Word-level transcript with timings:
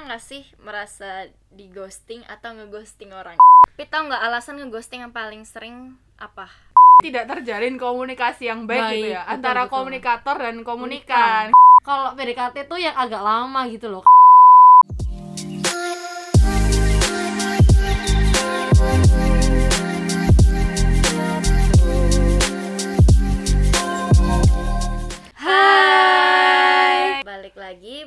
pernah 0.00 0.16
nggak 0.16 0.28
sih 0.32 0.44
merasa 0.64 1.28
di 1.52 1.68
ghosting 1.68 2.24
atau 2.24 2.56
ngeghosting 2.56 3.12
orang? 3.12 3.36
Tapi 3.36 3.84
tau 3.84 4.08
nggak 4.08 4.32
alasan 4.32 4.56
ngeghosting 4.56 5.04
yang 5.04 5.12
paling 5.12 5.44
sering 5.44 6.00
apa? 6.16 6.48
tidak 7.04 7.28
terjalin 7.28 7.76
komunikasi 7.76 8.48
yang 8.48 8.64
baik, 8.64 8.80
Baik, 8.80 8.96
gitu 8.96 9.08
ya 9.12 9.20
betul, 9.24 9.32
antara 9.36 9.62
betul. 9.68 9.72
komunikator 9.76 10.36
dan 10.40 10.56
komunikan. 10.64 11.44
Kalau 11.84 12.16
PDKT 12.16 12.56
tuh 12.64 12.80
yang 12.80 12.96
agak 12.96 13.20
lama 13.20 13.60
gitu 13.68 13.92
loh. 13.92 14.04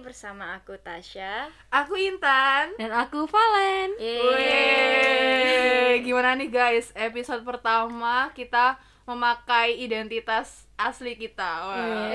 Bersama 0.01 0.57
aku 0.57 0.73
Tasya. 0.81 1.53
Aku 1.69 1.93
Intan. 1.93 2.73
Dan 2.81 2.89
aku 2.89 3.29
Valen. 3.29 3.93
Wih, 4.01 6.01
gimana 6.01 6.33
nih 6.33 6.49
guys? 6.49 6.89
Episode 6.97 7.45
pertama 7.45 8.33
kita 8.33 8.81
memakai 9.05 9.77
identitas 9.77 10.65
asli 10.79 11.13
kita. 11.13 11.51
Wah. 11.69 12.09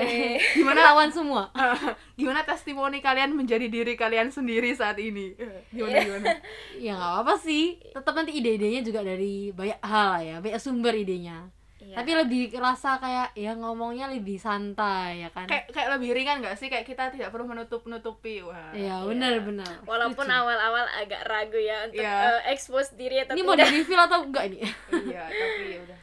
Gimana 0.57 0.91
lawan 0.91 1.13
semua? 1.13 1.55
gimana 2.19 2.43
testimoni 2.43 2.99
kalian 2.99 3.31
menjadi 3.31 3.71
diri 3.71 3.95
kalian 3.95 4.27
sendiri 4.27 4.75
saat 4.75 4.99
ini? 4.99 5.39
Gimana 5.71 6.03
gimana? 6.03 6.27
Ya 6.75 6.99
nggak 6.99 7.15
apa 7.23 7.33
sih. 7.39 7.79
Tetap 7.95 8.11
nanti 8.11 8.35
ide-idenya 8.35 8.83
juga 8.83 9.07
dari 9.07 9.55
banyak 9.55 9.79
hal 9.79 10.11
ya, 10.25 10.35
banyak 10.43 10.59
sumber 10.59 10.97
idenya. 10.97 11.47
Iya. 11.79 11.95
Tapi 11.95 12.11
lebih 12.13 12.41
rasa 12.53 12.95
kayak 12.95 13.31
ya 13.33 13.55
ngomongnya 13.55 14.07
lebih 14.07 14.35
santai 14.35 15.23
ya 15.23 15.29
kan. 15.29 15.47
kayak 15.47 15.71
kayak 15.71 15.95
lebih 15.95 16.11
ringan 16.11 16.39
gak 16.39 16.53
sih? 16.53 16.67
Kayak 16.67 16.83
kita 16.85 17.07
tidak 17.09 17.29
perlu 17.29 17.47
menutup-nutupi. 17.47 18.43
Wah. 18.43 18.71
Iya, 18.71 19.03
benar 19.03 19.39
benar. 19.39 19.73
Walaupun 19.83 20.25
awal-awal 20.25 20.83
agak 20.93 21.23
ragu 21.23 21.55
ya 21.55 21.85
untuk 21.85 21.99
Iya. 21.99 22.43
eh, 22.43 22.51
expose 22.51 22.91
diri 22.93 23.19
atau 23.19 23.31
ini 23.31 23.41
mau 23.41 23.53
di 23.53 23.61
tidak. 23.61 23.73
reveal 23.73 24.01
atau 24.03 24.19
enggak 24.21 24.43
ini? 24.45 24.59
Iya, 25.07 25.23
tapi 25.25 25.63
ya 25.65 25.79
udah. 25.81 25.99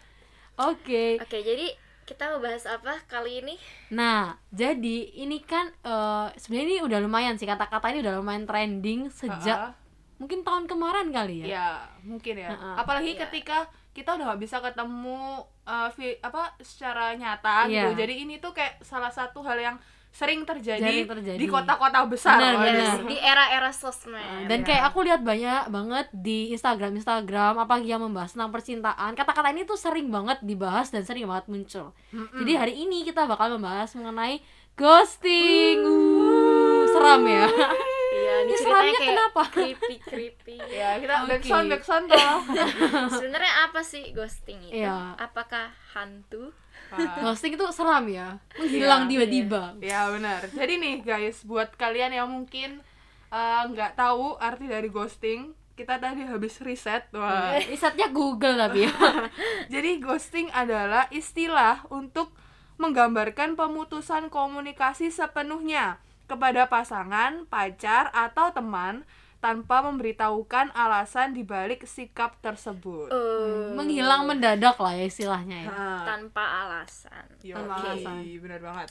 Oke. 0.67 1.07
Oke, 1.21 1.39
jadi 1.41 1.67
kita 2.03 2.31
mau 2.31 2.41
bahas 2.41 2.65
apa 2.65 2.97
kali 3.05 3.43
ini? 3.43 3.55
Nah, 3.91 4.33
jadi 4.49 4.97
ini 5.19 5.43
kan 5.43 5.69
eh, 5.77 6.27
sebenarnya 6.35 6.67
ini 6.67 6.79
udah 6.81 6.99
lumayan 6.99 7.35
sih 7.35 7.45
kata-kata 7.45 7.91
ini 7.91 8.01
udah 8.01 8.17
lumayan 8.17 8.45
trending 8.45 9.11
sejak 9.11 9.77
Ha-ha. 9.77 9.77
mungkin 10.17 10.41
tahun 10.41 10.65
kemarin 10.65 11.11
kali 11.11 11.45
ya. 11.45 11.47
Ya, 11.47 11.69
mungkin 12.01 12.39
ya. 12.39 12.49
Ha-ha. 12.49 12.81
Apalagi 12.81 13.13
Iya. 13.13 13.21
ketika 13.23 13.69
kita 13.93 14.15
udah 14.15 14.25
nggak 14.27 14.41
bisa 14.41 14.57
ketemu 14.59 15.45
uh, 15.67 15.91
vi- 15.91 16.19
apa 16.19 16.55
secara 16.59 17.13
nyata 17.13 17.67
Iya. 17.67 17.91
gitu. 17.91 18.01
Jadi 18.01 18.15
ini 18.19 18.35
tuh 18.39 18.51
kayak 18.51 18.81
salah 18.81 19.11
satu 19.11 19.43
hal 19.43 19.59
yang 19.59 19.77
sering 20.09 20.43
terjadi, 20.43 20.81
Sering 20.81 21.13
terjadi. 21.13 21.37
di 21.37 21.45
kota-kota 21.45 22.09
besar. 22.09 22.41
Benar, 22.41 22.55
Waduh. 22.55 22.65
benar. 22.65 22.97
Di 23.05 23.17
era-era 23.19 23.69
sosmed. 23.69 24.49
Dan 24.49 24.65
kayak 24.65 24.89
aku 24.89 25.05
lihat 25.05 25.21
banyak 25.21 25.69
banget 25.69 26.07
di 26.11 26.49
Instagram 26.51 26.97
Instagram 26.97 27.61
apalagi 27.61 27.85
yang 27.87 28.01
membahas 28.01 28.33
tentang 28.33 28.49
percintaan. 28.49 29.13
Kata-kata 29.13 29.53
ini 29.53 29.63
tuh 29.63 29.77
sering 29.77 30.09
banget 30.09 30.41
dibahas 30.41 30.89
dan 30.89 31.05
sering 31.05 31.29
banget 31.29 31.45
muncul. 31.47 31.93
Mm-mm. 32.11 32.33
Jadi 32.33 32.53
hari 32.55 32.75
ini 32.79 33.05
kita 33.05 33.27
bakal 33.27 33.53
membahas 33.53 33.93
mengenai 33.93 34.41
ghosting. 34.73 35.85
Uh, 35.85 36.89
seram 36.89 37.21
ya. 37.23 37.45
Iya, 38.27 38.35
ini 38.43 38.53
ceritanya 38.53 38.93
kayak 38.93 39.11
kenapa? 39.15 39.43
creepy 39.55 39.97
creepy. 40.03 40.57
Ya, 40.79 40.99
kita 40.99 41.15
Oke. 41.23 41.29
backsound 41.31 41.67
backsound 41.71 42.05
toh. 42.11 42.39
Sebenarnya 43.23 43.53
apa 43.65 43.81
sih 43.81 44.11
ghosting 44.11 44.59
itu? 44.67 44.83
Iya. 44.83 45.15
Apakah 45.15 45.71
hantu? 45.95 46.51
Ah, 46.87 47.19
Ghosting 47.23 47.55
itu 47.55 47.65
seram 47.71 48.07
ya. 48.07 48.39
Menghilang 48.55 49.07
Iya, 49.07 49.11
tiba-tiba. 49.11 49.63
ya 49.79 50.01
benar. 50.11 50.43
Jadi 50.51 50.75
nih 50.79 50.97
guys, 51.03 51.43
buat 51.43 51.75
kalian 51.75 52.15
yang 52.15 52.29
mungkin 52.29 52.83
uh, 53.31 53.67
nggak 53.67 53.99
tahu 53.99 54.39
arti 54.39 54.71
dari 54.71 54.87
ghosting, 54.87 55.51
kita 55.75 55.99
tadi 55.99 56.23
habis 56.23 56.63
riset. 56.63 57.11
Wah. 57.11 57.59
Risetnya 57.59 58.11
Google 58.11 58.55
tapi 58.55 58.87
ya. 58.87 58.93
Jadi 59.75 59.99
ghosting 59.99 60.47
adalah 60.55 61.11
istilah 61.11 61.83
untuk 61.91 62.31
menggambarkan 62.77 63.57
pemutusan 63.57 64.29
komunikasi 64.29 65.09
sepenuhnya 65.09 65.97
kepada 66.27 66.67
pasangan, 66.67 67.47
pacar, 67.47 68.11
atau 68.11 68.51
teman 68.51 69.03
tanpa 69.37 69.79
memberitahukan 69.81 70.73
alasan 70.73 71.31
dibalik 71.31 71.85
sikap 71.85 72.35
tersebut. 72.41 73.09
Oh, 73.09 73.71
Menghilang 73.73 74.27
mendadak 74.27 74.75
lah 74.77 74.91
ya 74.91 75.07
istilahnya 75.07 75.67
ya. 75.67 75.71
Nah, 75.71 76.03
tanpa 76.03 76.45
alasan. 76.65 77.27
yoi, 77.41 77.55
tanpa 77.55 77.75
alasan. 77.81 78.15
benar 78.37 78.61
banget. 78.61 78.89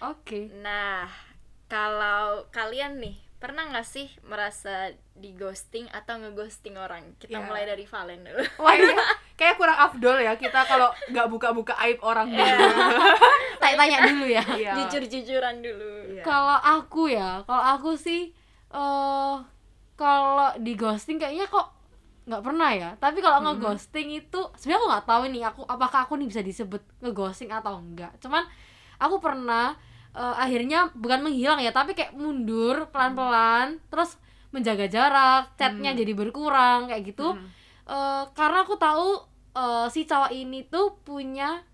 Oke. 0.00 0.48
Nah, 0.56 1.04
kalau 1.66 2.48
kalian 2.48 2.96
nih 2.96 3.14
pernah 3.36 3.64
nggak 3.66 3.84
sih 3.84 4.08
merasa 4.20 4.92
di 5.12 5.32
ghosting 5.32 5.88
atau 5.90 6.16
ngeghosting 6.16 6.76
orang? 6.76 7.16
Kita 7.16 7.36
Iya. 7.36 7.44
mulai 7.44 7.64
dari 7.64 7.84
Valen 7.84 8.20
dulu. 8.24 8.40
Wah, 8.58 8.72
ini 8.72 8.92
kayak 9.40 9.56
kurang 9.56 9.76
afdol 9.76 10.16
ya 10.16 10.36
kita 10.36 10.64
kalau 10.64 10.88
nggak 11.08 11.28
buka-buka 11.28 11.72
aib 11.80 12.00
orang 12.00 12.28
dulu. 12.28 12.40
Tanya-tanya 13.76 13.98
dulu 14.10 14.26
ya. 14.26 14.44
Iya. 14.58 14.72
Jujur-jujuran 14.82 15.54
dulu. 15.62 15.92
Iya. 16.18 16.22
Kalau 16.26 16.58
aku 16.58 17.02
ya, 17.10 17.42
kalau 17.46 17.64
aku 17.78 17.90
sih 17.94 18.34
eh 18.70 19.36
kalau 20.00 20.50
di 20.56 20.72
ghosting 20.78 21.20
kayaknya 21.20 21.46
kok 21.50 21.80
nggak 22.30 22.42
pernah 22.46 22.70
ya. 22.72 22.90
Tapi 22.96 23.18
kalau 23.18 23.42
ngeghosting 23.42 24.08
itu 24.14 24.40
sebenarnya 24.56 24.78
aku 24.80 24.88
nggak 24.88 25.06
tahu 25.06 25.22
nih 25.28 25.42
aku 25.44 25.60
apakah 25.66 26.00
aku 26.06 26.14
nih 26.20 26.28
bisa 26.30 26.42
disebut 26.44 26.82
ngeghosting 27.02 27.50
atau 27.50 27.80
enggak. 27.82 28.14
Cuman 28.22 28.46
aku 29.02 29.18
pernah 29.18 29.74
eh, 30.14 30.34
akhirnya 30.38 30.94
bukan 30.94 31.26
menghilang 31.26 31.58
ya, 31.58 31.74
tapi 31.74 31.98
kayak 31.98 32.14
mundur 32.14 32.88
pelan-pelan, 32.94 33.82
terus 33.90 34.16
menjaga 34.50 34.90
jarak, 34.90 35.54
chatnya 35.54 35.94
jadi 35.94 36.12
berkurang 36.14 36.90
kayak 36.90 37.02
gitu. 37.10 37.34
Hmm. 37.34 37.48
Eh, 37.90 38.24
karena 38.38 38.62
aku 38.62 38.78
tahu 38.78 39.20
eh, 39.58 39.86
si 39.90 40.06
cowok 40.06 40.30
ini 40.30 40.70
tuh 40.70 41.02
punya 41.02 41.66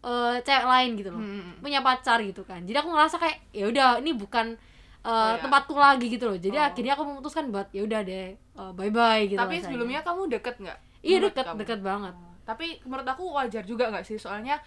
eh, 0.00 0.36
cewek 0.40 0.64
lain 0.64 0.90
gitu 0.94 1.10
loh 1.10 1.20
Hmm. 1.20 1.56
punya 1.58 1.80
pacar 1.80 2.18
gitu 2.20 2.42
kan 2.42 2.60
jadi 2.62 2.80
aku 2.80 2.88
ngerasa 2.88 3.16
kayak 3.16 3.36
ya 3.50 3.64
udah 3.66 3.88
ini 3.98 4.12
bukan 4.12 4.56
uh, 5.00 5.08
Oh, 5.08 5.30
ya. 5.30 5.40
tempatku 5.40 5.74
lagi 5.74 6.06
gitu 6.08 6.24
loh 6.24 6.36
jadi 6.36 6.56
Oh. 6.56 6.66
akhirnya 6.66 6.92
aku 6.94 7.04
memutuskan 7.04 7.48
buat 7.48 7.68
ya 7.70 7.82
udah 7.82 8.00
deh 8.00 8.32
bye 8.72 8.88
bye 8.88 9.24
gitu 9.24 9.36
Tapi 9.36 9.56
sebelumnya 9.58 10.00
kamu 10.00 10.28
deket 10.30 10.56
nggak? 10.56 10.78
iya 11.00 11.16
deket 11.18 11.44
kamu? 11.46 11.58
deket 11.58 11.80
banget 11.80 12.14
tapi 12.42 12.66
menurut 12.82 13.06
aku 13.06 13.24
wajar 13.30 13.62
juga 13.62 13.88
nggak 13.88 14.02
sih 14.02 14.16
soalnya 14.16 14.60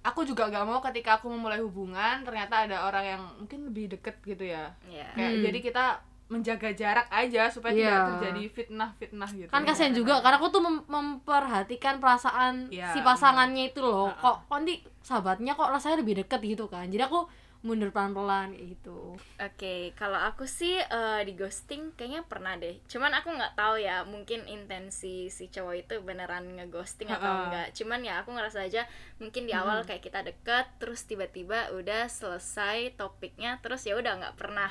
aku 0.00 0.22
juga 0.22 0.46
gak 0.46 0.62
mau 0.62 0.78
ketika 0.80 1.18
aku 1.18 1.26
memulai 1.28 1.58
hubungan 1.58 2.22
ternyata 2.22 2.64
ada 2.64 2.86
orang 2.86 3.04
yang 3.04 3.22
mungkin 3.36 3.66
lebih 3.66 3.90
deket 3.92 4.18
gitu 4.22 4.44
ya 4.46 4.70
Iya. 4.84 5.06
kayak 5.12 5.32
Hmm. 5.32 5.42
jadi 5.44 5.58
kita 5.60 5.84
menjaga 6.26 6.70
jarak 6.72 7.06
aja 7.08 7.46
supaya 7.46 7.70
tidak 7.70 7.86
Iya. 7.88 8.06
terjadi 8.10 8.42
fitnah-fitnah 8.50 9.30
gitu 9.32 9.46
kan 9.46 9.62
kasihan 9.62 9.92
juga 9.92 10.18
karena 10.18 10.36
aku 10.36 10.50
tuh 10.50 10.58
mem- 10.58 10.86
memperhatikan 10.86 11.96
perasaan 11.96 12.66
Iya, 12.68 12.90
si 12.90 12.98
pasangannya 13.00 13.70
itu 13.70 13.78
loh 13.78 14.10
Ha-ha. 14.10 14.20
kok 14.20 14.36
kok 14.44 14.56
nanti 14.56 14.74
sahabatnya 15.00 15.52
kok 15.52 15.70
rasanya 15.70 16.00
lebih 16.00 16.18
deket 16.18 16.40
gitu 16.40 16.66
kan 16.66 16.86
jadi 16.86 17.06
aku 17.06 17.30
mundur 17.62 17.90
pelan-pelan 17.90 18.54
gitu 18.54 19.18
Oke, 19.36 19.90
kalau 19.92 20.14
aku 20.16 20.46
sih 20.46 20.78
eh, 20.78 21.20
di 21.22 21.34
ghosting 21.34 21.90
kayaknya 21.92 22.22
pernah 22.22 22.54
deh. 22.54 22.78
Cuman 22.86 23.10
aku 23.10 23.28
nggak 23.28 23.54
tahu 23.54 23.74
ya, 23.76 24.02
mungkin 24.02 24.46
intensi 24.46 25.26
si 25.26 25.44
cowok 25.46 25.74
itu 25.76 25.94
beneran 26.00 26.46
ngeghosting 26.52 27.08
atau 27.08 27.26
Ha-ha. 27.26 27.42
enggak. 27.44 27.68
Cuman 27.74 28.00
ya 28.00 28.22
aku 28.22 28.30
ngerasa 28.30 28.62
aja 28.62 28.86
mungkin 29.16 29.44
di 29.44 29.52
awal 29.52 29.82
kayak 29.82 29.98
kita 30.00 30.22
deket, 30.22 30.66
terus 30.78 31.02
tiba-tiba 31.04 31.72
udah 31.72 32.06
selesai 32.06 32.94
topiknya, 32.94 33.58
terus 33.58 33.82
ya 33.82 33.94
udah 33.94 34.14
nggak 34.16 34.36
pernah 34.36 34.70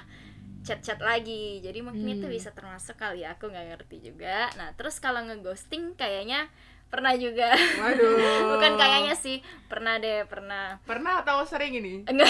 chat-chat 0.66 0.98
lagi. 1.00 1.62
Jadi 1.62 1.80
mungkin 1.80 2.10
itu 2.10 2.26
Hmm. 2.26 2.34
bisa 2.34 2.50
termasuk 2.52 2.98
kali 2.98 3.22
ya, 3.22 3.38
aku 3.38 3.48
nggak 3.48 3.78
ngerti 3.78 4.02
juga. 4.02 4.50
Nah, 4.58 4.74
terus 4.74 4.98
kalau 4.98 5.22
ngeghosting 5.22 5.94
kayaknya 5.94 6.50
pernah 6.86 7.14
juga. 7.14 7.54
waduh 7.54 8.18
Bukan 8.58 8.74
kayaknya 8.76 9.14
sih, 9.14 9.40
pernah 9.68 9.96
deh, 9.98 10.26
pernah. 10.26 10.82
pernah 10.84 11.22
atau 11.22 11.46
sering 11.46 11.78
ini 11.78 12.02
Enggak, 12.06 12.30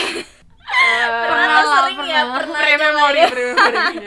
Eh, 0.66 1.06
pernah 1.06 1.30
Pernah 1.30 1.48
lah, 1.56 1.76
sering 1.78 2.00
ya, 2.00 2.22
pernah. 2.22 2.36
pernah 2.36 2.50
ya. 2.50 2.58
pre 2.58 2.74
memori 2.76 3.20
ya 3.20 3.28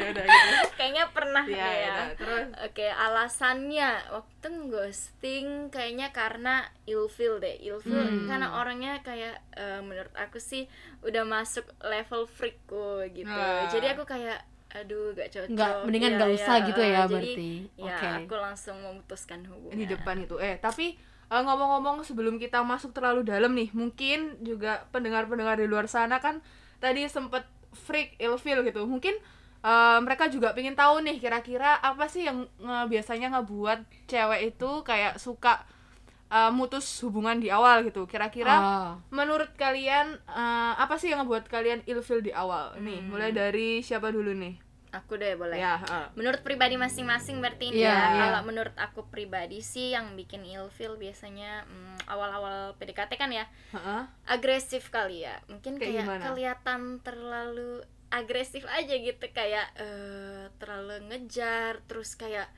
udah 0.08 0.24
gitu 0.26 0.66
kayaknya 0.74 1.04
pernah 1.08 1.44
Iya, 1.44 1.56
ya 1.56 1.66
ya. 1.66 1.88
udah. 1.88 2.06
terus 2.14 2.46
Oke, 2.60 2.86
alasannya 2.88 3.88
waktu 4.10 4.48
ghosting 4.68 5.46
kayaknya 5.68 6.08
karena 6.10 6.54
ilfil 6.84 7.38
deh. 7.38 7.56
Ilfil 7.60 7.94
Hmm. 7.94 8.26
karena 8.26 8.48
orangnya 8.54 8.98
kayak 9.00 9.38
eh, 9.52 9.80
menurut 9.80 10.10
aku 10.14 10.38
sih 10.38 10.66
udah 11.00 11.22
masuk 11.24 11.62
level 11.80 12.26
freakku 12.26 12.86
gitu. 13.08 13.28
Ah. 13.28 13.66
Jadi 13.66 13.86
aku 13.88 14.02
kayak 14.04 14.42
aduh 14.68 15.10
gak 15.12 15.30
cocok. 15.30 15.48
nggak 15.48 15.72
mendingan 15.80 16.10
Iya, 16.10 16.16
nggak 16.18 16.30
iya, 16.30 16.38
usah 16.38 16.56
gitu 16.62 16.80
eh, 16.80 16.86
ya 16.86 17.00
jadi, 17.00 17.08
berarti 17.08 17.50
Ya, 17.74 17.84
oke 17.88 18.06
aku 18.20 18.34
langsung 18.36 18.76
memutuskan 18.78 19.40
hubungan. 19.46 19.74
di 19.74 19.84
depan 19.86 20.16
itu 20.20 20.36
eh 20.38 20.58
tapi 20.58 20.92
eh, 21.28 21.40
ngomong-ngomong 21.40 22.02
sebelum 22.02 22.36
kita 22.36 22.60
masuk 22.62 22.92
terlalu 22.92 23.22
dalam 23.22 23.52
nih 23.52 23.68
mungkin 23.70 24.36
juga 24.40 24.88
pendengar-pendengar 24.90 25.56
di 25.56 25.66
luar 25.66 25.84
sana 25.86 26.18
kan 26.18 26.40
tadi 26.78 27.04
sempet 27.06 27.44
freak 27.74 28.16
ilfil 28.16 28.60
gitu. 28.62 28.84
Mungkin 28.84 29.12
eh, 29.60 29.98
mereka 30.00 30.26
juga 30.26 30.52
pengen 30.52 30.72
tahu 30.72 31.02
nih 31.02 31.18
kira-kira 31.18 31.76
apa 31.76 32.06
sih 32.06 32.24
yang 32.24 32.46
nge- 32.56 32.88
biasanya 32.88 33.28
ngebuat 33.34 33.78
cewek 34.06 34.40
itu 34.48 34.70
kayak 34.82 35.18
suka 35.18 35.60
eh, 36.28 36.50
mutus 36.50 36.84
hubungan 37.00 37.36
di 37.36 37.48
awal 37.48 37.80
gitu. 37.82 38.04
Kira-kira 38.04 38.54
Ah. 38.54 38.90
menurut 39.08 39.48
kalian 39.54 40.12
eh, 40.28 40.72
apa 40.76 40.96
sih 40.96 41.08
yang 41.08 41.24
ngebuat 41.24 41.48
kalian 41.48 41.80
ilfil 41.84 42.20
di 42.20 42.32
awal? 42.32 42.76
Nih 42.78 43.00
mulai 43.02 43.32
dari 43.32 43.80
siapa 43.80 44.08
dulu 44.08 44.32
nih 44.32 44.67
aku 44.90 45.16
deh 45.16 45.34
boleh 45.34 45.54
ya 45.54 45.76
heeh. 45.76 46.06
menurut 46.14 46.40
pribadi 46.40 46.74
masing-masing 46.74 47.38
berarti 47.38 47.68
ini 47.68 47.82
ya 47.82 47.92
iya. 47.92 48.20
kalau 48.24 48.40
menurut 48.42 48.72
aku 48.74 49.04
pribadi 49.04 49.60
sih 49.60 49.92
yang 49.92 50.14
bikin 50.14 50.42
ilfil 50.42 50.96
biasanya 50.96 51.64
mm, 51.64 52.08
awal-awal 52.08 52.72
PDKT 52.76 53.12
kan 53.14 53.28
ya 53.28 53.44
Heeh. 53.70 54.02
agresif 54.24 54.88
kali 54.88 55.22
ya 55.22 55.36
mungkin 55.46 55.76
Kayak 55.76 55.84
kayak, 55.84 56.02
gimana? 56.02 56.22
kelihatan 56.24 56.80
terlalu 57.00 57.70
agresif 58.08 58.64
aja 58.64 58.94
gitu 58.94 59.20
kayak 59.28 59.68
eh, 59.76 60.48
terlalu 60.56 61.04
ngejar 61.06 61.84
terus 61.84 62.16
kayak 62.16 62.48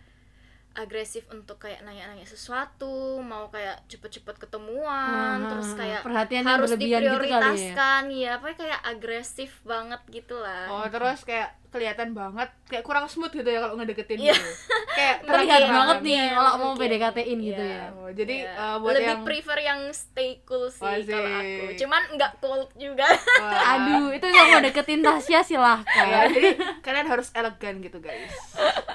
agresif 0.70 1.26
untuk 1.28 1.58
kayak 1.58 1.82
nanya-nanya 1.82 2.22
sesuatu 2.22 3.18
mau 3.18 3.50
kayak 3.50 3.82
cepet-cepet 3.90 4.38
ketemuan 4.38 5.42
Ah, 5.42 5.50
terus 5.50 5.74
kayak 5.74 6.06
perhatian 6.06 6.46
harus 6.46 6.70
berlebihan 6.70 7.02
gitu 7.02 7.10
kali 7.10 7.10
ya. 7.10 7.18
diprioritaskan 7.18 8.02
ya 8.08 8.32
pokoknya 8.38 8.56
kayak 8.56 8.80
agresif 8.86 9.50
banget 9.66 9.98
gitu 10.08 10.38
lah 10.38 10.70
Oh 10.70 10.86
terus 10.86 11.26
kayak 11.26 11.58
kelihatan 11.70 12.10
banget 12.10 12.50
kayak 12.66 12.82
kurang 12.82 13.06
smooth 13.06 13.30
gitu 13.30 13.46
ya 13.46 13.58
kalau 13.58 13.74
ngedeketin 13.74 14.18
Iya. 14.18 14.34
gitu. 14.34 14.50
Kayak 14.90 15.16
terlihat 15.26 15.60
banget 15.64 15.96
nih 16.00 16.14
Iya, 16.16 16.26
kalau 16.32 16.52
mau. 16.52 16.72
PDKT-in 16.74 17.38
gitu 17.40 17.62
Iya. 17.62 17.72
ya 17.72 17.84
Oh, 17.92 18.10
jadi 18.10 18.36
Ya, 18.40 18.50
eh, 18.52 18.76
buat 18.76 18.92
lebih 18.92 19.06
yang 19.06 19.20
prefer 19.22 19.58
yang 19.60 19.80
stay 19.90 20.30
cool 20.42 20.66
sih 20.66 20.82
kalau 20.82 21.30
aku 21.32 21.64
cuman 21.76 22.02
nggak 22.12 22.32
cold 22.36 22.68
juga 22.74 23.06
Wah. 23.06 23.70
aduh 23.72 24.06
itu 24.10 24.26
yang 24.26 24.46
mau 24.48 24.60
deketin 24.60 25.00
Tasya 25.00 25.30
Ya, 25.30 25.40
silahkan 25.40 26.26
jadi 26.28 26.50
kalian 26.80 27.06
harus 27.06 27.28
elegan 27.32 27.74
gitu 27.78 27.98
guys. 27.98 28.34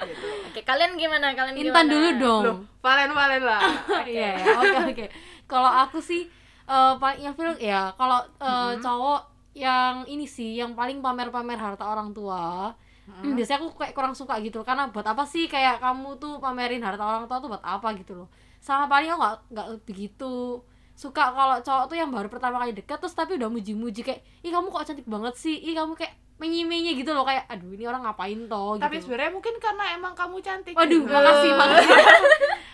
Gitu. 0.04 0.26
oke 0.46 0.62
kalian 0.62 0.92
gimana 0.94 1.32
kalian 1.32 1.56
Intan 1.58 1.66
gimana? 1.82 1.90
dulu 1.90 2.10
dong 2.18 2.44
Loh, 2.44 2.58
valen-valen 2.80 3.42
lah. 3.42 3.62
Iya, 4.06 4.30
ya, 4.36 4.54
oke 4.54 4.78
oke. 4.90 5.06
Kalau 5.46 5.72
aku 5.72 5.98
sih 5.98 6.28
eh 6.66 6.94
paling 6.96 7.24
ilfil 7.24 7.56
ya 7.58 7.94
kalau 7.94 8.20
eh, 8.36 8.74
cowok 8.78 9.22
yang 9.56 10.04
ini 10.06 10.28
sih 10.28 10.60
yang 10.60 10.76
paling 10.76 11.00
pamer-pamer 11.00 11.56
harta 11.56 11.88
orang 11.88 12.12
tua. 12.12 12.76
Hmm, 13.06 13.38
biasanya 13.38 13.62
aku 13.64 13.80
kayak 13.80 13.94
kurang 13.94 14.18
suka 14.18 14.36
gitu 14.42 14.60
loh 14.60 14.68
karena 14.68 14.90
buat 14.90 15.06
apa 15.06 15.24
sih 15.30 15.46
kayak 15.46 15.78
kamu 15.78 16.18
tuh 16.18 16.42
pamerin 16.42 16.82
harta 16.84 17.06
orang 17.06 17.24
tua 17.30 17.38
tuh 17.40 17.50
buat 17.56 17.64
apa 17.64 17.96
gitu 17.96 18.14
loh. 18.14 18.28
Sama 18.60 18.92
paling 18.92 19.14
aku 19.14 19.20
nggak 19.22 19.36
nggak 19.56 19.68
begitu 19.88 20.60
suka 20.96 21.32
kalau 21.36 21.60
cowok 21.60 21.86
tuh 21.92 21.98
yang 22.00 22.08
baru 22.08 22.32
pertama 22.32 22.56
kali 22.64 22.72
deket 22.72 22.98
terus 23.04 23.12
tapi 23.12 23.36
udah 23.36 23.52
muji-muji 23.52 24.00
kayak 24.00 24.24
ih 24.48 24.52
kamu 24.52 24.72
kok 24.72 24.88
cantik 24.88 25.04
banget 25.04 25.36
sih 25.36 25.60
ih 25.60 25.76
kamu 25.76 25.92
kayak 25.92 26.16
menye-menye 26.36 27.00
gitu 27.00 27.16
loh 27.16 27.24
kayak 27.24 27.48
aduh 27.48 27.72
ini 27.72 27.88
orang 27.88 28.04
ngapain 28.04 28.40
toh 28.48 28.76
Tapi 28.76 29.00
gitu 29.00 29.08
sebenarnya 29.08 29.32
mungkin 29.32 29.56
karena 29.60 29.84
emang 29.96 30.14
kamu 30.16 30.36
cantik. 30.44 30.76
Waduh, 30.76 31.00
gitu. 31.00 31.08
makasih, 31.08 31.52
makasih. 31.60 31.96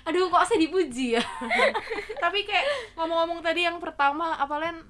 Aduh, 0.10 0.34
kok 0.34 0.46
saya 0.50 0.60
dipuji 0.66 1.06
ya? 1.14 1.24
Tapi 2.18 2.42
kayak 2.42 2.66
ngomong-ngomong 2.98 3.46
tadi 3.46 3.70
yang 3.70 3.78
pertama 3.78 4.34
apa 4.34 4.56
Len? 4.58 4.82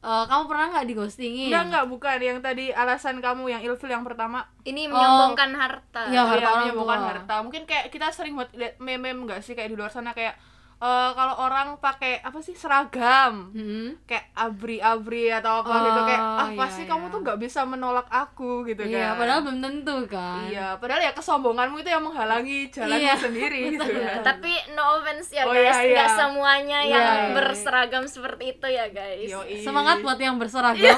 Eh, 0.00 0.24
kamu 0.26 0.42
pernah 0.48 0.66
nggak 0.70 0.86
di 0.86 0.94
ghostingin? 0.94 1.48
Enggak 1.48 1.64
enggak 1.66 1.86
bukan 1.86 2.18
yang 2.18 2.38
tadi 2.40 2.72
alasan 2.72 3.20
kamu 3.20 3.42
yang 3.48 3.60
ilfil 3.60 3.84
yang 3.86 4.00
pertama. 4.00 4.48
ini 4.62 4.84
Oh. 4.84 4.92
menyombongkan 4.92 5.50
harta 5.52 6.08
Iya, 6.08 6.24
harta 6.24 6.36
Iya, 6.36 6.48
orang 6.48 6.60
menyembuhkan 6.62 6.98
tua. 6.98 7.08
harta. 7.10 7.34
Mungkin 7.42 7.62
kayak 7.64 7.86
kita 7.88 8.08
sering 8.08 8.32
buat 8.32 8.48
meme-meme 8.76 9.24
enggak 9.24 9.40
sih 9.40 9.52
kayak 9.52 9.68
di 9.68 9.76
luar 9.76 9.88
sana 9.88 10.10
kayak 10.10 10.40
eh, 10.80 11.10
kalau 11.12 11.34
orang 11.38 11.76
pakai 11.76 12.18
apa 12.18 12.38
sih 12.38 12.52
seragam 12.52 13.52
Hmm. 13.52 14.00
kayak 14.02 14.32
abri-abri 14.32 15.28
atau 15.30 15.60
apa 15.60 15.68
Oh, 15.70 15.80
gitu 15.82 16.00
kayak 16.02 16.22
ah 16.22 16.48
iya, 16.48 16.56
pasti 16.56 16.82
iya. 16.82 16.88
kamu 16.88 17.04
tuh 17.06 17.20
nggak 17.20 17.38
bisa 17.38 17.60
menolak 17.62 18.08
aku 18.08 18.64
gitu 18.64 18.82
Iya, 18.82 19.12
kan 19.12 19.18
padahal 19.18 19.40
belum 19.42 19.58
tentu 19.58 19.96
kan. 20.06 20.40
iya 20.46 20.74
padahal 20.74 21.00
ya 21.00 21.12
kesombonganmu 21.12 21.76
itu 21.78 21.90
yang 21.90 22.00
menghalangi 22.00 22.58
jalanmu 22.68 22.96
Iya, 22.98 23.14
sendiri 23.14 23.58
gitu 23.72 23.82
betul. 23.82 24.00
kan 24.00 24.24
tapi 24.24 24.52
no 24.70 24.96
offense 24.96 25.28
ya 25.30 25.42
Oh, 25.42 25.52
guys 25.52 25.68
iya, 25.70 25.76
iya. 25.78 25.94
nggak 25.94 26.10
semuanya 26.14 26.78
Iya, 26.80 26.90
yang 26.90 27.04
iya, 27.04 27.20
iya. 27.22 27.34
berseragam 27.34 28.04
seperti 28.04 28.44
itu 28.50 28.66
ya 28.66 28.86
guys 28.88 29.28
Yoi. 29.28 29.60
Semangat 29.60 30.00
buat 30.00 30.16
yang 30.16 30.36
berseragam. 30.36 30.80
Iya. 30.80 30.96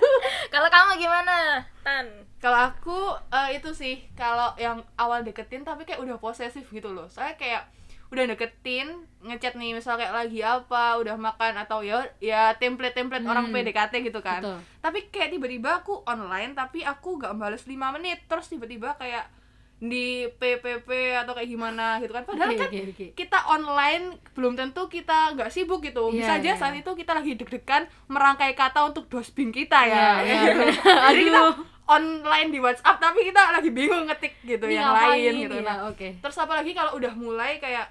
kalau 0.52 0.68
kamu 0.68 0.92
gimana 0.98 1.36
tan 1.80 2.04
kalau 2.36 2.68
aku 2.68 2.98
eh, 3.30 3.56
itu 3.56 3.70
sih 3.72 4.02
kalau 4.12 4.52
yang 4.56 4.78
awal 4.94 5.22
deketin 5.22 5.62
tapi 5.62 5.82
kayak 5.82 5.98
udah 5.98 6.18
posesif 6.18 6.66
gitu 6.66 6.90
loh 6.90 7.06
soalnya 7.06 7.34
kayak 7.34 7.62
udah 8.12 8.24
deketin 8.28 8.88
ngechat 9.20 9.54
nih 9.54 9.72
misal 9.72 9.96
kayak 9.96 10.12
lagi 10.12 10.40
apa 10.40 10.96
udah 10.96 11.16
makan 11.16 11.56
atau 11.56 11.80
ya 11.80 11.96
ya 12.18 12.52
template 12.54 12.92
template 12.92 13.24
orang 13.24 13.44
Hmm. 13.44 13.56
PDKT 13.56 14.04
gitu 14.04 14.20
kan 14.20 14.40
Betul. 14.40 14.58
tapi 14.78 14.98
kayak 15.08 15.30
tiba-tiba 15.30 15.70
aku 15.78 16.04
online 16.04 16.52
tapi 16.52 16.82
aku 16.82 17.16
gak 17.16 17.32
bales 17.34 17.62
5 17.62 17.72
menit 17.90 18.20
terus 18.26 18.46
tiba-tiba 18.46 18.92
kayak 18.94 19.32
di 19.78 20.28
PPP 20.30 20.86
atau 21.16 21.32
kayak 21.32 21.48
gimana 21.48 21.98
gitu 21.98 22.12
kan 22.12 22.22
padahal 22.22 22.48
Oke, 22.48 22.54
kan 22.56 22.68
oke, 22.68 22.80
oke. 22.88 23.06
kita 23.14 23.38
online 23.48 24.04
belum 24.30 24.54
tentu 24.54 24.86
kita 24.86 25.32
nggak 25.32 25.48
sibuk 25.48 25.80
gitu 25.80 26.06
bisa 26.08 26.36
Iya, 26.36 26.38
aja 26.38 26.50
iya. 26.50 26.60
saat 26.60 26.74
itu 26.76 26.90
kita 26.92 27.12
lagi 27.12 27.34
deg-degan 27.34 27.82
merangkai 28.06 28.52
kata 28.52 28.84
untuk 28.84 29.08
dosbing 29.08 29.50
kita 29.50 29.82
ya 29.82 29.90
Iya, 29.90 30.06
iya, 30.22 30.38
gitu. 30.44 30.60
benar. 30.60 31.02
jadi 31.08 31.22
kita 31.24 31.40
online 31.84 32.48
di 32.48 32.58
WhatsApp 32.58 32.98
tapi 33.00 33.18
kita 33.24 33.42
lagi 33.50 33.70
bingung 33.70 34.04
ngetik 34.04 34.38
gitu 34.44 34.64
Ini 34.64 34.74
yang 34.76 34.86
ngapain 34.88 35.10
lain 35.10 35.34
gitu 35.40 35.56
ya? 35.56 35.64
nah 35.64 35.78
Oke. 35.84 36.08
terus 36.16 36.36
apalagi 36.36 36.70
kalau 36.72 36.94
udah 36.94 37.12
mulai 37.12 37.58
kayak 37.58 37.90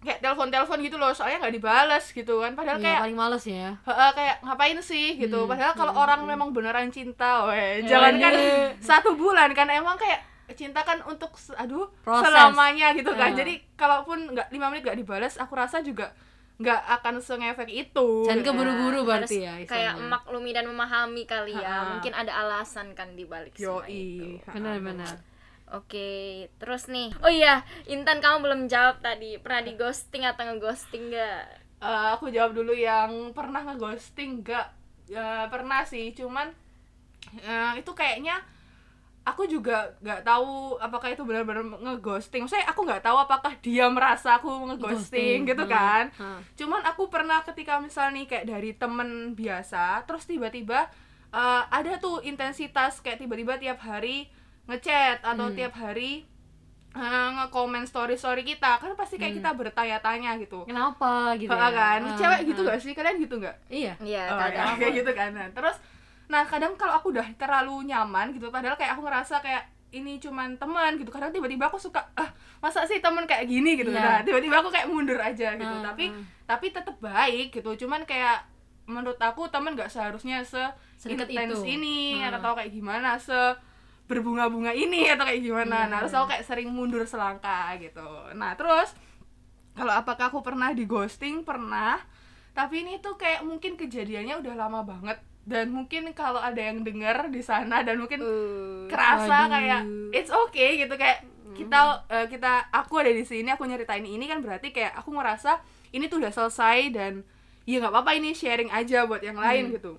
kayak 0.00 0.18
telepon-telepon 0.18 0.78
gitu 0.80 0.96
loh 0.96 1.10
soalnya 1.10 1.38
nggak 1.38 1.54
dibales 1.54 2.04
gitu 2.08 2.40
kan 2.40 2.52
padahal 2.52 2.76
Iya, 2.76 2.84
kayak 2.86 3.00
paling 3.02 3.18
males 3.18 3.44
ya. 3.44 3.68
Heeh, 3.78 4.10
kayak 4.10 4.36
ngapain 4.40 4.78
sih 4.80 5.06
gitu 5.14 5.38
Hmm, 5.38 5.50
padahal 5.50 5.72
kalau 5.74 5.92
hmm, 5.92 6.02
orang 6.02 6.20
hmm. 6.20 6.30
memang 6.30 6.48
beneran 6.50 6.88
cinta 6.88 7.44
weh 7.46 7.80
Ya, 7.80 7.88
jangan 7.90 8.14
kan 8.16 8.32
ini. 8.32 8.48
satu 8.80 9.12
bulan 9.12 9.52
kan 9.52 9.68
emang 9.68 9.94
kayak 9.94 10.24
cinta 10.50 10.80
kan 10.80 10.98
untuk 11.04 11.30
aduh 11.54 11.86
Proses. 12.00 12.26
selamanya 12.26 12.90
gitu 12.92 13.12
kan 13.12 13.30
Ya. 13.30 13.38
jadi 13.38 13.60
kalaupun 13.74 14.18
nggak 14.30 14.48
lima 14.50 14.66
menit 14.68 14.82
nggak 14.82 14.98
dibales 14.98 15.36
aku 15.36 15.52
rasa 15.54 15.78
juga 15.80 16.10
nggak 16.56 16.80
akan 16.98 17.14
sengefek 17.18 17.70
itu 17.70 18.08
Jangan 18.22 18.36
gitu. 18.36 18.48
keburu-buru 18.50 18.98
Harus 18.98 19.08
berarti 19.30 19.36
ya. 19.38 19.52
kayak 19.62 19.64
istilahnya. 19.94 20.10
maklumi 20.10 20.50
dan 20.50 20.64
memahami 20.66 21.22
kali 21.24 21.54
ya 21.54 21.60
Ha-ha. 21.62 21.88
mungkin 21.94 22.12
ada 22.12 22.32
alasan 22.38 22.92
kan 22.92 23.12
di 23.12 23.24
balik 23.24 23.52
semua 23.54 23.84
itu 23.84 24.40
yoi 24.40 24.44
Benar-benar. 24.46 25.14
Oke 25.74 26.08
terus 26.58 26.86
nih. 26.90 27.14
Oh 27.22 27.32
iya 27.32 27.62
Intan 27.86 28.18
kamu 28.18 28.44
belum 28.44 28.60
jawab 28.66 29.02
tadi. 29.02 29.38
Pernah 29.38 29.62
di 29.66 29.72
ghosting 29.78 30.26
atau 30.26 30.42
ngeghosting 30.46 31.10
nggak? 31.10 31.42
Eh, 31.80 32.06
aku 32.14 32.28
jawab 32.28 32.52
dulu 32.52 32.76
yang 32.76 33.32
pernah 33.32 33.64
ngeghosting 33.64 34.44
nggak? 34.44 34.66
Ya, 35.10 35.50
pernah 35.50 35.82
sih 35.82 36.14
cuman 36.14 36.52
eh, 37.40 37.72
itu 37.82 37.90
kayaknya 37.94 38.38
aku 39.20 39.44
juga 39.44 39.94
nggak 40.00 40.24
tahu 40.24 40.80
apakah 40.80 41.12
itu 41.12 41.22
benar-benar 41.22 41.62
ngeghosting. 41.62 42.44
Maksudnya 42.44 42.66
aku 42.66 42.80
nggak 42.84 43.04
tahu 43.04 43.16
apakah 43.20 43.52
dia 43.60 43.86
merasa 43.86 44.40
aku 44.40 44.48
ngeghosting 44.48 45.44
Ghosting, 45.44 45.50
gitu 45.50 45.64
hmm, 45.64 45.72
kan. 45.72 46.04
hmm. 46.16 46.40
cuman 46.56 46.82
aku 46.88 47.06
pernah 47.12 47.44
ketika 47.44 47.78
misal 47.78 48.10
nih 48.10 48.26
kayak 48.26 48.46
dari 48.48 48.70
temen 48.74 49.36
biasa 49.36 50.02
terus 50.08 50.24
tiba-tiba 50.24 50.88
eh, 51.30 51.62
ada 51.68 52.00
tuh 52.00 52.24
intensitas 52.24 52.98
kayak 53.04 53.20
tiba-tiba 53.22 53.60
tiap 53.60 53.78
hari 53.84 54.26
ngechat 54.70 55.18
atau 55.20 55.46
Hmm. 55.46 55.56
tiap 55.56 55.74
hari 55.74 56.22
eh, 56.90 57.02
nge-comment 57.32 57.84
story-story 57.84 58.42
kita 58.44 58.74
kan 58.76 58.90
pasti 58.94 59.14
kayak 59.14 59.30
Hmm. 59.32 59.38
kita 59.38 59.50
bertanya-tanya 59.56 60.34
gitu 60.36 60.62
Kenapa 60.64 61.34
gitu 61.36 61.46
ya? 61.48 61.70
kan 61.70 62.00
Ah, 62.04 62.14
cewek 62.14 62.40
gitu 62.44 62.60
ah. 62.60 62.66
gak 62.68 62.78
sih 62.80 62.92
kalian 62.92 63.16
gitu 63.16 63.34
nggak 63.36 63.56
Iya. 63.68 63.94
iya 64.00 64.24
Oh, 64.28 64.38
kadang 64.40 64.66
ya, 64.68 64.74
kayak 64.76 64.94
gitu 64.96 65.10
kan 65.12 65.30
nah, 65.30 65.46
terus 65.48 65.78
nah 66.26 66.42
kadang 66.42 66.74
kalau 66.74 66.94
aku 66.94 67.10
udah 67.10 67.26
terlalu 67.34 67.86
nyaman 67.86 68.30
gitu 68.32 68.46
padahal 68.48 68.74
kayak 68.74 68.94
aku 68.94 69.02
ngerasa 69.02 69.38
kayak 69.38 69.62
ini 69.90 70.18
cuman 70.18 70.54
teman 70.56 70.94
gitu 70.94 71.08
kadang 71.08 71.30
tiba-tiba 71.30 71.62
aku 71.64 71.74
suka 71.76 72.02
ah 72.12 72.30
masa 72.58 72.82
sih 72.84 72.98
teman 72.98 73.22
kayak 73.24 73.42
gini 73.44 73.74
gitu 73.76 73.90
Iya. 73.90 73.98
nah 74.00 74.18
tiba-tiba 74.20 74.58
aku 74.58 74.68
kayak 74.68 74.86
mundur 74.86 75.18
aja 75.20 75.48
gitu 75.52 75.70
Ah, 75.72 75.82
tapi 75.84 76.06
ah. 76.08 76.22
tapi 76.48 76.70
tetap 76.70 76.98
baik 76.98 77.50
gitu 77.52 77.70
cuman 77.76 78.02
kayak 78.02 78.42
menurut 78.84 79.18
aku 79.20 79.46
teman 79.46 79.74
gak 79.74 79.86
seharusnya 79.88 80.42
se 80.42 80.58
Sedekat 80.96 81.26
intens 81.28 81.62
ini 81.62 82.18
Ah. 82.20 82.34
atau 82.34 82.52
kayak 82.52 82.70
gimana 82.72 83.14
se 83.14 83.34
berbunga-bunga 84.10 84.74
ini 84.74 85.06
atau 85.14 85.22
kayak 85.22 85.38
gimana. 85.40 85.86
Iya, 85.86 85.90
nah 85.94 85.98
terus 86.02 86.12
iya. 86.12 86.18
aku 86.18 86.26
kayak 86.34 86.44
sering 86.50 86.68
mundur 86.74 87.06
selangkah 87.06 87.70
gitu. 87.78 88.10
Nah 88.34 88.58
terus 88.58 88.90
kalau 89.78 89.94
apakah 89.94 90.34
aku 90.34 90.42
pernah 90.42 90.74
di 90.74 90.82
ghosting? 90.84 91.46
Pernah. 91.46 92.02
Tapi 92.50 92.82
ini 92.82 92.98
tuh 92.98 93.14
kayak 93.14 93.46
mungkin 93.46 93.78
kejadiannya 93.78 94.42
udah 94.42 94.54
lama 94.58 94.82
banget. 94.82 95.22
Dan 95.46 95.70
mungkin 95.70 96.10
kalau 96.12 96.42
ada 96.42 96.58
yang 96.58 96.82
dengar 96.82 97.30
di 97.30 97.40
sana 97.40 97.80
dan 97.86 97.96
mungkin 97.96 98.20
Uh, 98.20 98.84
kerasa 98.90 99.46
Waduh. 99.46 99.54
kayak 99.54 99.80
it's 100.10 100.28
okay 100.28 100.82
gitu 100.82 100.94
kayak 100.98 101.22
kita 101.56 102.04
eh, 102.10 102.26
kita 102.28 102.68
aku 102.70 103.00
ada 103.00 103.10
di 103.10 103.22
sini 103.22 103.48
aku 103.50 103.64
nyeritain 103.64 104.04
ini 104.04 104.26
kan 104.26 104.42
berarti 104.42 104.70
kayak 104.70 104.98
aku 104.98 105.14
ngerasa 105.14 105.62
ini 105.94 106.06
tuh 106.06 106.22
udah 106.22 106.30
selesai 106.30 106.90
dan 106.92 107.12
ya 107.64 107.80
nggak 107.80 107.92
apa-apa 107.92 108.18
ini 108.18 108.34
sharing 108.34 108.70
aja 108.70 109.06
buat 109.06 109.22
yang 109.22 109.38
lain 109.38 109.70
Hmm. 109.70 109.74
gitu. 109.78 109.92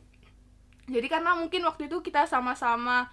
Jadi 0.92 1.08
karena 1.08 1.38
mungkin 1.38 1.64
waktu 1.64 1.88
itu 1.88 2.04
kita 2.04 2.28
sama-sama 2.28 3.08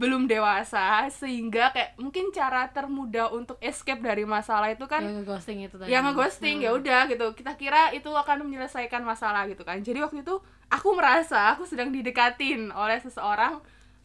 belum 0.00 0.24
dewasa 0.24 1.04
sehingga 1.10 1.68
kayak 1.70 1.92
mungkin 1.94 2.32
cara 2.32 2.64
termudah 2.66 3.28
untuk 3.28 3.60
escape 3.60 4.00
dari 4.00 4.24
masalah 4.24 4.72
itu 4.72 4.82
kan 4.84 4.98
yang 4.98 5.20
ngeghosting 5.20 5.60
itu 5.60 5.76
tadi. 5.76 5.86
yang 5.86 6.02
ngeghosting 6.02 6.56
ya 6.58 6.70
Hmm. 6.70 6.80
udah 6.80 7.00
gitu 7.06 7.26
kita 7.32 7.52
kira 7.54 7.92
itu 7.92 8.08
akan 8.08 8.42
menyelesaikan 8.42 9.02
masalah 9.02 9.44
gitu 9.44 9.60
kan 9.60 9.76
jadi 9.78 10.00
waktu 10.00 10.24
itu 10.24 10.40
aku 10.66 10.88
merasa 10.92 11.52
aku 11.52 11.62
sedang 11.62 11.90
didekatin 11.90 12.72
oleh 12.72 12.96
seseorang 12.96 13.60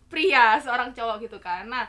pria 0.05 0.59
seorang 0.59 0.91
cowok 0.91 1.17
gitu 1.21 1.39
kan 1.39 1.63
nah 1.65 1.87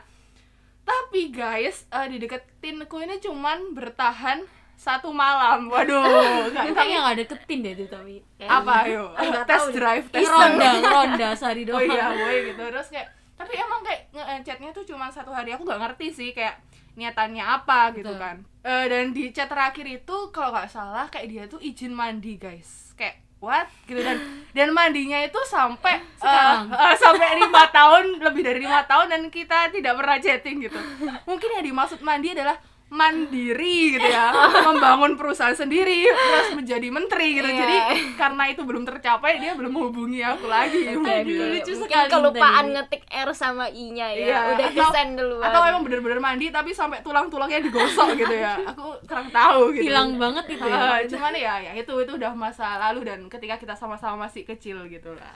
tapi 0.81 1.27
guys 1.29 1.83
eh, 1.89 2.07
dideketin-ku 2.07 2.97
ini 2.97 3.19
cuman 3.19 3.75
bertahan 3.75 4.39
satu 4.73 5.09
malam 5.09 5.67
waduh 5.67 6.47
Itu 6.47 6.71
kayaknya 6.71 6.97
nggak 7.03 7.17
deketin 7.19 7.59
deh 7.59 7.73
itu 7.73 7.85
tapi. 7.87 8.21
apa 8.39 8.85
ayo 8.85 9.11
Nggak 9.11 9.43
test 9.43 9.67
drive 9.73 10.05
test 10.07 10.29
ronda, 10.29 10.69
ronda 10.79 11.29
sehari 11.33 11.65
oh 11.65 11.75
doang. 11.75 11.89
iya 11.89 12.07
boy 12.09 12.35
gitu 12.45 12.63
terus 12.63 12.87
kayak 12.87 13.09
tapi 13.37 13.53
emang 13.53 13.85
kayak 13.85 14.09
ngechatnya 14.11 14.73
tuh 14.73 14.83
cuma 14.83 15.13
satu 15.13 15.29
hari 15.29 15.53
aku 15.53 15.61
nggak 15.61 15.81
ngerti 15.85 16.07
sih 16.09 16.29
kayak 16.33 16.57
niatannya 16.97 17.45
apa 17.45 17.93
gitu 17.93 18.09
Betul. 18.09 18.19
kan. 18.19 18.35
Eh, 18.65 18.85
dan 18.89 19.13
di 19.13 19.29
chat 19.29 19.45
terakhir 19.47 19.85
itu 19.85 20.17
kalau 20.33 20.49
nggak 20.49 20.67
salah 20.67 21.05
kayak 21.07 21.27
dia 21.29 21.43
tuh 21.45 21.61
izin 21.61 21.93
mandi 21.93 22.41
guys. 22.41 22.91
Kayak 22.97 23.21
what? 23.37 23.69
gitu 23.85 24.01
dan 24.01 24.17
dan 24.57 24.73
mandinya 24.73 25.21
itu 25.21 25.37
sampai 25.45 26.01
eh, 26.01 26.17
Sekarang? 26.17 26.73
eh, 26.89 26.95
sampai 26.97 27.37
lima 27.37 27.63
tahun 27.69 28.03
lebih 28.17 28.41
dari 28.41 28.59
lima 28.65 28.81
tahun 28.89 29.13
dan 29.13 29.21
kita 29.29 29.69
tidak 29.69 29.93
pernah 29.93 30.17
chatting 30.17 30.57
gitu. 30.65 30.79
Mungkin 31.29 31.49
yang 31.61 31.63
dimaksud 31.69 32.01
mandi 32.01 32.33
adalah 32.33 32.57
mandiri 32.89 33.93
gitu 33.93 34.05
ya 34.05 34.31
membangun 34.67 35.13
perusahaan 35.13 35.51
sendiri 35.51 36.07
terus 36.07 36.49
menjadi 36.53 36.87
menteri 36.87 37.27
gitu 37.33 37.45
Iya. 37.45 37.59
jadi 37.59 37.77
karena 38.15 38.43
itu 38.47 38.61
belum 38.61 38.83
tercapai 38.83 39.37
dia 39.37 39.53
belum 39.53 39.69
menghubungi 39.69 40.21
aku 40.21 40.45
lagi 40.45 40.87
Oke, 40.87 40.95
gitu. 41.19 41.35
oke. 41.35 41.51
lucu 41.53 41.71
Mungkin 41.73 41.83
sekali 41.83 42.07
kelupaan 42.09 42.55
tadi. 42.63 42.73
ngetik 42.73 43.03
R 43.07 43.29
sama 43.31 43.65
I-nya 43.67 44.07
ya. 44.09 44.25
Iya, 44.25 44.39
Udah 44.49 44.67
atau- 44.67 44.77
desain 44.87 45.09
duluan. 45.13 45.43
atau 45.43 45.61
emang 45.63 45.83
bener-bener 45.83 46.19
mandi 46.19 46.47
tapi 46.47 46.71
sampai 46.71 46.99
tulang-tulangnya 47.01 47.59
digosok 47.61 48.15
gitu 48.15 48.31
ya 48.33 48.55
aku 48.65 48.95
kurang 49.03 49.27
tahu 49.29 49.71
gitu 49.71 49.83
hilang 49.85 50.15
banget 50.15 50.45
itu 50.49 50.63
ya 50.63 51.03
cuman 51.07 51.33
ya 51.33 51.53
ya 51.61 51.71
itu 51.73 51.91
itu 51.93 52.11
udah 52.13 52.31
masa 52.33 52.79
lalu 52.81 53.03
dan 53.05 53.19
ketika 53.25 53.55
kita 53.57 53.73
sama-sama 53.73 54.25
masih 54.25 54.43
kecil 54.43 54.79
gitu 54.85 55.11
lah 55.11 55.35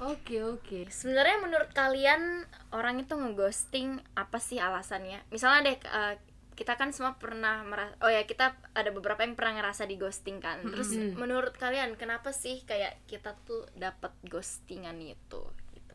oke 0.00 0.36
oke 0.50 0.80
Sebenarnya 0.88 1.38
menurut 1.38 1.70
kalian 1.70 2.42
orang 2.70 2.98
itu 2.98 3.14
ngeghosting 3.14 3.88
apa 4.12 4.36
sih 4.36 4.58
alasannya? 4.58 5.22
Misalnya 5.28 5.60
deh 5.64 5.78
eh, 5.78 6.14
kita 6.54 6.74
kan 6.74 6.90
semua 6.90 7.18
pernah 7.18 7.62
merasa 7.62 7.94
oh 8.00 8.08
ya 8.08 8.22
kita 8.24 8.54
ada 8.72 8.90
beberapa 8.90 9.22
yang 9.22 9.34
pernah 9.34 9.60
ngerasa 9.60 9.84
di 9.84 9.98
ghosting 9.98 10.38
kan. 10.38 10.62
Terus 10.62 10.94
Mm-mm. 10.94 11.18
menurut 11.18 11.54
kalian 11.54 11.94
kenapa 11.94 12.30
sih 12.30 12.62
kayak 12.62 13.02
kita 13.06 13.34
tuh 13.42 13.66
dapat 13.74 14.14
ghostingan 14.24 14.98
itu 14.98 15.42
gitu. 15.74 15.94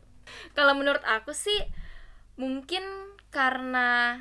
Kalau 0.52 0.76
menurut 0.76 1.02
aku 1.02 1.32
sih 1.32 1.58
mungkin 2.36 2.82
karena 3.30 4.20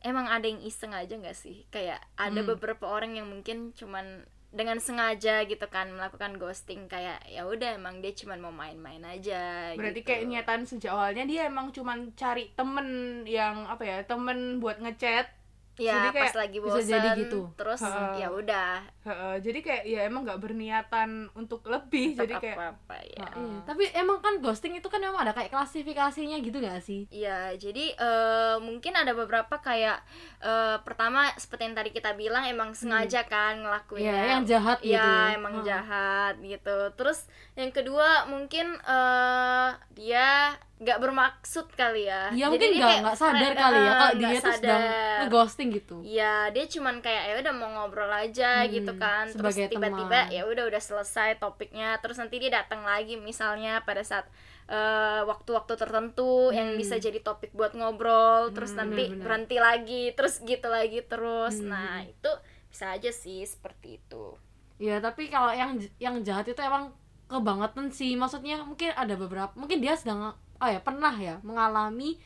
emang 0.00 0.26
ada 0.26 0.46
yang 0.46 0.62
iseng 0.62 0.94
aja 0.94 1.14
nggak 1.16 1.34
sih? 1.34 1.66
Kayak 1.68 2.02
ada 2.14 2.40
Hmm. 2.42 2.50
beberapa 2.54 2.86
orang 2.86 3.16
yang 3.16 3.26
mungkin 3.26 3.72
cuman 3.72 4.26
dengan 4.46 4.80
sengaja 4.80 5.44
gitu 5.44 5.66
kan 5.68 5.90
melakukan 5.92 6.40
ghosting 6.40 6.88
kayak 6.88 7.20
ya 7.28 7.44
udah 7.44 7.76
emang 7.76 8.00
dia 8.00 8.16
cuman 8.16 8.40
mau 8.40 8.54
main-main 8.54 9.04
aja 9.04 9.74
berarti 9.76 10.00
gitu. 10.00 10.08
kayak 10.08 10.22
niatan 10.24 10.64
sejak 10.64 10.96
awalnya 10.96 11.28
dia 11.28 11.44
emang 11.44 11.76
cuman 11.76 12.16
cari 12.16 12.48
temen 12.56 12.88
yang 13.28 13.68
apa 13.68 13.84
ya 13.84 13.98
temen 14.08 14.56
buat 14.56 14.80
ngechat 14.80 15.28
ya 15.76 15.92
Jadi 16.00 16.08
kayak 16.16 16.24
pas 16.32 16.36
lagi 16.40 16.58
bisa 16.58 16.80
bosan 16.80 16.88
jadi 16.88 17.10
gitu. 17.20 17.40
terus 17.52 17.82
ya 18.16 18.28
udah 18.32 18.72
jadi 19.38 19.58
kayak 19.62 19.82
ya 19.86 20.00
emang 20.08 20.24
nggak 20.26 20.40
berniatan 20.40 21.28
untuk 21.36 21.62
lebih 21.68 22.16
jadi 22.16 22.34
tetap 22.36 22.42
kayak 22.42 22.58
apa 22.58 22.96
ya 23.06 23.28
Heeh. 23.28 23.44
Iya, 23.46 23.58
tapi 23.68 23.84
emang 23.92 24.18
kan 24.24 24.34
ghosting 24.40 24.74
itu 24.80 24.88
kan 24.88 24.98
memang 24.98 25.20
ada 25.22 25.32
kayak 25.36 25.52
klasifikasinya 25.52 26.36
gitu 26.40 26.58
gak 26.58 26.80
sih 26.82 27.06
Iya, 27.06 27.54
jadi 27.54 27.94
eh, 27.94 28.56
mungkin 28.58 28.92
ada 28.98 29.12
beberapa 29.14 29.56
kayak 29.62 30.02
eh, 30.42 30.76
pertama 30.82 31.30
seperti 31.38 31.70
yang 31.70 31.76
tadi 31.78 31.90
kita 31.94 32.12
bilang 32.18 32.44
emang 32.48 32.74
sengaja 32.74 33.22
kan 33.24 33.62
ngelakuinnya. 33.62 34.10
Iya, 34.10 34.32
yang 34.36 34.44
jahat 34.44 34.78
gitu. 34.82 34.90
Iya, 34.96 35.38
emang 35.38 35.54
Heeh. 35.60 35.66
jahat 35.66 36.34
gitu. 36.42 36.78
Terus 36.98 37.18
yang 37.56 37.70
kedua 37.70 38.08
mungkin 38.26 38.76
eh 38.78 39.68
dia 39.90 40.52
nggak 40.76 40.98
bermaksud 40.98 41.72
kali 41.72 42.04
ya. 42.04 42.28
Iya 42.28 42.46
Jadi 42.46 42.52
mungkin 42.52 42.68
dia 42.70 42.84
nggak 42.84 42.98
nggak 43.00 43.16
sadar 43.16 43.32
friend- 43.40 43.56
kali 43.58 43.78
ya 43.78 43.80
eh, 43.82 43.94
kalau 43.94 44.12
nggak 44.12 44.20
dia 44.20 44.36
tuh 44.36 44.52
sedang 44.52 44.82
sadar. 44.82 45.18
ngeghosting 45.18 45.68
gitu. 45.72 45.96
Iya, 46.04 46.34
dia 46.50 46.64
cuman 46.68 46.96
kayak 47.00 47.22
ya 47.24 47.34
udah 47.40 47.54
mau 47.54 47.68
ngobrol 47.70 48.12
aja 48.12 48.50
Hmm, 48.58 48.68
gitu 48.70 48.92
kan. 48.94 49.24
Terus 49.26 49.54
tiba-tiba 49.66 50.20
ya 50.28 50.42
udah 50.44 50.64
udah 50.66 50.82
selesai 50.82 51.30
topiknya. 51.36 51.96
Terus 51.98 52.16
nanti 52.16 52.36
dia 52.36 52.52
datang 52.54 52.84
lagi 52.84 53.16
misalnya 53.16 53.80
pada 53.82 54.04
saat 54.04 54.28
eh, 54.66 55.22
waktu-waktu 55.22 55.72
tertentu 55.74 56.50
yang 56.50 56.68
Hmm. 56.68 56.76
bisa 56.76 56.98
jadi 56.98 57.18
topik 57.20 57.54
buat 57.54 57.72
ngobrol. 57.72 58.52
Terus 58.52 58.70
Hmm, 58.70 58.84
nanti 58.84 59.02
benar-benar. 59.06 59.24
berhenti 59.24 59.56
lagi, 59.58 60.02
terus 60.12 60.42
gitu 60.42 60.68
lagi 60.68 61.00
terus. 61.02 61.56
Hmm. 61.56 61.70
Nah, 61.70 62.04
itu 62.04 62.30
bisa 62.66 62.92
aja 62.92 63.08
sih 63.08 63.40
seperti 63.42 63.96
itu. 63.96 64.36
Iya, 64.76 65.00
tapi 65.00 65.30
kalau 65.30 65.48
yang 65.50 65.72
yang 65.96 66.20
jahat 66.20 66.44
itu 66.44 66.60
emang 66.60 66.92
kebangetan 67.26 67.90
sih. 67.90 68.14
Maksudnya 68.14 68.62
mungkin 68.62 68.94
ada 68.94 69.14
beberapa, 69.14 69.52
mungkin 69.54 69.82
dia 69.82 69.94
sedang 69.98 70.34
oh 70.56 70.68
ya 70.68 70.80
pernah 70.80 71.12
ya 71.12 71.36
mengalami 71.44 72.16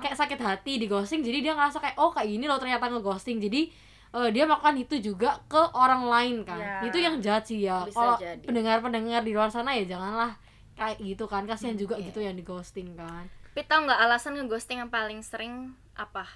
kayak 0.00 0.16
sakit 0.16 0.40
hati 0.40 0.80
di 0.80 0.86
ghosting. 0.88 1.20
Jadi 1.20 1.44
dia 1.44 1.52
ngerasa 1.52 1.82
kayak 1.82 1.96
oh 2.00 2.10
kayak 2.14 2.30
gini 2.30 2.46
loh 2.48 2.56
ternyata 2.56 2.88
ngeghosting. 2.88 3.42
Jadi 3.42 3.68
eh, 4.14 4.28
dia 4.32 4.48
melakukan 4.48 4.76
itu 4.78 4.94
juga 5.02 5.42
ke 5.50 5.60
orang 5.74 6.08
lain 6.08 6.36
kan. 6.46 6.60
Ya. 6.60 6.80
Itu 6.86 6.96
yang 7.02 7.18
jahat 7.20 7.44
sih 7.50 7.66
ya. 7.66 7.84
Kalau 7.90 8.16
pendengar-pendengar 8.46 9.26
di 9.26 9.32
luar 9.34 9.50
sana 9.50 9.76
ya 9.76 9.84
janganlah 9.84 10.38
kayak 10.78 10.96
gitu 11.02 11.24
kan. 11.26 11.44
Kasihan 11.44 11.76
juga 11.76 11.98
iya. 11.98 12.08
gitu 12.08 12.22
yang 12.22 12.38
di 12.38 12.44
ghosting 12.46 12.94
kan. 12.96 13.26
Tapi 13.54 13.62
tau 13.70 13.86
nggak 13.86 14.00
alasan 14.10 14.34
ngeghosting 14.38 14.82
yang 14.82 14.90
paling 14.90 15.20
sering 15.22 15.74
apa? 15.94 16.26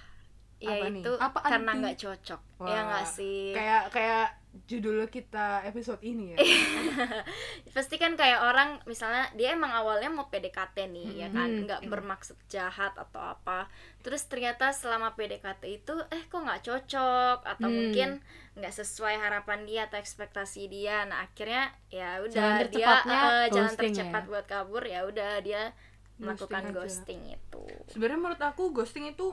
Apa 0.59 0.85
nih? 0.87 1.01
Yaitu 1.01 1.11
Apaan 1.17 1.49
karena 1.49 1.71
nggak 1.73 1.97
cocok. 1.97 2.41
Wah, 2.59 2.67
Ya 2.67 2.79
nggak 2.83 3.05
sih? 3.07 3.51
kayak 3.51 3.83
kayak 3.89 4.27
judul 4.65 5.05
kita 5.07 5.61
episode 5.63 6.01
ini 6.01 6.33
ya 6.33 6.37
pasti 7.75 7.95
kan 7.95 8.17
kayak 8.17 8.41
orang 8.41 8.81
misalnya 8.83 9.29
dia 9.33 9.53
emang 9.53 9.69
awalnya 9.69 10.09
mau 10.09 10.25
PDKT 10.25 10.89
nih 10.89 11.21
ya 11.21 11.29
kan 11.29 11.47
Hmm. 11.49 11.63
nggak 11.65 11.81
bermaksud 11.85 12.33
jahat 12.47 12.93
atau 12.93 13.21
apa 13.21 13.69
terus 14.01 14.25
ternyata 14.25 14.73
selama 14.73 15.13
PDKT 15.13 15.63
itu 15.69 15.93
eh 16.09 16.25
kok 16.25 16.41
nggak 16.41 16.65
cocok 16.65 17.45
atau 17.45 17.67
Hmm. 17.67 17.77
mungkin 17.77 18.09
nggak 18.57 18.73
sesuai 18.73 19.15
harapan 19.17 19.63
dia 19.63 19.85
atau 19.85 20.01
ekspektasi 20.01 20.65
dia 20.65 21.05
nah 21.05 21.23
akhirnya 21.23 21.69
ya 21.89 22.17
udah 22.19 22.65
dia 22.67 22.87
eh, 23.05 23.45
jalan 23.49 23.69
ghosting 23.69 23.93
tercepat 23.93 24.23
ya? 24.25 24.29
buat 24.29 24.45
kabur 24.45 24.83
ya 24.83 24.99
udah 25.05 25.31
dia 25.39 25.61
melakukan 26.17 26.63
aja. 26.67 26.73
ghosting 26.73 27.21
itu 27.29 27.63
sebenarnya 27.87 28.19
menurut 28.19 28.41
aku 28.41 28.73
ghosting 28.73 29.07
itu 29.07 29.31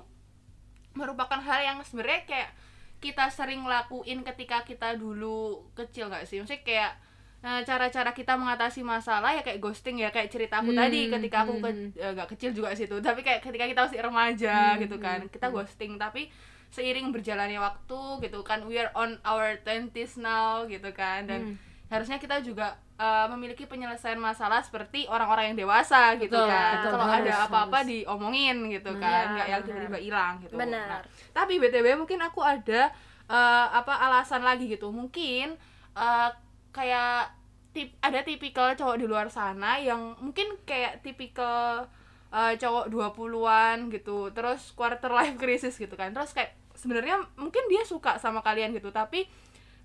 merupakan 0.97 1.38
hal 1.38 1.61
yang 1.62 1.79
sebenarnya 1.81 2.25
kayak 2.25 2.50
kita 2.97 3.29
sering 3.29 3.62
lakuin 3.62 4.25
ketika 4.25 4.65
kita 4.65 4.97
dulu 4.97 5.38
kecil 5.73 6.09
nggak 6.09 6.25
sih 6.25 6.41
maksudnya 6.41 6.65
kayak 6.65 6.93
eh, 7.38 7.61
cara-cara 7.62 8.11
kita 8.11 8.35
mengatasi 8.35 8.81
masalah 8.83 9.31
ya 9.31 9.41
kayak 9.41 9.61
ghosting 9.61 10.00
ya 10.00 10.09
kayak 10.09 10.26
cerita 10.26 10.59
aku 10.59 10.73
Hmm, 10.73 10.81
tadi 10.81 11.00
ketika 11.07 11.45
aku 11.45 11.61
ke- 11.61 11.69
hmm. 11.71 11.93
eh, 11.95 12.12
nggak 12.17 12.29
kecil 12.33 12.50
juga 12.50 12.73
sih 12.73 12.88
tapi 12.88 13.21
kayak 13.21 13.41
ketika 13.41 13.65
kita 13.67 13.81
masih 13.85 14.00
remaja 14.00 14.57
Hmm, 14.73 14.81
gitu 14.81 14.97
kan 14.97 15.19
hmm, 15.21 15.31
kita 15.31 15.47
hmm. 15.47 15.55
ghosting 15.55 15.93
tapi 15.97 16.33
seiring 16.67 17.12
berjalannya 17.12 17.61
waktu 17.61 18.00
gitu 18.23 18.41
kan 18.43 18.65
we 18.65 18.75
are 18.75 18.91
on 18.93 19.21
our 19.23 19.55
20s 19.62 20.19
now 20.19 20.65
gitu 20.65 20.91
kan 20.91 21.29
dan 21.29 21.41
Hmm. 21.47 21.57
Harusnya 21.87 22.19
kita 22.19 22.43
juga 22.43 22.75
uh, 22.99 23.31
memiliki 23.31 23.62
penyelesaian 23.71 24.19
masalah 24.19 24.59
seperti 24.59 25.07
orang-orang 25.07 25.55
yang 25.55 25.59
dewasa 25.66 26.19
gitu 26.19 26.35
Betul, 26.35 26.50
kan. 26.50 26.73
betul, 26.83 26.90
kalau 26.99 27.07
harus, 27.07 27.23
ada 27.31 27.35
apa-apa 27.47 27.78
diomongin 27.87 28.57
gitu 28.75 28.90
kan 28.99 29.25
ya, 29.31 29.35
nggak 29.38 29.47
yang 29.47 29.62
benar. 29.62 29.71
tiba-tiba 29.71 29.99
hilang 30.02 30.33
gitu. 30.43 30.55
Benar. 30.59 30.87
Nah, 30.90 31.02
tapi 31.31 31.62
btw 31.62 31.87
mungkin 31.95 32.19
aku 32.26 32.43
ada 32.43 32.90
uh, 33.31 33.66
apa 33.71 33.95
alasan 34.02 34.43
lagi 34.43 34.66
gitu. 34.66 34.90
Mungkin 34.90 35.55
uh, 35.95 36.31
kayak 36.75 37.31
tip 37.71 37.95
ada 38.02 38.25
tipikal 38.26 38.75
cowok 38.75 38.97
di 38.99 39.07
luar 39.07 39.31
sana 39.31 39.78
yang 39.78 40.19
mungkin 40.19 40.59
kayak 40.66 41.07
tipikal 41.07 41.87
uh, 42.35 42.52
cowok 42.59 42.90
20-an 42.90 43.95
gitu 43.95 44.35
terus 44.35 44.75
quarter 44.75 45.14
life 45.14 45.38
crisis 45.38 45.78
gitu 45.78 45.95
kan. 45.95 46.11
Terus 46.11 46.35
kayak 46.35 46.50
sebenarnya 46.75 47.23
mungkin 47.38 47.62
dia 47.71 47.87
suka 47.87 48.19
sama 48.19 48.43
kalian 48.43 48.75
gitu 48.75 48.93
tapi 48.93 49.31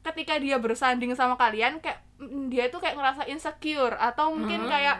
ketika 0.02 0.36
dia 0.36 0.58
bersanding 0.58 1.14
sama 1.14 1.36
kalian 1.36 1.78
kayak 1.78 2.02
mm, 2.18 2.48
dia 2.48 2.66
itu 2.66 2.78
kayak 2.78 2.94
ngerasa 2.94 3.26
insecure 3.26 3.94
atau 3.94 4.32
mungkin 4.32 4.62
Hmm. 4.62 4.70
kayak 4.70 4.98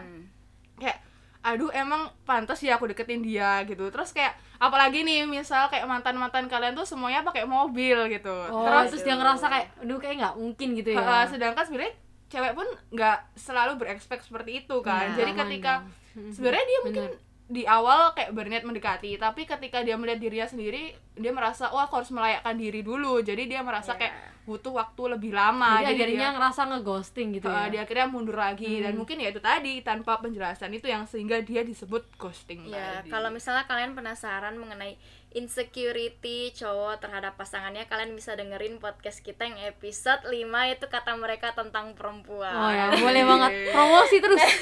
kayak 0.76 0.98
aduh 1.42 1.70
emang 1.72 2.06
pantas 2.22 2.58
ya 2.58 2.76
aku 2.76 2.86
deketin 2.86 3.18
dia 3.18 3.62
gitu 3.62 3.90
terus 3.90 4.10
kayak 4.10 4.30
apalagi 4.56 5.02
nih 5.02 5.26
misal 5.26 5.66
kayak 5.66 5.84
mantan 5.84 6.14
mantan 6.14 6.46
kalian 6.46 6.70
tuh 6.72 6.86
semuanya 6.86 7.20
pakai 7.20 7.42
mobil 7.42 7.98
gitu 8.08 8.30
Oh, 8.46 8.62
terus 8.62 8.94
terus, 8.94 9.02
dia 9.02 9.14
ngerasa 9.14 9.46
kayak 9.48 9.66
aduh 9.76 9.98
kayak 9.98 10.16
nggak 10.16 10.34
mungkin 10.36 10.68
gitu 10.72 10.94
ya. 10.94 11.02
uh, 11.02 11.24
sedangkan 11.26 11.66
sebenarnya 11.66 11.94
cewek 12.28 12.52
pun 12.54 12.64
nggak 12.88 13.18
selalu 13.34 13.72
berekspek 13.76 14.22
seperti 14.22 14.62
itu 14.62 14.76
kan 14.80 15.10
Iya, 15.10 15.18
jadi 15.18 15.32
ketika 15.36 15.72
dong. 16.14 16.30
sebenarnya 16.30 16.64
dia 16.64 16.78
mungkin 16.80 17.04
Bener. 17.10 17.31
Di 17.52 17.62
awal 17.62 18.10
kayak 18.12 18.32
berniat 18.32 18.64
mendekati 18.64 19.14
tapi 19.14 19.44
ketika 19.44 19.78
dia 19.78 19.94
melihat 19.94 20.16
dirinya 20.18 20.48
sendiri 20.48 20.82
dia 21.12 21.28
merasa 21.28 21.68
wah 21.68 21.84
aku 21.84 22.00
harus 22.00 22.08
melayakkan 22.08 22.56
diri 22.56 22.80
dulu 22.80 23.20
jadi 23.20 23.44
dia 23.44 23.60
merasa 23.60 23.92
Iya. 23.92 24.00
kayak 24.00 24.14
butuh 24.42 24.72
waktu 24.72 25.02
lebih 25.12 25.30
lama 25.30 25.78
jadi, 25.78 25.94
akhirnya 25.94 26.26
dia, 26.26 26.34
ngerasa 26.34 26.60
ngeghosting 26.66 27.28
gitu 27.32 27.46
uh, 27.46 27.62
ya. 27.62 27.64
dia 27.68 27.80
akhirnya 27.82 28.08
mundur 28.08 28.34
lagi 28.34 28.80
dan 28.80 28.90
Hmm. 28.90 28.98
mungkin 28.98 29.16
ya 29.16 29.28
itu 29.28 29.38
tadi 29.38 29.78
tanpa 29.80 30.18
penjelasan 30.18 30.72
itu 30.72 30.88
yang 30.88 31.04
sehingga 31.04 31.38
dia 31.40 31.62
disebut 31.62 32.02
ghosting 32.16 32.66
Ya, 32.66 32.98
tadi. 32.98 33.12
kalau 33.12 33.28
misalnya 33.28 33.62
kalian 33.64 33.92
penasaran 33.92 34.56
mengenai 34.56 34.96
insecurity 35.32 36.52
cowok 36.52 37.00
terhadap 37.00 37.36
pasangannya, 37.36 37.84
kalian 37.86 38.12
bisa 38.12 38.32
dengerin 38.32 38.76
podcast 38.76 39.20
kita 39.20 39.44
yang 39.44 39.56
episode 39.62 40.20
5 40.24 40.34
itu 40.70 40.86
kata 40.86 41.12
mereka 41.14 41.52
tentang 41.52 41.92
perempuan. 41.92 42.52
Oh 42.52 42.68
ya, 42.68 42.88
boleh 42.90 43.22
banget 43.22 43.52
promosi 43.72 44.16
terus. 44.18 44.40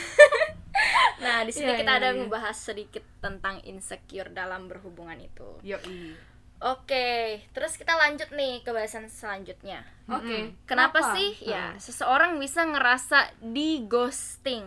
Nah, 1.20 1.44
di 1.44 1.52
sini 1.52 1.68
Iya, 1.68 1.78
kita 1.78 1.92
iya, 1.92 2.00
ada 2.00 2.08
iya. 2.10 2.16
membahas 2.16 2.56
sedikit 2.56 3.04
tentang 3.18 3.60
insecure 3.62 4.30
dalam 4.30 4.66
berhubungan 4.66 5.16
itu. 5.16 5.60
Yoi. 5.60 6.16
Oke, 6.60 7.08
terus 7.50 7.72
kita 7.74 7.92
lanjut 7.94 8.28
nih 8.30 8.60
ke 8.60 8.68
bahasan 8.68 9.04
selanjutnya. 9.06 9.80
Oke. 10.06 10.52
Kenapa, 10.64 11.12
sih 11.14 11.32
Hmm. 11.38 11.48
ya 11.50 11.64
seseorang 11.76 12.36
bisa 12.36 12.64
ngerasa 12.64 13.18
di 13.38 13.84
ghosting? 13.84 14.64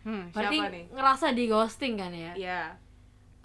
Hmm, 0.00 0.28
Berarti 0.30 0.56
siapa 0.56 0.70
nih 0.70 0.84
ngerasa 0.90 1.26
di 1.32 1.44
ghosting 1.46 1.94
kan 1.94 2.12
ya? 2.12 2.32
ya 2.34 2.62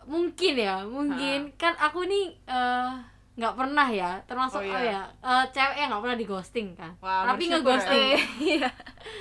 mungkin 0.03 0.53
ya 0.56 0.82
mungkin 0.84 1.53
kan 1.56 1.74
aku 1.75 2.03
nih 2.03 2.34
eh, 2.44 2.89
nggak 3.34 3.53
pernah 3.56 3.88
ya 3.88 4.18
termasuk 4.24 4.60
Oh, 4.60 4.65
oh, 4.65 4.80
iya. 4.80 4.98
ya 4.98 5.01
eh, 5.22 5.46
cewek 5.51 5.77
yang 5.77 5.89
nggak 5.89 6.03
pernah 6.03 6.18
di 6.18 6.25
ghosting 6.25 6.68
kan 6.74 6.91
Wah, 6.98 7.25
tapi 7.27 7.44
ngeghosting 7.48 8.03
ya. 8.08 8.20
Iya. 8.58 8.70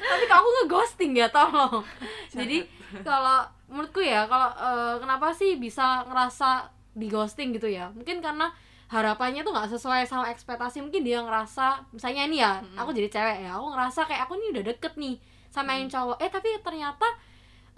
tapi 0.03 0.25
kalau 0.27 0.41
aku 0.41 0.51
ngeghosting 0.59 1.11
ya 1.15 1.29
tolong 1.29 1.81
jadi 2.37 2.65
kalau 3.07 3.39
menurutku 3.67 4.03
ya 4.03 4.27
kalau 4.27 4.51
eh, 4.51 4.95
kenapa 4.99 5.31
sih 5.31 5.57
bisa 5.57 6.03
ngerasa 6.07 6.67
di 6.93 7.07
ghosting 7.07 7.55
gitu 7.55 7.71
ya? 7.71 7.89
Mungkin 7.95 8.19
karena 8.19 8.51
harapannya 8.91 9.47
tuh 9.47 9.55
nggak 9.55 9.71
sesuai 9.71 10.03
sama 10.05 10.27
ekspektasi. 10.29 10.83
Mungkin 10.83 11.07
dia 11.07 11.23
ngerasa 11.23 11.87
misalnya 11.95 12.27
ini 12.27 12.43
ya 12.43 12.59
aku 12.75 12.91
jadi 12.91 13.09
cewek 13.09 13.37
ya 13.47 13.51
aku 13.55 13.67
ngerasa 13.71 14.01
kayak 14.05 14.23
aku 14.27 14.35
nih 14.37 14.49
udah 14.59 14.65
deket 14.75 14.93
nih 14.99 15.15
sama 15.49 15.79
yang 15.79 15.87
cowok. 15.87 16.19
Eh 16.19 16.31
tapi 16.31 16.51
ternyata 16.61 17.07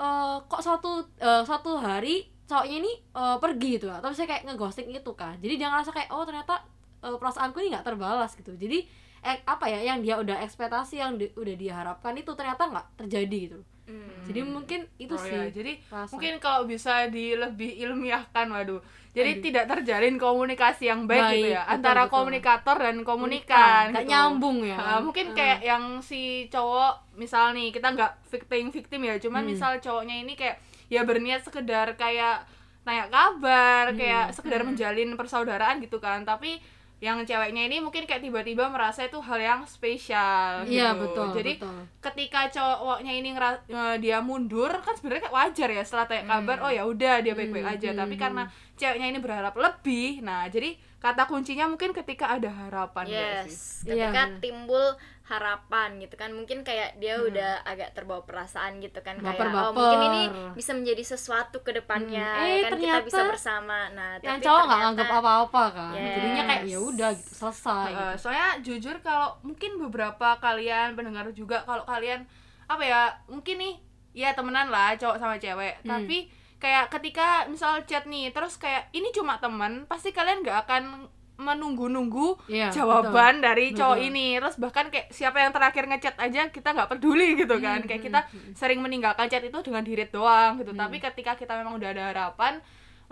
eh, 0.01 0.37
kok 0.49 0.61
suatu 0.65 1.05
eh, 1.21 1.43
suatu 1.45 1.77
hari 1.77 2.25
cowoknya 2.49 2.77
ini 2.81 2.93
eh, 3.13 3.37
pergi 3.37 3.69
gitu 3.77 3.89
atau 3.93 4.09
misalnya 4.09 4.31
kayak 4.37 4.45
ngeghosting 4.49 4.89
itu 4.89 5.13
kan. 5.13 5.37
Jadi 5.41 5.55
dia 5.61 5.69
ngerasa 5.69 5.91
kayak 5.93 6.09
oh 6.09 6.25
ternyata 6.25 6.65
eh, 7.05 7.17
perasaanku 7.21 7.61
ini 7.61 7.77
nggak 7.77 7.87
terbalas 7.87 8.33
gitu. 8.33 8.57
Jadi 8.57 8.89
eh, 9.23 9.39
apa 9.45 9.69
ya 9.69 9.79
yang 9.85 10.01
dia 10.01 10.17
udah 10.17 10.41
ekspektasi 10.43 10.99
yang 10.99 11.21
di- 11.21 11.33
udah 11.37 11.55
dia 11.55 11.73
harapkan 11.77 12.17
itu 12.17 12.33
ternyata 12.33 12.67
nggak 12.73 12.87
terjadi 13.05 13.39
gitu 13.53 13.61
Hmm. 13.83 14.23
jadi 14.23 14.41
mungkin 14.43 14.81
itu 14.97 15.11
Oh, 15.11 15.19
sih 15.19 15.35
ya, 15.35 15.51
jadi 15.51 15.73
rasa. 15.85 16.11
mungkin 16.11 16.39
kalau 16.39 16.65
bisa 16.65 17.07
di 17.07 17.35
lebih 17.35 17.75
ilmiahkan 17.81 18.47
waduh 18.47 18.79
jadi 19.11 19.37
Aduh. 19.37 19.43
tidak 19.43 19.65
terjalin 19.69 20.17
komunikasi 20.17 20.87
yang 20.87 21.05
baik, 21.05 21.21
gitu 21.37 21.45
Baik, 21.45 21.53
ya 21.53 21.61
betul, 21.61 21.75
antara 21.75 22.03
betul. 22.03 22.13
komunikator 22.15 22.77
dan 22.79 22.97
komunikan 23.03 23.85
gitu. 23.91 24.07
nyambung 24.07 24.59
ya 24.63 24.79
Ah, 24.79 24.99
mungkin 24.99 25.27
kayak 25.33 25.61
yang 25.61 25.85
si 26.01 26.23
cowok 26.49 26.93
misal 27.15 27.53
nih 27.53 27.69
kita 27.71 27.91
nggak 27.91 28.13
victim 28.29 28.71
victim 28.71 29.01
ya 29.03 29.15
cuman 29.19 29.43
Hmm. 29.43 29.51
misal 29.51 29.73
cowoknya 29.77 30.17
ini 30.17 30.33
kayak 30.33 30.57
ya 30.87 31.03
berniat 31.03 31.43
sekedar 31.43 31.93
kayak 31.95 32.47
tanya 32.83 33.07
kabar 33.09 33.91
Hmm. 33.91 33.97
kayak 33.97 34.31
sekedar 34.31 34.63
menjalin 34.63 35.13
persaudaraan 35.13 35.79
gitu 35.79 35.99
kan 35.99 36.23
tapi 36.23 36.63
yang 37.03 37.19
ceweknya 37.21 37.67
ini 37.67 37.77
mungkin 37.79 38.07
kayak 38.07 38.23
tiba-tiba 38.23 38.71
merasa 38.71 39.03
itu 39.03 39.19
hal 39.19 39.35
yang 39.37 39.61
spesial 39.67 40.63
iya 40.65 40.95
gitu. 40.95 41.03
betul 41.03 41.27
jadi 41.35 41.53
betul. 41.59 41.79
ketika 42.01 42.41
cowoknya 42.49 43.13
ini 43.13 43.29
ngera- 43.33 43.59
eh, 43.65 43.97
dia 43.99 44.19
mundur 44.19 44.71
kan 44.79 44.95
sebenarnya 44.95 45.27
kayak 45.27 45.37
wajar 45.37 45.69
ya 45.69 45.83
setelah 45.83 46.07
tanya 46.07 46.25
kabar 46.29 46.57
oh 46.61 46.71
ya 46.71 46.83
udah 46.85 47.19
dia 47.19 47.35
baik-baik 47.35 47.65
Hmm, 47.65 47.75
aja 47.75 47.89
hmm, 47.89 47.99
tapi 47.99 48.15
hmm. 48.15 48.23
karena 48.23 48.43
ceweknya 48.73 49.07
ini 49.09 49.19
berharap 49.19 49.55
lebih 49.57 50.23
nah 50.23 50.47
jadi 50.47 50.71
kata 50.97 51.27
kuncinya 51.27 51.67
mungkin 51.67 51.91
ketika 51.91 52.31
ada 52.31 52.47
harapan 52.47 53.05
sih 53.05 53.19
Yes, 53.19 53.55
Iya, 53.83 54.07
ketika 54.07 54.23
bener. 54.25 54.39
timbul 54.39 54.87
harapan 55.25 55.97
gitu 55.97 56.15
kan, 56.15 56.29
mungkin 56.29 56.61
kayak 56.61 56.97
dia 56.97 57.15
udah 57.17 57.63
agak 57.63 57.93
terbawa 57.93 58.23
perasaan 58.23 58.79
gitu 58.79 58.99
kan, 58.99 59.17
kayak 59.17 59.39
Baper-baper. 59.39 59.65
oh 59.65 59.73
mungkin 59.73 60.01
ini 60.05 60.23
bisa 60.53 60.73
menjadi 60.73 61.03
sesuatu 61.07 61.61
ke 61.61 61.73
depannya, 61.73 62.27
Hmm. 62.27 62.43
ya 62.43 62.53
Eh, 62.53 62.63
kan 62.65 62.73
kita 62.77 62.99
bisa 63.03 63.23
bersama. 63.25 63.87
Nah, 63.89 64.19
yang 64.19 64.37
tapi 64.37 64.45
cowok 64.45 64.63
nggak 64.63 64.81
nganggap 64.83 65.09
apa-apa 65.13 65.63
kan 65.71 65.93
Yes. 65.95 66.11
jadinya 66.13 66.43
kayak 66.45 66.63
ya 66.65 66.79
udah 66.81 67.11
gitu 67.13 67.33
selesai 67.33 67.89
Uh, 67.89 67.89
gitu. 67.89 68.19
soalnya 68.19 68.49
jujur 68.61 68.97
kalau 69.01 69.29
mungkin 69.41 69.71
beberapa 69.79 70.29
kalian 70.37 70.89
pendengar 70.93 71.27
juga 71.31 71.63
kalau 71.63 71.85
kalian 71.85 72.27
apa 72.65 72.83
ya 72.83 73.01
mungkin 73.27 73.57
nih 73.57 73.75
ya 74.13 74.33
temenan 74.33 74.69
lah 74.69 74.93
cowok 74.95 75.17
sama 75.17 75.37
cewek 75.37 75.81
Hmm. 75.81 75.89
tapi 75.89 76.29
kayak 76.57 76.91
ketika 76.91 77.27
misal 77.47 77.81
chat 77.83 78.05
nih 78.05 78.31
terus 78.31 78.55
kayak 78.55 78.87
ini 78.91 79.11
cuma 79.11 79.37
temen 79.37 79.83
pasti 79.85 80.11
kalian 80.11 80.41
nggak 80.41 80.59
akan 80.63 81.09
menunggu-nunggu 81.43 82.47
Iya, 82.47 82.71
jawaban 82.71 83.43
dari 83.43 83.75
cowok 83.75 83.99
Betul. 83.99 84.09
ini. 84.09 84.27
Terus 84.39 84.57
bahkan 84.63 84.87
kayak 84.89 85.11
siapa 85.11 85.43
yang 85.43 85.51
terakhir 85.51 85.85
ngechat 85.91 86.15
aja 86.17 86.49
kita 86.49 86.69
nggak 86.73 86.89
peduli 86.89 87.35
gitu 87.35 87.59
kan. 87.59 87.83
Hmm, 87.83 87.89
kayak 87.91 88.03
kita 88.07 88.21
sering 88.55 88.79
meninggalkan 88.79 89.27
chat 89.27 89.43
itu 89.43 89.59
dengan 89.61 89.83
dirit 89.83 90.09
doang 90.15 90.63
gitu. 90.63 90.73
Hmm. 90.73 90.81
tapi 90.87 90.97
ketika 91.03 91.35
kita 91.35 91.53
memang 91.59 91.77
udah 91.79 91.91
ada 91.91 92.05
harapan 92.15 92.63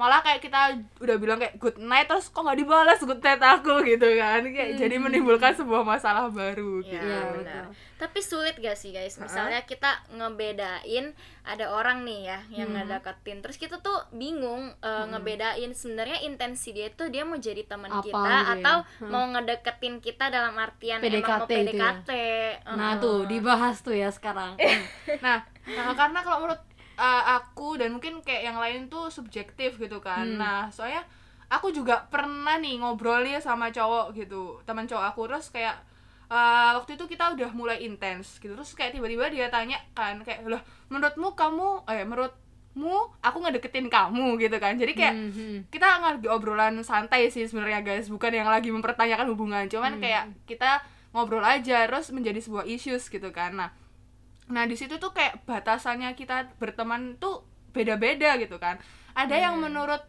malah 0.00 0.18
kayak 0.18 0.40
kita 0.40 0.60
udah 0.96 1.16
bilang 1.16 1.36
kayak 1.36 1.54
good 1.56 1.76
night 1.78 2.08
terus 2.08 2.26
kok 2.26 2.40
nggak 2.40 2.56
dibalas 2.56 2.96
good 2.98 3.20
night 3.20 3.36
aku 3.38 3.84
gitu 3.84 4.08
kan 4.14 4.40
kayak 4.42 4.74
jadi 4.74 4.96
menimbulkan 4.96 5.52
sebuah 5.52 5.84
masalah 5.84 6.26
baru 6.26 6.80
Ya, 6.80 6.88
gitu 6.88 7.04
Iya, 7.04 7.20
benar. 7.20 7.36
betul. 7.36 7.66
Tapi 8.00 8.20
sulit 8.20 8.56
gak 8.56 8.74
sih 8.74 8.90
guys? 8.90 9.20
Misalnya 9.20 9.60
kita 9.62 10.00
ngebedain 10.10 11.12
ada 11.42 11.68
orang 11.68 12.00
nih 12.00 12.20
ya 12.26 12.38
yang 12.50 12.68
Hmm. 12.70 12.80
ngedeketin, 12.80 13.38
terus 13.40 13.56
kita 13.56 13.76
tuh 13.78 13.92
bingung 14.10 14.72
uh, 14.78 15.04
ngebedain 15.06 15.68
sebenarnya 15.70 16.22
intensi 16.22 16.70
dia 16.70 16.88
tuh 16.90 17.08
dia 17.08 17.22
mau 17.22 17.36
jadi 17.36 17.60
teman 17.62 17.92
kita 17.92 18.08
gitu 18.08 18.24
ya? 18.24 18.40
atau 18.54 18.76
Hmm. 18.98 19.10
mau 19.10 19.24
ngedeketin 19.28 19.98
kita 19.98 20.28
dalam 20.28 20.56
artian 20.56 20.96
emang 20.98 21.12
mau 21.20 21.44
PDKT 21.44 21.52
gitu 21.66 21.76
ya? 21.76 21.92
PDKT. 21.92 22.10
nah 22.70 22.92
tuh 22.96 23.18
dibahas 23.26 23.76
tuh 23.78 23.92
ya 23.92 24.08
sekarang 24.08 24.56
nah, 25.18 25.44
nah, 25.76 25.92
karena 25.92 26.18
kalau 26.22 26.38
menurut 26.40 26.60
uh, 27.00 27.24
aku 27.34 27.80
dan 27.80 27.96
mungkin 27.96 28.20
kayak 28.20 28.52
yang 28.52 28.58
lain 28.60 28.86
tuh 28.86 29.08
subjektif 29.08 29.80
gitu 29.80 29.98
kan. 29.98 30.28
Hmm. 30.28 30.36
nah 30.36 30.68
soalnya 30.68 31.00
aku 31.48 31.72
juga 31.72 32.06
pernah 32.06 32.60
nih 32.60 32.78
ngobrol 32.78 33.24
nih 33.24 33.40
sama 33.40 33.72
cowok 33.72 34.12
gitu 34.14 34.60
teman 34.62 34.84
cowok 34.84 35.04
aku. 35.08 35.20
Terus 35.26 35.46
kayak 35.48 35.76
uh, 36.28 36.76
waktu 36.76 36.94
itu 36.94 37.04
kita 37.08 37.32
udah 37.34 37.50
mulai 37.50 37.80
intens 37.82 38.36
gitu. 38.36 38.52
Terus 38.52 38.76
kayak 38.76 38.94
tiba-tiba 38.94 39.26
dia 39.26 39.48
tanya 39.48 39.80
kan 39.90 40.20
kayak 40.20 40.44
lah 40.44 40.60
menurutmu 40.86 41.32
kamu 41.34 41.68
eh 41.88 42.04
menurutmu 42.04 42.94
aku 43.18 43.36
ngedeketin 43.42 43.88
kamu? 43.88 44.38
gitu 44.38 44.56
kan. 44.60 44.76
Jadi 44.76 44.92
kayak 44.94 45.14
Hmm, 45.16 45.32
hmm. 45.32 45.58
kita 45.72 45.88
lagi 45.98 46.28
obrolan 46.28 46.78
santai 46.84 47.32
sih 47.32 47.48
sebenarnya 47.48 47.80
guys. 47.82 48.06
Bukan 48.06 48.30
yang 48.30 48.46
lagi 48.46 48.70
mempertanyakan 48.70 49.26
hubungan. 49.32 49.66
Cuman 49.66 49.98
Hmm. 49.98 50.02
kayak 50.04 50.24
kita 50.46 50.78
ngobrol 51.10 51.42
aja 51.42 51.90
terus 51.90 52.14
menjadi 52.14 52.38
sebuah 52.38 52.70
issues 52.70 53.10
gitu 53.10 53.34
kan. 53.34 53.58
Nah 53.58 53.74
nah 54.50 54.64
di 54.64 54.74
situ 54.74 54.96
tuh 54.96 55.10
kayak 55.10 55.42
batasannya 55.44 56.12
kita 56.12 56.50
berteman 56.56 57.14
tuh 57.16 57.42
beda-beda 57.70 58.34
gitu 58.36 58.58
kan 58.58 58.76
ada 59.12 59.32
yang 59.32 59.56
Hmm. 59.56 59.66
menurut 59.66 60.02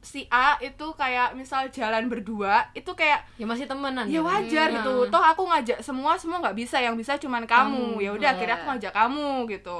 si 0.00 0.24
A 0.28 0.56
itu 0.58 0.86
kayak 0.94 1.34
misal 1.34 1.68
jalan 1.68 2.06
berdua 2.06 2.72
itu 2.72 2.88
kayak 2.90 3.20
ya 3.36 3.44
masih 3.44 3.68
temenan 3.68 4.08
ya 4.08 4.18
kan? 4.18 4.40
wajar 4.40 4.66
Hmm. 4.66 4.76
gitu 4.78 4.92
toh 5.06 5.20
aku 5.20 5.42
ngajak 5.44 5.78
semua 5.80 6.16
semua 6.16 6.40
nggak 6.40 6.56
bisa 6.56 6.78
yang 6.78 6.96
bisa 6.96 7.14
cuman 7.14 7.44
kamu, 7.44 7.76
Kamu. 7.92 8.00
ya 8.00 8.10
udah 8.10 8.24
Iya. 8.24 8.34
akhirnya 8.34 8.56
aku 8.56 8.66
ngajak 8.70 8.92
kamu 8.94 9.28
gitu 9.50 9.78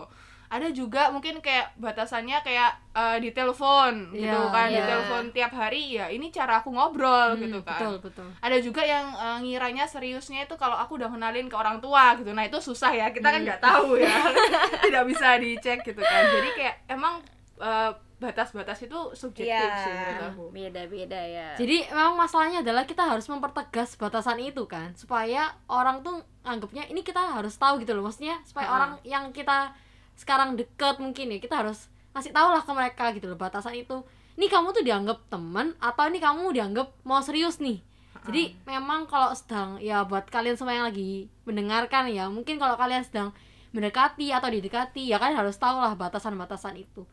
ada 0.51 0.67
juga 0.69 1.09
mungkin 1.09 1.39
kayak 1.39 1.79
batasannya 1.79 2.43
kayak 2.43 2.71
eh, 2.91 3.17
di 3.19 3.31
telepon 3.31 4.11
gitu 4.11 4.27
Iya, 4.27 4.51
kan 4.51 4.67
di 4.67 4.75
iya. 4.75 4.85
telepon 4.85 5.23
tiap 5.31 5.53
hari 5.53 5.95
ya 5.95 6.07
ini 6.07 6.29
cara 6.29 6.59
aku 6.59 6.69
ngobrol 6.69 7.33
Hmm, 7.33 7.41
gitu 7.41 7.59
kan 7.61 7.79
betul 7.79 7.95
betul 8.03 8.27
ada 8.37 8.57
juga 8.59 8.83
yang 8.83 9.07
eh, 9.13 9.39
ngiranya 9.41 9.87
seriusnya 9.87 10.45
itu 10.45 10.55
kalau 10.55 10.75
aku 10.75 10.99
udah 10.99 11.07
kenalin 11.09 11.47
ke 11.47 11.55
orang 11.55 11.79
tua 11.79 12.15
gitu 12.15 12.31
nah 12.31 12.43
itu 12.43 12.59
susah 12.59 12.91
ya 12.91 13.07
kita 13.09 13.25
kan 13.25 13.39
Hmm. 13.39 13.47
nggak 13.47 13.63
tahu 13.63 13.95
ya 13.97 14.11
tidak 14.85 15.05
bisa 15.07 15.29
dicek 15.37 15.79
gitu 15.83 16.01
kan 16.01 16.23
jadi 16.29 16.49
kayak 16.53 16.75
emang 16.91 17.23
eh, 17.57 17.91
batas-batas 18.19 18.77
itu 18.83 18.99
subjektif 19.15 19.49
Iya, 19.49 19.81
sih 19.81 19.93
menurut 19.95 20.25
aku 20.29 20.45
beda-beda 20.51 21.17
ya. 21.17 21.57
Jadi 21.57 21.89
memang 21.89 22.21
masalahnya 22.21 22.61
adalah 22.61 22.85
kita 22.85 23.09
harus 23.09 23.25
mempertegas 23.25 23.97
batasan 23.97 24.37
itu 24.39 24.67
kan 24.67 24.93
supaya 24.93 25.49
orang 25.65 26.05
tuh 26.05 26.21
anggapnya 26.43 26.85
ini 26.85 27.01
kita 27.01 27.17
harus 27.17 27.57
tahu 27.57 27.81
gitu 27.81 27.97
loh 27.97 28.05
maksudnya 28.05 28.37
supaya 28.45 28.69
Ha-ha. 28.69 28.77
orang 28.77 28.93
yang 29.05 29.25
kita 29.31 29.73
sekarang 30.20 30.61
deket 30.61 31.00
mungkin 31.00 31.33
ya 31.33 31.40
kita 31.40 31.64
harus 31.64 31.88
kasih 32.12 32.28
tahu 32.30 32.52
lah 32.52 32.61
ke 32.61 32.72
mereka 32.76 33.04
gitu 33.16 33.33
loh 33.33 33.40
batasan 33.40 33.72
itu. 33.72 34.04
Ini 34.37 34.46
kamu 34.46 34.76
tuh 34.76 34.85
dianggap 34.85 35.33
teman 35.33 35.72
atau 35.80 36.04
ini 36.06 36.20
kamu 36.20 36.52
dianggap 36.52 36.92
mau 37.02 37.24
serius 37.24 37.56
nih. 37.56 37.80
Jadi 38.20 38.52
memang 38.68 39.09
kalau 39.09 39.33
sedang 39.33 39.80
ya 39.80 40.04
buat 40.04 40.28
kalian 40.28 40.52
semua 40.52 40.76
yang 40.76 40.85
lagi 40.92 41.33
mendengarkan 41.48 42.04
ya 42.12 42.28
mungkin 42.28 42.61
kalau 42.61 42.76
kalian 42.76 43.00
sedang 43.00 43.33
mendekati 43.72 44.28
atau 44.28 44.52
didekati 44.52 45.09
ya 45.09 45.16
kalian 45.16 45.40
harus 45.40 45.56
tahu 45.56 45.80
lah 45.80 45.96
batasan-batasan 45.96 46.76
itu. 46.76 47.09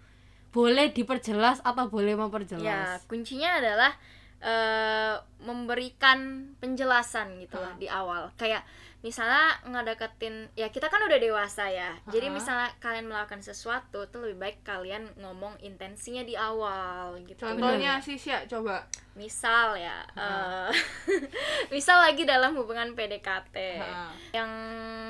Boleh 0.51 0.91
diperjelas 0.91 1.63
atau 1.63 1.87
boleh 1.87 2.11
Ya, 2.11 2.19
memperjelas. 2.19 3.07
kuncinya 3.07 3.55
adalah 3.55 3.95
eh 4.39 5.15
memberikan 5.39 6.19
penjelasan 6.58 7.38
gitu 7.39 7.56
lah 7.56 7.73
Ha. 7.73 7.80
di 7.80 7.88
awal. 7.88 8.30
Kayak 8.36 8.62
misalnya 9.00 9.54
ngedeketin 9.63 10.50
ya 10.54 10.67
kita 10.67 10.88
kan 10.88 11.00
udah 11.00 11.15
dewasa 11.15 11.69
ya. 11.69 11.93
Jadi 12.06 12.28
Ha. 12.28 12.34
misalnya 12.34 12.69
kalian 12.78 13.06
melakukan 13.06 13.41
sesuatu 13.41 14.06
tuh 14.06 14.19
lebih 14.19 14.38
baik 14.39 14.58
kalian 14.63 15.10
ngomong 15.17 15.58
intensinya 15.60 16.21
di 16.21 16.34
awal 16.34 17.17
gitu. 17.23 17.39
contohnya 17.39 17.97
sih 17.97 18.13
Sya, 18.15 18.45
coba 18.45 18.86
Misal 19.13 19.73
ya 19.76 20.06
Ha. 20.13 20.69
eh 20.69 20.73
misal 21.73 21.97
lagi 22.00 22.21
dalam 22.21 22.54
hubungan 22.54 22.93
PDKT 22.93 23.56
Ha. 23.80 24.13
yang 24.34 24.52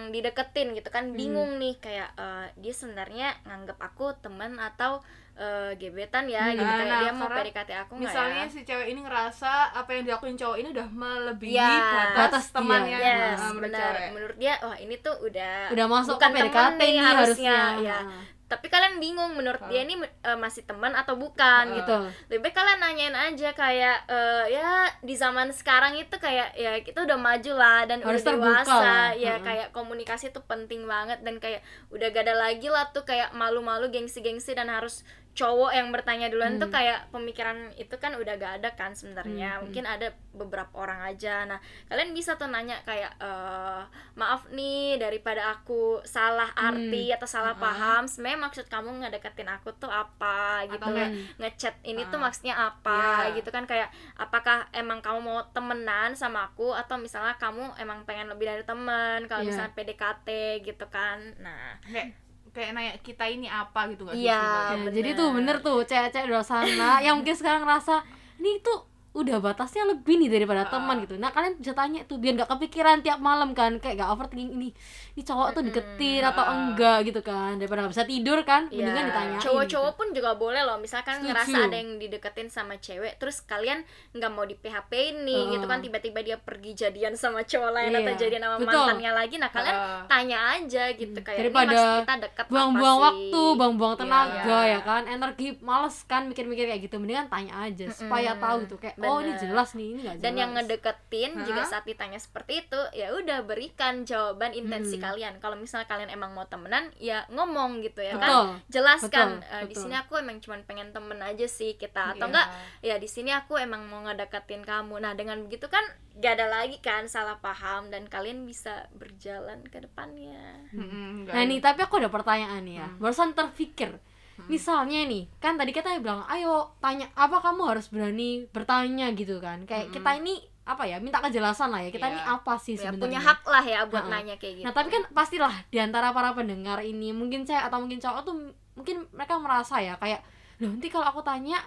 dideketin 0.10 0.72
gitu 0.72 0.88
kan 0.88 1.12
Hmm. 1.12 1.16
bingung 1.16 1.52
nih 1.58 1.76
kayak 1.78 2.16
eh, 2.16 2.48
dia 2.56 2.72
sebenarnya 2.72 3.36
nganggap 3.44 3.76
aku 3.78 4.16
teman 4.18 4.56
atau 4.58 5.04
eh, 5.38 5.72
gebetan 5.76 6.26
ya 6.26 6.44
Hmm. 6.44 6.52
gitu 6.52 6.64
Nah, 6.64 6.76
kayak 6.76 6.90
nah, 6.90 7.00
dia 7.00 7.12
mau 7.14 7.30
PDKT 7.30 7.70
aku 7.78 7.92
nggak 7.94 8.04
misalnya 8.04 8.42
ya 8.42 8.50
si 8.50 8.60
cewek 8.62 8.88
ini 8.88 9.00
ngerasa 9.00 9.52
apa 9.72 9.90
yang 9.92 10.04
dilakuin 10.04 10.34
cowok 10.34 10.58
ini 10.58 10.68
udah 10.72 10.88
melebihi 10.92 11.54
Ya, 11.54 11.74
batas, 12.12 12.46
dia. 12.46 12.56
temannya 12.56 12.98
yes 12.98 13.38
nah, 13.38 13.48
menurut 13.48 13.64
benar 13.64 13.94
cewek. 13.94 14.10
menurut 14.12 14.38
dia 14.38 14.54
wah 14.60 14.78
ini 14.78 14.96
tuh 14.98 15.16
udah 15.20 15.58
udah 15.70 15.86
masuk 15.88 16.14
bukan 16.14 16.30
ke 16.30 16.36
PDKT 16.36 16.80
nih 16.80 16.98
harusnya, 16.98 17.56
harusnya 17.56 17.58
ya. 17.84 18.00
Tapi 18.48 18.64
kalian 18.66 18.96
bingung 18.98 19.36
menurut 19.36 19.60
Ha. 19.60 19.68
dia 19.68 19.84
ini 19.84 20.00
eh, 20.00 20.38
masih 20.38 20.64
teman 20.64 20.96
atau 20.96 21.14
bukan 21.14 21.68
Ha. 21.68 21.76
gitu 21.76 21.96
lebih 22.30 22.48
baik 22.48 22.56
kalian 22.56 22.80
nanyain 22.80 23.12
aja 23.12 23.52
kayak 23.54 24.08
eh, 24.08 24.46
ya 24.50 24.72
di 24.98 25.14
zaman 25.14 25.52
sekarang 25.52 25.94
itu 25.94 26.16
kayak 26.18 26.56
ya 26.56 26.80
kita 26.80 27.04
udah 27.04 27.20
maju 27.20 27.52
lah 27.54 27.84
dan 27.84 28.00
Harus 28.00 28.24
udah 28.24 28.32
dewasa 28.34 28.72
lah. 28.72 29.08
ya 29.14 29.36
Mm-mm. 29.36 29.44
kayak 29.44 29.68
komunikasi 29.70 30.32
tuh 30.32 30.42
penting 30.42 30.88
banget 30.88 31.20
dan 31.22 31.38
kayak 31.38 31.60
udah 31.90 32.08
gak 32.08 32.24
ada 32.24 32.40
lagi 32.40 32.68
lah 32.68 32.88
tuh 32.90 33.04
kayak 33.04 33.30
malu-malu 33.34 33.92
gengsi-gengsi 33.92 34.56
dan 34.56 34.72
harus 34.72 35.04
cowok 35.38 35.70
yang 35.70 35.94
bertanya 35.94 36.28
duluan 36.28 36.58
Hmm. 36.58 36.62
tuh 36.64 36.74
kayak 36.74 37.08
pemikiran 37.10 37.54
itu 37.76 37.94
kan 37.96 38.10
udah 38.12 38.34
gak 38.36 38.54
ada 38.58 38.74
kan 38.74 38.92
sebenarnya 38.92 39.56
Hmm, 39.56 39.62
mungkin 39.64 39.86
ada 39.86 40.10
beberapa 40.32 40.74
orang 40.76 41.06
aja 41.06 41.46
nah 41.46 41.58
kalian 41.86 42.10
bisa 42.12 42.34
tuh 42.36 42.46
nanya 42.48 42.82
kayak 42.82 43.14
eh 43.18 43.82
maaf 44.14 44.50
nih 44.50 44.98
daripada 44.98 45.52
aku 45.52 45.78
salah 46.04 46.50
arti 46.52 47.10
atau 47.10 47.26
salah 47.26 47.54
Uh-uh. 47.54 47.62
paham 47.64 48.04
sebenarnya 48.04 48.42
maksud 48.42 48.66
kamu 48.66 48.90
ngedeketin 49.00 49.46
aku 49.48 49.70
tuh 49.74 49.88
apa 49.88 50.38
gitu 50.66 50.82
Atau 50.82 50.90
kayak, 50.92 51.12
ngechat 51.38 51.76
ini 51.84 52.02
tuh 52.04 52.18
Ah. 52.18 52.24
maksudnya 52.24 52.56
apa 52.58 53.02
Iya. 53.30 53.38
gitu 53.38 53.50
kan 53.50 53.64
kayak 53.64 53.90
apakah 54.16 54.66
emang 54.72 55.00
kamu 55.00 55.20
mau 55.20 55.46
temenan 55.48 56.14
sama 56.14 56.48
aku 56.48 56.74
atau 56.74 56.98
misalnya 56.98 57.38
kamu 57.38 57.78
emang 57.78 58.02
pengen 58.04 58.26
lebih 58.28 58.46
dari 58.48 58.64
temen 58.64 59.26
kalau 59.26 59.42
Iya. 59.42 59.50
misalnya 59.54 59.74
PDKT 59.74 60.28
gitu 60.64 60.86
kan 60.88 61.22
nah 61.38 61.78
kayak 61.84 62.18
kayak 62.58 62.74
nanya 62.74 62.94
kita 63.06 63.30
ini 63.30 63.46
apa? 63.46 63.86
gitu 63.94 64.02
nggak 64.02 64.18
Iya? 64.18 64.74
Ya, 64.74 64.90
jadi 64.90 65.10
tuh 65.14 65.30
bener 65.30 65.62
tuh 65.62 65.86
cewek-cewek 65.86 66.26
di 66.26 66.32
luar 66.34 66.42
sana 66.42 66.98
yang 67.06 67.22
mungkin 67.22 67.38
sekarang 67.38 67.62
ngerasa 67.62 68.02
ini 68.42 68.58
tuh 68.66 68.97
udah 69.10 69.40
batasnya 69.40 69.88
lebih 69.88 70.18
nih 70.18 70.30
daripada 70.30 70.62
Ah. 70.62 70.70
teman 70.70 71.00
gitu. 71.00 71.16
Nah 71.16 71.30
kalian 71.30 71.56
bisa 71.56 71.72
tanya 71.72 72.04
tuh 72.04 72.16
biar 72.16 72.36
nggak 72.36 72.50
kepikiran 72.50 73.00
tiap 73.00 73.18
malam 73.18 73.52
kan 73.52 73.76
kayak 73.76 73.98
gak 73.98 74.10
overthinking 74.10 74.54
ini 74.54 74.70
ini 75.12 75.22
cowok 75.22 75.48
tuh 75.52 75.64
deketin 75.64 76.22
atau 76.22 76.40
Ah. 76.40 76.54
enggak 76.54 76.98
gitu 77.04 77.22
kan 77.22 77.56
daripada 77.56 77.82
nggak 77.82 77.94
bisa 77.94 78.06
tidur 78.06 78.40
kan 78.44 78.68
Iya, 78.68 78.86
mendingan 78.86 79.06
ditanyain. 79.08 79.42
cowok-cowok 79.42 79.66
gitu. 79.90 79.98
pun 79.98 80.08
juga 80.12 80.32
boleh 80.34 80.62
loh 80.62 80.78
misalkan 80.78 81.18
Setuju. 81.18 81.28
ngerasa 81.28 81.58
ada 81.64 81.76
yang 81.76 81.92
dideketin 81.98 82.48
sama 82.48 82.76
cewek 82.76 83.18
terus 83.18 83.42
kalian 83.42 83.82
nggak 84.12 84.30
mau 84.30 84.44
di 84.44 84.54
PHP 84.54 84.92
ini 85.16 85.34
Heeh. 85.36 85.52
gitu 85.52 85.66
kan 85.66 85.80
tiba-tiba 85.80 86.20
dia 86.22 86.38
pergi 86.38 86.72
jadian 86.76 87.14
sama 87.14 87.42
cowok 87.42 87.72
lain 87.72 87.90
Iya, 87.90 88.00
atau 88.04 88.14
jadian 88.18 88.42
sama 88.44 88.58
betul. 88.60 88.70
mantannya 88.86 89.12
lagi 89.14 89.36
nah 89.36 89.50
kalian 89.50 89.74
Heeh. 89.74 90.02
tanya 90.06 90.38
aja 90.54 90.84
gitu 90.92 91.20
kayak 91.20 91.40
Daripada 91.40 91.74
kita 91.98 92.14
dekat 92.22 92.46
buang-buang 92.48 92.98
waktu, 93.00 93.42
buang-buang 93.56 93.96
tenaga 93.96 94.46
Iya. 94.60 94.60
ya 94.70 94.80
kan, 94.84 95.04
energi 95.06 95.58
males 95.60 95.98
kan 96.04 96.28
mikir-mikir 96.28 96.68
kayak 96.68 96.82
gitu, 96.84 96.96
mendingan 96.98 97.26
tanya 97.28 97.64
aja 97.64 97.90
supaya 97.90 98.36
tahu 98.36 98.62
gitu 98.62 98.78
kayak 98.78 98.94
oh 99.08 99.18
ini 99.18 99.32
Bener. 99.32 99.42
jelas 99.42 99.70
nih, 99.72 99.88
ini 99.88 100.00
gak 100.00 100.08
jelas. 100.12 100.22
dan 100.22 100.34
yang 100.34 100.52
ngedeketin 100.52 101.32
juga 101.42 101.62
Hah? 101.62 101.70
saat 101.70 101.84
ditanya 101.84 102.18
seperti 102.18 102.54
itu 102.62 102.80
ya 102.92 103.08
udah 103.12 103.40
berikan 103.42 104.04
jawaban 104.04 104.52
intensi 104.52 104.96
Hmm. 104.96 105.06
kalian 105.06 105.34
kalau 105.38 105.56
misalnya 105.56 105.86
kalian 105.86 106.10
emang 106.10 106.32
mau 106.32 106.44
temenan 106.44 106.92
ya 106.98 107.24
ngomong 107.28 107.80
gitu 107.80 108.00
ya 108.00 108.14
Betul. 108.14 108.28
kan 108.54 108.68
jelaskan 108.68 109.28
Betul, 109.38 109.54
"Eh, 109.54 109.64
di 109.66 109.76
sini 109.78 109.96
aku 109.96 110.14
emang 110.16 110.38
cuman 110.38 110.62
pengen 110.64 110.90
temen 110.90 111.20
aja 111.20 111.46
sih 111.46 111.74
kita 111.74 112.14
atau 112.14 112.20
Iya. 112.20 112.30
enggak 112.30 112.48
ya 112.82 112.96
di 112.96 113.08
sini 113.08 113.32
aku 113.32 113.56
emang 113.56 113.86
mau 113.86 114.02
ngedeketin 114.02 114.62
kamu 114.62 114.98
nah 114.98 115.14
dengan 115.14 115.42
begitu 115.42 115.66
kan 115.66 115.84
gak 116.14 116.34
ada 116.34 116.50
lagi 116.52 116.78
kan 116.80 117.06
salah 117.06 117.38
paham 117.38 117.88
dan 117.88 118.06
kalian 118.06 118.42
bisa 118.44 118.90
berjalan 118.92 119.62
ke 119.64 119.78
depannya 119.80 120.66
Mm-mm, 120.70 121.24
nggak 121.24 121.32
Nah 121.32 121.44
nih, 121.44 121.60
tapi 121.60 121.80
aku 121.80 121.96
ada 121.98 122.10
pertanyaan 122.10 122.66
ya. 122.66 122.88
Barusan 122.98 123.32
terpikir. 123.32 123.96
Misalnya 124.46 125.02
nih, 125.04 125.26
kan 125.42 125.58
tadi 125.58 125.74
kita 125.74 125.98
bilang, 125.98 126.22
ayo 126.30 126.70
tanya 126.78 127.10
apa 127.18 127.42
kamu 127.42 127.74
harus 127.74 127.90
berani 127.90 128.46
bertanya 128.54 129.10
gitu 129.12 129.42
kan. 129.42 129.66
Kayak 129.66 129.90
kita 129.90 130.22
ini 130.22 130.38
apa 130.62 130.86
ya, 130.86 131.02
minta 131.02 131.18
kejelasan 131.18 131.74
lah 131.74 131.82
ya. 131.82 131.90
Kita 131.90 132.06
Iya. 132.06 132.14
ini 132.14 132.22
apa 132.22 132.54
sih 132.56 132.78
ya 132.78 132.94
sebenarnya? 132.94 133.02
punya 133.02 133.20
hak 133.20 133.42
lah 133.44 133.64
ya 133.66 133.80
buat 133.88 134.06
Ha-ha. 134.06 134.14
nanya 134.14 134.36
kayak 134.38 134.54
gitu 134.62 134.66
Nah, 134.68 134.74
tapi 134.76 134.90
kan 134.92 135.04
pastilah 135.10 135.54
di 135.68 135.78
antara 135.80 136.12
para 136.12 136.36
pendengar 136.36 136.78
ini, 136.84 137.10
mungkin 137.10 137.42
saya 137.42 137.66
atau 137.66 137.82
mungkin 137.82 137.98
cowok 137.98 138.22
tuh 138.22 138.36
mungkin 138.78 139.10
mereka 139.10 139.42
merasa 139.42 139.82
ya 139.82 139.98
kayak, 139.98 140.22
loh 140.62 140.70
nanti 140.70 140.88
kalau 140.88 141.08
aku 141.08 141.26
tanya 141.26 141.58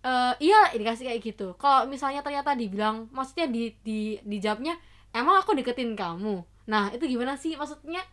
eh 0.00 0.32
iya 0.38 0.68
dikasih 0.70 1.08
kayak 1.08 1.20
gitu. 1.20 1.56
Kalau 1.56 1.84
misalnya 1.84 2.20
ternyata 2.20 2.52
dibilang, 2.52 3.08
maksudnya 3.10 3.48
di 3.48 3.72
di 3.80 4.20
dijawabnya, 4.20 4.76
emang 5.12 5.40
aku 5.40 5.52
deketin 5.52 5.92
kamu. 5.92 6.40
Nah, 6.64 6.92
itu 6.92 7.04
gimana 7.04 7.34
sih 7.34 7.56
maksudnya? 7.56 8.04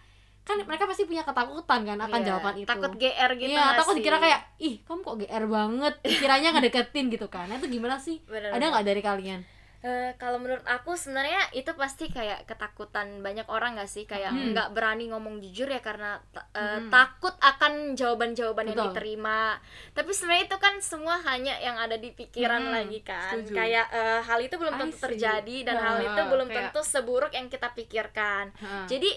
Kan 0.41 0.57
mereka 0.59 0.83
pasti 0.83 1.03
punya 1.03 1.21
ketakutan 1.21 1.81
kan 1.83 1.97
akan 1.99 2.19
Iya, 2.19 2.27
jawaban 2.27 2.55
itu. 2.55 2.67
takut 2.67 2.91
GR 2.93 3.31
gitu 3.35 3.47
Iya, 3.47 3.61
nggak 3.61 3.77
takut 3.77 3.95
dikira 3.95 4.17
kayak, 4.17 4.39
ih 4.57 4.75
kamu 4.81 4.99
kok 5.01 5.17
GR 5.19 5.45
banget, 5.47 5.93
kiranya 6.21 6.49
ngedeketin 6.51 7.05
gitu 7.07 7.27
kan. 7.27 7.45
Nah, 7.45 7.55
itu 7.55 7.69
gimana 7.69 7.95
sih? 7.95 8.19
Bener, 8.25 8.49
Ada 8.49 8.57
bener. 8.57 8.69
nggak 8.71 8.85
dari 8.85 9.01
kalian? 9.01 9.41
Eh, 9.81 10.13
kalau 10.15 10.37
menurut 10.37 10.61
aku 10.63 10.93
sebenarnya 10.93 11.41
itu 11.51 11.73
pasti 11.73 12.05
kayak 12.07 12.45
ketakutan 12.45 13.17
banyak 13.19 13.49
orang 13.49 13.73
gak 13.73 13.89
sih 13.89 14.05
kayak 14.05 14.29
Hmm. 14.29 14.53
nggak 14.53 14.69
berani 14.71 15.09
ngomong 15.09 15.41
jujur 15.41 15.65
ya 15.65 15.81
karena 15.81 16.21
eh, 16.53 16.77
Hmm. 16.77 16.93
takut 16.93 17.33
akan 17.35 17.97
jawaban-jawaban 17.97 18.65
yang 18.67 18.77
diterima 18.87 19.57
tapi 19.91 20.11
sebenarnya 20.11 20.45
itu 20.45 20.57
kan 20.59 20.77
semua 20.79 21.17
hanya 21.23 21.57
yang 21.57 21.73
ada 21.75 21.97
di 21.97 22.13
pikiran 22.13 22.61
Hmm, 22.61 22.73
lagi 22.75 23.01
kan 23.01 23.41
setuju. 23.41 23.57
kayak 23.57 23.85
eh, 23.89 24.21
hal 24.21 24.39
itu 24.39 24.53
belum 24.55 24.73
tentu 24.77 24.97
terjadi 25.01 25.57
dan 25.63 25.75
Nah, 25.75 25.83
hal 25.83 25.97
itu 26.03 26.21
belum 26.29 26.45
kayak- 26.47 26.61
tentu 26.69 26.81
seburuk 26.83 27.31
yang 27.31 27.49
kita 27.49 27.73
pikirkan 27.73 28.53
Ha. 28.55 28.85
jadi 28.85 29.09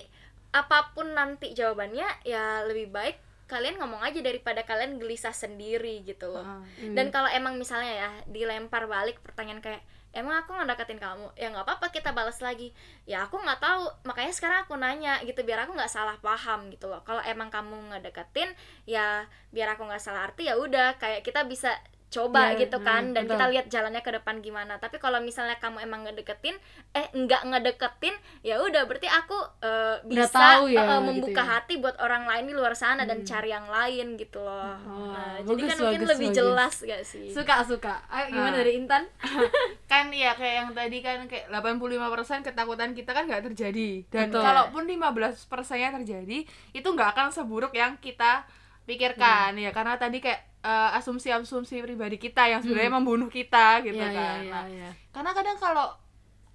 apa 0.54 0.94
pun 0.94 1.10
nanti 1.18 1.50
jawabannya 1.50 2.06
ya 2.22 2.62
lebih 2.62 2.94
baik 2.94 3.16
kalian 3.44 3.76
ngomong 3.76 4.00
aja 4.00 4.22
daripada 4.24 4.64
kalian 4.64 4.96
gelisah 4.96 5.34
sendiri 5.34 6.00
gitu 6.06 6.32
loh. 6.32 6.46
Ha. 6.46 6.64
dan 6.96 7.12
kalau 7.12 7.28
emang 7.28 7.60
misalnya 7.60 7.92
ya 7.92 8.10
dilempar 8.24 8.88
balik 8.88 9.20
pertanyaan 9.20 9.60
kayak 9.60 9.82
emang 10.14 10.40
aku 10.40 10.56
ngedeketin 10.56 11.02
kamu? 11.02 11.28
Ya 11.36 11.50
nggak 11.52 11.66
apa-apa 11.66 11.92
kita 11.92 12.14
balas 12.14 12.38
lagi. 12.40 12.72
Ya 13.04 13.26
aku 13.26 13.36
nggak 13.36 13.60
tahu 13.60 13.90
makanya 14.08 14.32
sekarang 14.32 14.58
aku 14.64 14.78
nanya 14.78 15.20
gitu 15.26 15.42
biar 15.44 15.66
aku 15.66 15.76
nggak 15.76 15.90
salah 15.90 16.16
paham 16.22 16.70
gitu 16.72 16.88
loh. 16.88 17.02
Kalau 17.04 17.20
emang 17.26 17.50
kamu 17.52 17.92
ngedeketin 17.92 18.54
ya 18.88 19.28
biar 19.52 19.76
aku 19.76 19.84
nggak 19.84 20.00
salah 20.00 20.30
arti 20.30 20.48
ya 20.48 20.56
udah 20.56 20.96
kayak 20.96 21.26
kita 21.26 21.44
bisa 21.44 21.74
coba 22.16 22.42
Iya, 22.48 22.62
gitu 22.62 22.79
kan 22.79 23.03
hmm, 23.03 23.12
dan 23.12 23.22
betul. 23.22 23.33
kita 23.33 23.44
lihat 23.48 23.66
jalannya 23.68 23.98
ke 23.98 24.12
depan 24.12 24.38
gimana 24.38 24.77
tapi 24.77 24.96
kalau 24.96 25.18
misalnya 25.18 25.57
kamu 25.57 25.81
emang 25.81 26.00
ngedeketin 26.03 26.55
eh 26.92 27.07
nggak 27.11 27.42
ngedeketin 27.44 28.14
ya 28.40 28.57
udah 28.59 28.83
berarti 28.85 29.07
aku 29.07 29.35
eh, 29.61 29.96
bisa 30.05 30.31
tahu 30.31 30.68
ya, 30.68 30.79
gitu 30.79 30.94
membuka 31.03 31.40
ya. 31.40 31.50
hati 31.53 31.74
buat 31.77 31.98
orang 31.98 32.24
lain 32.24 32.44
di 32.44 32.55
luar 32.55 32.72
sana 32.72 33.03
dan 33.03 33.16
Hmm. 33.16 33.27
cari 33.27 33.50
yang 33.50 33.66
lain 33.66 34.07
gitu 34.14 34.38
loh 34.38 34.77
Oh, 34.85 35.11
nah, 35.11 35.40
jadi 35.40 35.48
bagus, 35.57 35.66
kan 35.66 35.77
mungkin 35.81 36.00
bagus, 36.00 36.11
lebih 36.11 36.29
bagus. 36.29 36.38
jelas 36.38 36.74
gak 36.81 37.03
sih 37.03 37.27
Suka 37.29 37.55
suka. 37.61 37.94
Ayo 38.07 38.27
gimana 38.31 38.53
Ah. 38.53 38.59
dari 38.59 38.72
Intan? 38.77 39.03
kan 39.87 40.07
ya 40.09 40.33
kayak 40.33 40.55
yang 40.57 40.70
tadi 40.70 40.98
kan 41.00 41.18
kayak 41.24 41.46
85% 41.48 41.98
ketakutan 42.42 42.92
kita 42.92 43.11
kan 43.11 43.24
nggak 43.24 43.44
terjadi 43.44 44.05
dan 44.09 44.29
Betul. 44.29 44.42
kalaupun 44.42 44.83
15 44.85 45.03
persennya 45.44 45.90
terjadi 45.94 46.38
itu 46.70 46.85
nggak 46.87 47.11
akan 47.11 47.29
seburuk 47.29 47.72
yang 47.72 47.96
kita 47.96 48.44
pikirkan 48.85 49.55
Hmm. 49.55 49.62
ya 49.62 49.70
karena 49.70 49.96
tadi 49.96 50.18
kayak 50.18 50.53
eh, 50.64 50.90
asumsi-asumsi 50.96 51.79
pribadi 51.79 52.16
kita 52.16 52.48
yang 52.48 52.59
sebenarnya 52.59 52.92
membunuh 52.94 53.29
kita 53.29 53.85
gitu 53.85 53.94
Iya, 53.94 54.09
iya, 54.09 54.16
kan 54.16 54.38
iya, 54.40 54.50
Nah, 54.50 54.64
iya. 54.66 54.90
karena 55.11 55.31
kadang 55.31 55.57
kalau 55.57 55.92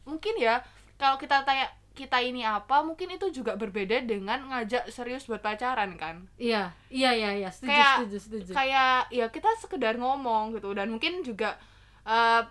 mungkin 0.03 0.33
ya 0.35 0.57
kalau 0.95 1.15
kita 1.15 1.41
tanya 1.43 1.69
kita 1.91 2.17
ini 2.17 2.41
apa 2.41 2.79
mungkin 2.79 3.11
itu 3.11 3.27
juga 3.29 3.53
berbeda 3.53 4.01
dengan 4.01 4.39
ngajak 4.47 4.87
serius 4.87 5.27
buat 5.27 5.39
pacaran 5.39 5.93
kan 5.93 6.25
Iya, 6.35 6.71
iya, 6.89 7.11
iya, 7.11 7.31
iya. 7.37 7.49
Setuju, 7.49 7.69
Kayak- 7.69 7.97
setuju, 7.99 8.17
setuju. 8.19 8.51
kayak 8.51 8.95
ya 9.09 9.25
kita 9.27 9.49
sekedar 9.57 9.93
ngomong 9.95 10.51
gitu 10.53 10.71
dan 10.71 10.89
mungkin 10.89 11.21
juga 11.21 11.59
eh, 12.01 12.41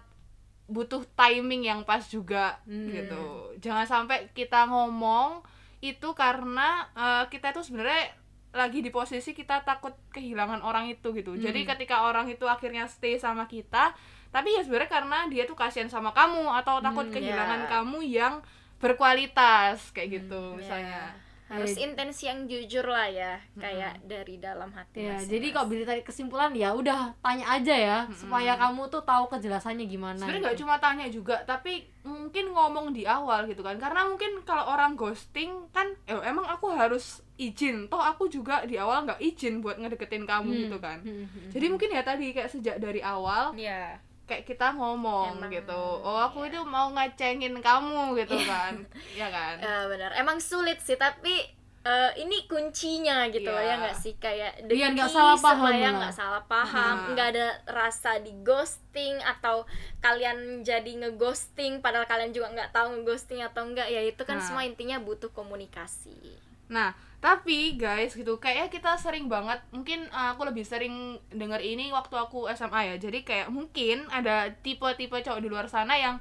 butuh 0.67 1.01
timing 1.11 1.65
yang 1.65 1.81
pas 1.83 2.05
juga 2.07 2.61
Hmm. 2.63 2.87
gitu 2.89 3.25
jangan 3.59 3.83
sampai 3.85 4.29
kita 4.31 4.69
ngomong 4.69 5.41
itu 5.81 6.09
karena 6.13 6.69
eh, 6.93 7.25
kita 7.27 7.51
itu 7.51 7.65
sebenarnya 7.65 8.13
lagi 8.59 8.83
di 8.83 8.91
posisi 8.91 9.31
kita 9.33 9.63
takut 9.63 9.95
kehilangan 10.11 10.59
orang 10.61 10.91
itu 10.91 11.15
gitu 11.15 11.33
jadi 11.35 11.55
Hmm. 11.57 11.69
ketika 11.73 12.03
orang 12.03 12.27
itu 12.27 12.43
akhirnya 12.45 12.85
stay 12.85 13.15
sama 13.17 13.47
kita 13.47 13.95
tapi 14.29 14.53
ya 14.53 14.61
sebenarnya 14.61 14.91
karena 14.91 15.19
dia 15.27 15.47
tuh 15.47 15.55
kasihan 15.55 15.87
sama 15.87 16.11
kamu 16.11 16.45
atau 16.53 16.83
takut 16.83 17.07
Hmm, 17.07 17.15
kehilangan 17.15 17.61
ya. 17.65 17.69
kamu 17.71 17.99
yang 18.03 18.35
berkualitas 18.79 19.91
kayak 19.91 20.21
gitu 20.21 20.43
Hmm, 20.53 20.59
misalnya 20.59 21.15
Ya, 21.15 21.28
harus 21.49 21.73
Iya. 21.73 21.81
intensi 21.83 22.23
yang 22.25 22.45
jujur 22.45 22.85
lah 22.85 23.07
ya 23.07 23.41
kayak 23.55 24.05
dari 24.05 24.37
dalam 24.37 24.69
hati 24.69 25.01
Ya, 25.01 25.17
masing-masing. 25.17 25.33
jadi 25.33 25.47
kalau 25.49 25.67
bisa 25.67 25.83
tarik 25.83 26.05
kesimpulan 26.05 26.53
ya 26.53 26.69
udah 26.71 27.17
tanya 27.19 27.47
aja 27.51 27.73
ya 27.73 27.99
supaya 28.13 28.53
kamu 28.55 28.85
tuh 28.87 29.01
tahu 29.01 29.25
kejelasannya 29.29 29.85
gimana. 29.85 30.17
sebenarnya 30.19 30.43
nggak 30.43 30.55
gitu. 30.55 30.63
cuma 30.63 30.77
tanya 30.77 31.07
juga 31.07 31.41
tapi 31.43 31.73
mungkin 32.03 32.51
ngomong 32.51 32.87
di 32.91 33.05
awal 33.05 33.45
gitu 33.45 33.61
kan 33.61 33.77
karena 33.77 34.05
mungkin 34.05 34.41
kalau 34.43 34.65
orang 34.67 34.93
ghosting 34.93 35.49
kan 35.71 35.89
eh, 36.05 36.21
emang 36.23 36.45
aku 36.45 36.69
harus 36.71 37.21
izin 37.37 37.87
toh 37.87 37.99
aku 37.99 38.27
juga 38.27 38.63
di 38.63 38.77
awal 38.77 39.05
nggak 39.05 39.17
izin 39.19 39.59
buat 39.59 39.77
ngedeketin 39.77 40.25
kamu 40.25 40.49
Hmm, 40.49 40.61
gitu 40.63 40.79
kan 40.79 40.99
hmm, 41.01 41.25
hmm, 41.25 41.49
jadi 41.49 41.67
mungkin 41.67 41.89
ya 41.91 42.03
tadi 42.03 42.27
kayak 42.31 42.51
sejak 42.51 42.77
dari 42.77 42.99
awal 42.99 43.53
ya 43.55 43.97
kayak 44.29 44.45
kita 44.45 44.71
ngomong 44.71 45.35
Emang, 45.35 45.49
gitu. 45.49 45.81
Oh 45.99 46.21
aku 46.21 46.45
iya. 46.45 46.53
itu 46.53 46.61
mau 46.63 46.93
ngecengin 46.93 47.57
kamu 47.59 48.13
gitu 48.19 48.37
kan. 48.45 48.77
Ya 49.17 49.29
kan? 49.29 49.57
Eh, 49.65 49.85
benar. 49.89 50.13
Emang 50.13 50.37
sulit 50.39 50.79
sih 50.79 50.95
tapi 50.95 51.33
eh, 51.81 52.13
ini 52.19 52.45
kuncinya 52.45 53.25
gitu 53.27 53.49
Iya. 53.49 53.65
ya 53.65 53.75
nggak 53.81 53.97
sih? 53.97 54.13
Kayak 54.15 54.61
Biar 54.69 54.93
nggak 54.93 55.09
demi 55.09 55.17
salah 55.17 55.37
paham 55.37 55.57
supaya 55.59 55.89
nggak 55.91 56.13
salah 56.13 56.43
paham 56.45 56.97
Nah. 57.01 57.09
nggak 57.17 57.29
ada 57.33 57.47
rasa 57.67 58.21
di 58.21 58.37
ghosting 58.39 59.17
atau 59.19 59.65
kalian 59.99 60.61
jadi 60.61 60.93
ngeghosting 61.01 61.81
padahal 61.81 62.05
kalian 62.05 62.31
juga 62.31 62.53
nggak 62.53 62.71
tahu 62.71 62.93
ngeghosting 62.95 63.41
atau 63.41 63.65
enggak 63.65 63.89
ya 63.89 64.05
itu 64.05 64.21
kan 64.23 64.37
Nah. 64.37 64.45
semua 64.45 64.63
intinya 64.63 65.01
butuh 65.01 65.33
komunikasi 65.33 66.37
Nah, 66.69 66.93
tapi 67.19 67.75
guys 67.75 68.13
gitu, 68.13 68.37
kayaknya 68.37 68.69
kita 68.69 68.95
sering 68.95 69.27
banget, 69.27 69.59
mungkin 69.69 70.07
uh, 70.09 70.33
aku 70.33 70.47
lebih 70.47 70.63
sering 70.63 70.95
denger 71.29 71.59
ini 71.59 71.91
waktu 71.91 72.15
aku 72.15 72.47
SMA 72.53 72.93
ya. 72.93 72.97
Jadi 72.97 73.25
kayak 73.25 73.49
mungkin 73.49 74.07
ada 74.09 74.53
tipe-tipe 74.61 75.19
cowok 75.19 75.41
di 75.41 75.49
luar 75.49 75.67
sana 75.67 75.97
yang 75.97 76.17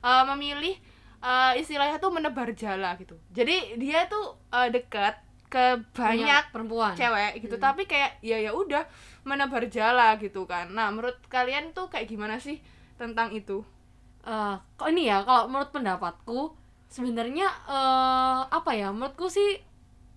uh, 0.00 0.22
memilih 0.28 0.76
uh, 1.18 1.54
istilahnya 1.54 1.96
tuh 1.96 2.10
menebar 2.10 2.52
jala 2.52 2.98
gitu. 2.98 3.16
Jadi 3.30 3.78
dia 3.78 4.04
tuh 4.06 4.36
uh, 4.50 4.68
dekat 4.68 5.16
ke 5.46 5.76
banyak 5.92 6.48
perempuan. 6.48 6.96
cewek 6.96 7.44
gitu, 7.44 7.60
Hmm. 7.60 7.64
tapi 7.68 7.84
kayak 7.84 8.24
ya 8.24 8.40
ya 8.40 8.56
udah 8.56 8.88
menebar 9.28 9.68
jala 9.68 10.16
gitu 10.16 10.48
kan 10.48 10.72
nah 10.72 10.88
menurut 10.88 11.20
kalian 11.28 11.76
tuh 11.76 11.92
kayak 11.92 12.08
gimana 12.08 12.40
sih 12.40 12.56
tentang 12.96 13.28
itu 13.36 13.60
Eh, 14.24 14.54
kok 14.80 14.88
ini 14.88 15.12
ya 15.12 15.20
kalau 15.28 15.52
menurut 15.52 15.68
pendapatku 15.68 16.56
sebenarnya 16.88 17.52
eh 17.68 18.40
apa 18.48 18.70
ya 18.72 18.88
menurutku 18.88 19.28
sih 19.28 19.60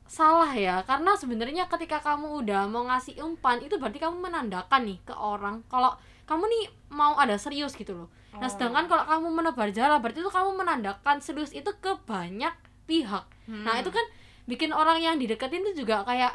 salah 0.06 0.54
ya. 0.54 0.82
Karena 0.86 1.18
sebenarnya 1.18 1.65
ketika 1.65 2.00
kamu 2.00 2.46
udah 2.46 2.70
mau 2.70 2.86
ngasih 2.86 3.20
umpan 3.22 3.60
itu 3.62 3.76
berarti 3.76 3.98
kamu 3.98 4.22
menandakan 4.22 4.82
nih 4.86 4.98
ke 5.02 5.13
orang 5.13 5.65
kalau 5.68 5.94
kamu 6.26 6.46
nih 6.46 6.63
mau 6.89 7.18
ada 7.18 7.38
serius 7.38 7.74
gitu 7.74 7.94
loh. 7.94 8.10
Nah 8.36 8.46
Oh. 8.46 8.52
sedangkan 8.52 8.86
kalau 8.86 9.06
kamu 9.06 9.28
menebar 9.32 9.70
jala 9.72 10.02
berarti 10.02 10.20
itu 10.20 10.30
kamu 10.30 10.58
menandakan 10.58 11.18
serius 11.22 11.52
itu 11.52 11.70
ke 11.80 11.91
banyak 12.06 12.52
pihak. 12.86 13.24
Nah 13.48 13.74
Hmm. 13.74 13.82
itu 13.82 13.89
kan 13.89 14.06
bikin 14.46 14.70
orang 14.70 15.02
yang 15.02 15.15
dideketin 15.18 15.65
itu 15.65 15.86
juga 15.86 16.06
kayak 16.06 16.34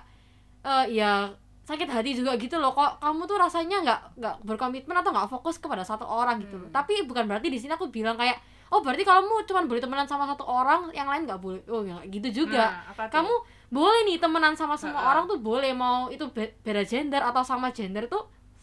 eh 0.61 0.87
ya 0.93 1.31
sakit 1.63 1.87
hati 1.87 2.19
juga 2.19 2.35
gitu 2.35 2.59
loh. 2.59 2.75
Kok 2.75 2.99
kamu 2.99 3.23
tuh 3.27 3.39
rasanya 3.39 3.77
nggak 3.87 4.01
nggak 4.19 4.35
berkomitmen 4.43 4.97
atau 4.97 5.15
nggak 5.15 5.31
fokus 5.31 5.63
kepada 5.63 5.87
satu 5.87 6.03
orang 6.03 6.43
gitu 6.43 6.59
loh. 6.59 6.67
Hmm. 6.67 6.75
tapi 6.75 7.07
bukan 7.07 7.27
berarti 7.31 7.47
di 7.51 7.59
sini 7.59 7.71
aku 7.75 7.87
bilang 7.89 8.19
kayak 8.19 8.39
oh 8.71 8.83
berarti 8.83 9.03
kalau 9.03 9.27
kamu 9.27 9.47
cuma 9.51 9.61
boleh 9.67 9.83
temenan 9.83 10.07
sama 10.07 10.27
satu 10.27 10.47
orang 10.47 10.91
yang 10.95 11.07
lain 11.11 11.27
nggak 11.27 11.39
boleh. 11.39 11.63
Oh 11.71 11.83
ya 11.83 11.99
nggak 11.99 12.07
gitu 12.11 12.47
juga. 12.47 12.71
Nah, 12.95 13.09
kamu 13.11 13.35
boleh 13.71 14.01
nih 14.05 14.19
temenan 14.19 14.53
sama 14.53 14.75
semua 14.75 14.99
Ha-ha. 14.99 15.11
orang 15.13 15.25
tuh 15.27 15.39
boleh 15.39 15.71
mau 15.73 16.07
itu 16.09 16.27
be- 16.29 16.59
beda 16.61 16.83
gender 16.83 17.21
atau 17.21 17.41
sama 17.41 17.71
gender 17.71 18.05
itu 18.05 18.19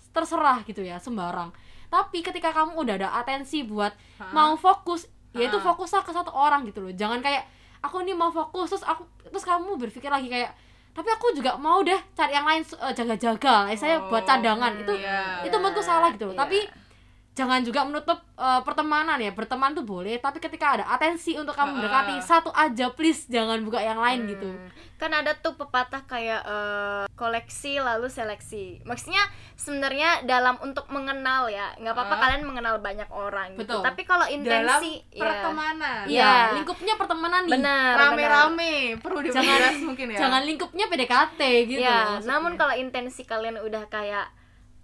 terserah 0.09 0.61
gitu 0.61 0.81
ya 0.81 0.97
sembarang 0.97 1.49
tapi 1.87 2.19
ketika 2.19 2.51
kamu 2.51 2.75
udah 2.75 2.95
ada 2.97 3.09
atensi 3.15 3.63
buat 3.63 3.95
Ha-ha. 4.17 4.31
mau 4.31 4.53
fokus 4.53 5.07
ya 5.31 5.45
itu 5.45 5.57
fokuslah 5.57 6.01
ke 6.01 6.11
satu 6.11 6.29
orang 6.29 6.65
gitu 6.65 6.81
loh 6.81 6.91
jangan 6.91 7.19
kayak 7.19 7.47
aku 7.79 8.01
nih 8.01 8.13
mau 8.13 8.27
fokus 8.29 8.67
terus 8.69 8.83
aku 8.83 9.01
terus 9.23 9.41
kamu 9.41 9.77
berpikir 9.77 10.07
lagi 10.07 10.27
kayak 10.27 10.51
tapi 10.91 11.07
aku 11.07 11.29
juga 11.31 11.53
mau 11.55 11.79
deh 11.79 11.95
cari 12.11 12.33
yang 12.33 12.43
lain 12.43 12.65
eh, 12.65 12.91
jaga-jaga 12.91 13.69
eh, 13.69 13.77
saya 13.77 14.01
buat 14.03 14.19
Oh, 14.19 14.27
cadangan 14.27 14.71
hmm, 14.71 14.81
itu 14.81 14.93
iya. 14.97 15.45
itu 15.45 15.53
menurutku 15.53 15.79
salah 15.79 16.09
gitu 16.09 16.25
loh 16.25 16.33
Iya. 16.33 16.41
tapi 16.41 16.57
jangan 17.37 17.61
juga 17.61 17.81
menutup 17.83 18.17
eh, 18.35 18.61
pertemanan 18.61 19.15
ya 19.17 19.29
berteman 19.29 19.71
tuh 19.71 19.85
boleh 19.85 20.17
tapi 20.17 20.37
ketika 20.37 20.75
ada 20.75 20.85
atensi 20.89 21.33
untuk 21.33 21.53
kamu 21.53 21.77
mendekati 21.77 22.17
satu 22.19 22.49
aja 22.49 22.89
please 22.89 23.25
jangan 23.25 23.61
buka 23.61 23.77
yang 23.79 23.97
lain 23.97 24.19
Hmm. 24.19 24.29
gitu 24.31 24.49
kan 24.95 25.13
ada 25.13 25.29
tuh 25.35 25.53
pepatah 25.53 26.01
kayak 26.03 26.41
eh, 26.41 27.05
koleksi 27.13 27.77
lalu 27.77 28.07
seleksi 28.07 28.81
maksudnya 28.81 29.21
sebenarnya 29.53 30.23
dalam 30.23 30.57
untuk 30.59 30.85
mengenal 30.87 31.45
ya 31.47 31.69
nggak 31.75 31.91
apa-apa 31.91 32.09
Ah. 32.11 32.21
kalian 32.23 32.43
mengenal 32.43 32.75
banyak 32.79 33.05
orang 33.07 33.53
gitu 33.53 33.61
Betul. 33.63 33.81
tapi 33.83 34.01
kalau 34.03 34.25
dalam 34.25 34.37
intensi 34.81 35.05
ya 35.11 35.21
pertemanan 35.21 36.03
Iya. 36.03 36.17
Iya, 36.17 36.33
lingkupnya 36.55 36.93
pertemanan 36.95 37.41
nih. 37.43 37.53
benar 37.53 37.93
benar. 37.93 38.07
rame-rame 38.07 38.73
perlu 38.97 39.19
diperjelas 39.21 39.77
mungkin 39.79 40.07
ya 40.09 40.19
Jangan 40.19 40.41
lingkupnya 40.43 40.85
PDKT 40.87 41.41
gitu. 41.67 41.79
ya 41.79 41.97
maksudnya. 42.15 42.25
namun 42.27 42.51
kalau 42.55 42.73
intensi 42.73 43.21
kalian 43.23 43.57
udah 43.59 43.85
kayak 43.87 44.25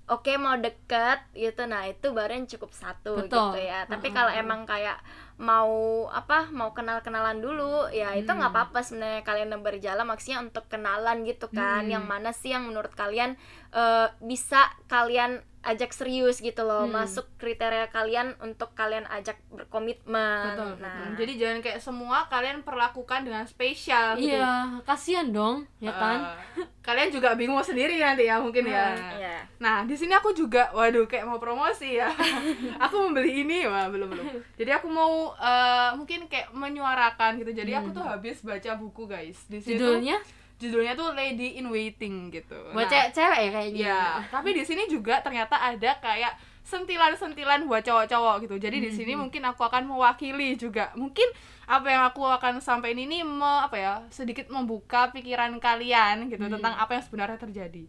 oke 0.08 0.32
mau 0.36 0.60
deket 0.60 1.20
gitu 1.34 1.64
nah 1.64 1.88
itu 1.88 2.12
baru 2.12 2.36
yang 2.36 2.48
cukup 2.48 2.72
satu 2.76 3.24
Betul. 3.24 3.56
gitu 3.56 3.60
ya 3.64 3.88
tapi 3.88 4.12
Mm-mm. 4.12 4.18
kalau 4.20 4.32
emang 4.36 4.68
kayak 4.68 5.00
mau 5.40 5.74
apa 6.12 6.52
mau 6.52 6.76
kenal 6.78 7.02
kenalan 7.02 7.42
dulu 7.42 7.88
ya 7.90 8.14
itu 8.14 8.28
nggak 8.28 8.52
Hmm. 8.52 8.60
apa-apa 8.60 8.80
sebenarnya 8.84 9.24
kalian 9.24 9.50
berjalan 9.64 10.06
maksudnya 10.06 10.44
untuk 10.44 10.68
kenalan 10.70 11.24
gitu 11.24 11.48
kan 11.50 11.88
Hmm. 11.88 11.94
yang 12.00 12.06
mana 12.06 12.30
sih 12.32 12.52
yang 12.54 12.68
menurut 12.68 12.94
kalian 12.94 13.40
eh, 13.74 14.08
bisa 14.22 14.70
kalian 14.86 15.42
ajak 15.64 15.90
serius 15.90 16.38
gitu 16.38 16.62
loh 16.62 16.84
Hmm. 16.84 16.96
masuk 16.98 17.26
kriteria 17.36 17.88
kalian 17.88 18.36
untuk 18.38 18.72
kalian 18.72 19.08
ajak 19.08 19.40
berkomitmen 19.48 20.54
Betul, 20.54 20.72
nah 20.78 20.96
Hmm, 21.04 21.16
jadi 21.16 21.34
jangan 21.36 21.60
kayak 21.60 21.80
semua 21.80 22.18
kalian 22.28 22.62
perlakukan 22.62 23.24
dengan 23.24 23.44
spesial 23.44 24.16
gitu 24.16 24.36
Iya, 24.36 24.80
kasihan 24.84 25.28
dong, 25.30 25.64
ya 25.78 25.90
kan? 25.90 26.20
Eh, 26.54 26.68
kalian 26.86 27.10
juga 27.10 27.32
bingung 27.34 27.60
sendiri 27.60 27.96
nanti 27.98 28.26
ya 28.26 28.38
mungkin 28.38 28.66
ya 28.66 28.92
ya 29.14 29.36
Nah, 29.58 29.82
di 29.82 29.96
sini 29.96 30.12
aku 30.12 30.32
juga, 30.32 30.68
waduh, 30.70 31.08
kayak 31.08 31.24
mau 31.24 31.40
promosi 31.40 31.96
ya. 31.96 32.12
aku 32.84 32.96
membeli 33.02 33.42
ini, 33.42 33.64
wah 33.64 33.88
belum 33.88 34.12
belum. 34.12 34.26
Jadi 34.54 34.72
aku 34.74 34.88
mau 34.88 35.32
eh, 35.34 35.96
mungkin 35.96 36.28
kayak 36.28 36.52
menyuarakan 36.52 37.40
gitu. 37.40 37.56
Jadi 37.56 37.72
aku 37.74 37.90
tuh 37.90 38.04
habis 38.04 38.44
baca 38.44 38.76
buku 38.76 39.08
guys. 39.08 39.40
Di 39.46 39.58
sini 39.58 39.80
tuh- 39.80 40.04
Hmm. 40.04 40.20
Judulnya 40.64 40.96
tuh 40.96 41.12
Lady 41.12 41.60
in 41.60 41.68
Waiting 41.68 42.32
gitu. 42.32 42.56
buat 42.72 42.88
Nah, 42.88 42.90
cewek-cewek 42.90 43.40
ya 43.40 43.52
kayaknya. 43.52 43.80
Iya, 43.84 44.02
tapi 44.32 44.56
di 44.56 44.64
sini 44.64 44.88
juga 44.88 45.20
ternyata 45.20 45.60
ada 45.60 45.92
kayak 46.00 46.34
sentilan-sentilan 46.64 47.68
buat 47.68 47.84
cowok-cowok 47.84 48.48
gitu. 48.48 48.56
Jadi 48.56 48.78
di 48.80 48.90
Hmm, 48.90 48.98
sini 48.98 49.14
mungkin 49.14 49.44
aku 49.44 49.62
akan 49.62 49.84
mewakili 49.84 50.56
juga. 50.56 50.96
Mungkin 50.96 51.28
apa 51.64 51.88
yang 51.88 52.04
aku 52.08 52.24
akan 52.24 52.60
sampaikan 52.60 53.00
ini 53.02 53.20
me- 53.22 53.62
apa 53.62 53.76
ya, 53.76 53.94
sedikit 54.10 54.48
membuka 54.48 55.12
pikiran 55.12 55.52
kalian 55.60 56.28
gitu 56.28 56.44
Hmm. 56.44 56.56
tentang 56.56 56.74
apa 56.76 56.96
yang 56.96 57.04
sebenarnya 57.04 57.36
terjadi. 57.38 57.84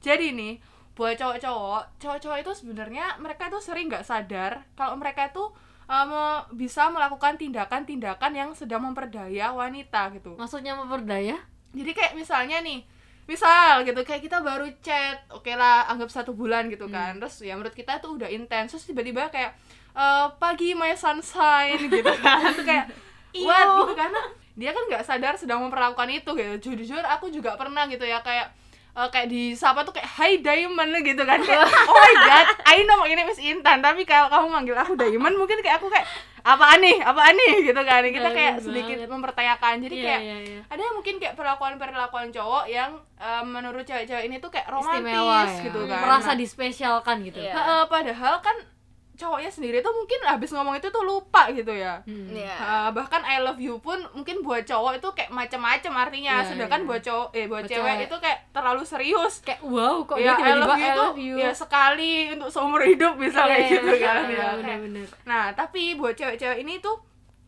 Jadi 0.00 0.26
nih, 0.32 0.54
buat 0.92 1.16
cowok-cowok, 1.16 1.82
cowok-cowok 1.96 2.38
itu 2.38 2.52
sebenarnya 2.54 3.16
mereka 3.16 3.48
itu 3.48 3.56
sering 3.58 3.88
nggak 3.88 4.04
sadar 4.04 4.68
kalau 4.74 4.96
mereka 4.96 5.28
itu 5.28 5.44
uh, 5.86 6.04
me- 6.04 6.44
bisa 6.54 6.88
melakukan 6.88 7.36
tindakan-tindakan 7.36 8.32
yang 8.32 8.50
sedang 8.52 8.84
memperdaya 8.84 9.48
wanita 9.50 10.12
gitu 10.12 10.36
Maksudnya 10.36 10.76
memperdaya? 10.76 11.40
Jadi 11.70 11.90
kayak 11.94 12.12
misalnya 12.18 12.58
nih 12.62 12.82
misal 13.30 13.86
gitu 13.86 14.02
kayak 14.02 14.26
kita 14.26 14.42
baru 14.42 14.66
chat 14.82 15.22
oke 15.30 15.54
lah 15.54 15.86
anggap 15.86 16.10
satu 16.10 16.34
bulan 16.34 16.66
gitu 16.66 16.90
kan. 16.90 17.14
Terus 17.22 17.46
ya 17.46 17.54
menurut 17.54 17.74
kita 17.74 18.02
tuh 18.02 18.18
udah 18.18 18.26
intens. 18.26 18.74
Terus 18.74 18.90
tiba-tiba 18.90 19.30
kayak 19.30 19.54
eh, 19.94 20.26
pagi 20.42 20.74
my 20.74 20.90
sunshine 20.98 21.78
gitu 21.94 22.10
kan. 22.18 22.50
Tuh 22.50 22.66
kayak 22.66 22.90
what? 23.46 23.66
Gitu 23.86 23.94
karena 23.94 24.20
dia 24.58 24.70
kan 24.74 24.82
nggak 24.90 25.04
sadar 25.06 25.34
sedang 25.38 25.62
memperlakukan 25.62 26.10
itu 26.10 26.30
gitu. 26.34 26.74
Jujur 26.74 27.06
aku 27.06 27.30
juga 27.30 27.54
pernah 27.54 27.86
gitu 27.86 28.02
ya 28.02 28.18
kayak 28.18 28.50
eh, 28.98 29.08
kayak 29.14 29.30
disapa 29.30 29.86
tuh 29.86 29.94
kayak 29.94 30.10
Hi 30.18 30.42
Diamond 30.42 30.90
gitu 31.06 31.22
kan. 31.22 31.38
Kayak 31.38 31.70
oh 31.86 31.94
my 31.94 32.14
god 32.26 32.46
I 32.66 32.82
know 32.82 33.06
ini 33.06 33.22
Miss 33.22 33.38
Intan 33.38 33.78
tapi 33.78 34.02
kalau 34.02 34.26
kamu 34.26 34.46
manggil 34.50 34.74
aku 34.74 34.98
Diamond 34.98 35.38
mungkin 35.38 35.62
kayak 35.62 35.78
aku 35.78 35.86
kayak 35.86 36.10
apaan 36.42 36.78
nih 36.78 36.98
apaan 37.00 37.34
nih 37.34 37.52
gitu 37.66 37.80
kan 37.80 38.02
kita 38.02 38.28
kayak 38.28 38.54
Diamond 38.54 38.64
sedikit 38.64 38.96
banget. 38.96 39.10
mempertanyakan 39.10 39.74
jadi 39.80 39.94
Iya, 39.94 40.04
kayak 40.04 40.20
iya, 40.20 40.36
iya. 40.42 40.60
ada 40.66 40.80
yang 40.80 40.94
mungkin 40.94 41.14
kayak 41.16 41.34
perlakuan-perlakuan 41.34 42.28
cowok 42.30 42.64
yang 42.66 42.90
eh, 43.16 43.44
menurut 43.44 43.82
cewek-cewek 43.82 44.24
ini 44.24 44.36
tuh 44.36 44.48
kayak 44.48 44.66
romantis 44.66 45.04
Istimewa 45.04 45.40
ya. 45.42 45.62
gitu 45.62 45.80
kan. 45.84 46.00
Merasa 46.00 46.28
Nah, 46.28 46.36
dispesialkan 46.36 47.16
gitu. 47.22 47.38
Iya. 47.38 47.52
eh, 47.52 47.84
padahal 47.86 48.34
kan 48.40 48.56
cowoknya 49.20 49.46
sendiri 49.46 49.78
tuh 49.78 49.92
mungkin 49.92 50.16
habis 50.24 50.48
ngomong 50.48 50.72
itu 50.74 50.88
tuh 50.88 51.02
lupa 51.02 51.46
gitu 51.50 51.68
ya. 51.70 52.00
Hmm. 52.02 52.32
Iya. 52.32 52.56
Eh, 52.56 52.88
bahkan 52.90 53.20
I 53.20 53.36
love 53.38 53.58
you 53.58 53.76
pun 53.78 54.00
mungkin 54.12 54.40
buat 54.40 54.64
cowok 54.64 54.96
itu 54.96 55.08
kayak 55.12 55.28
macam-macam 55.30 55.92
artinya, 56.00 56.34
Iya, 56.38 56.46
sedangkan 56.46 56.80
iya. 56.80 56.88
buat 56.88 57.02
cowok 57.02 57.28
eh 57.30 57.44
buat, 57.44 57.62
Buat 57.62 57.70
cewek 57.70 57.84
cewek. 57.92 58.06
itu 58.06 58.16
kayak 58.18 58.38
terlalu 58.50 58.82
serius. 58.82 59.34
Kayak 59.40 59.60
wow 59.62 59.96
kok 60.02 60.16
ya, 60.16 60.24
dia 60.24 60.32
I 60.32 60.36
tiba-tiba 60.38 60.64
love 60.64 60.72
you 60.72 60.80
I 60.80 60.88
itu 60.88 61.02
love 61.02 61.18
you. 61.20 61.34
ya 61.36 61.50
sekali 61.52 62.12
untuk 62.32 62.48
seumur 62.48 62.80
hidup 62.82 63.14
bisa 63.14 63.40
kayak 63.42 63.60
Iya, 63.60 63.70
gitu 63.76 63.92
iya, 63.92 64.00
kan 64.02 64.16
iya, 64.16 64.24
ya. 64.24 64.40
Kayak- 64.40 64.56
bener-bener. 64.56 65.06
Nah, 65.22 65.44
tapi 65.52 65.82
buat 65.94 66.14
cewek-cewek 66.14 66.58
ini 66.58 66.78
tuh 66.78 66.96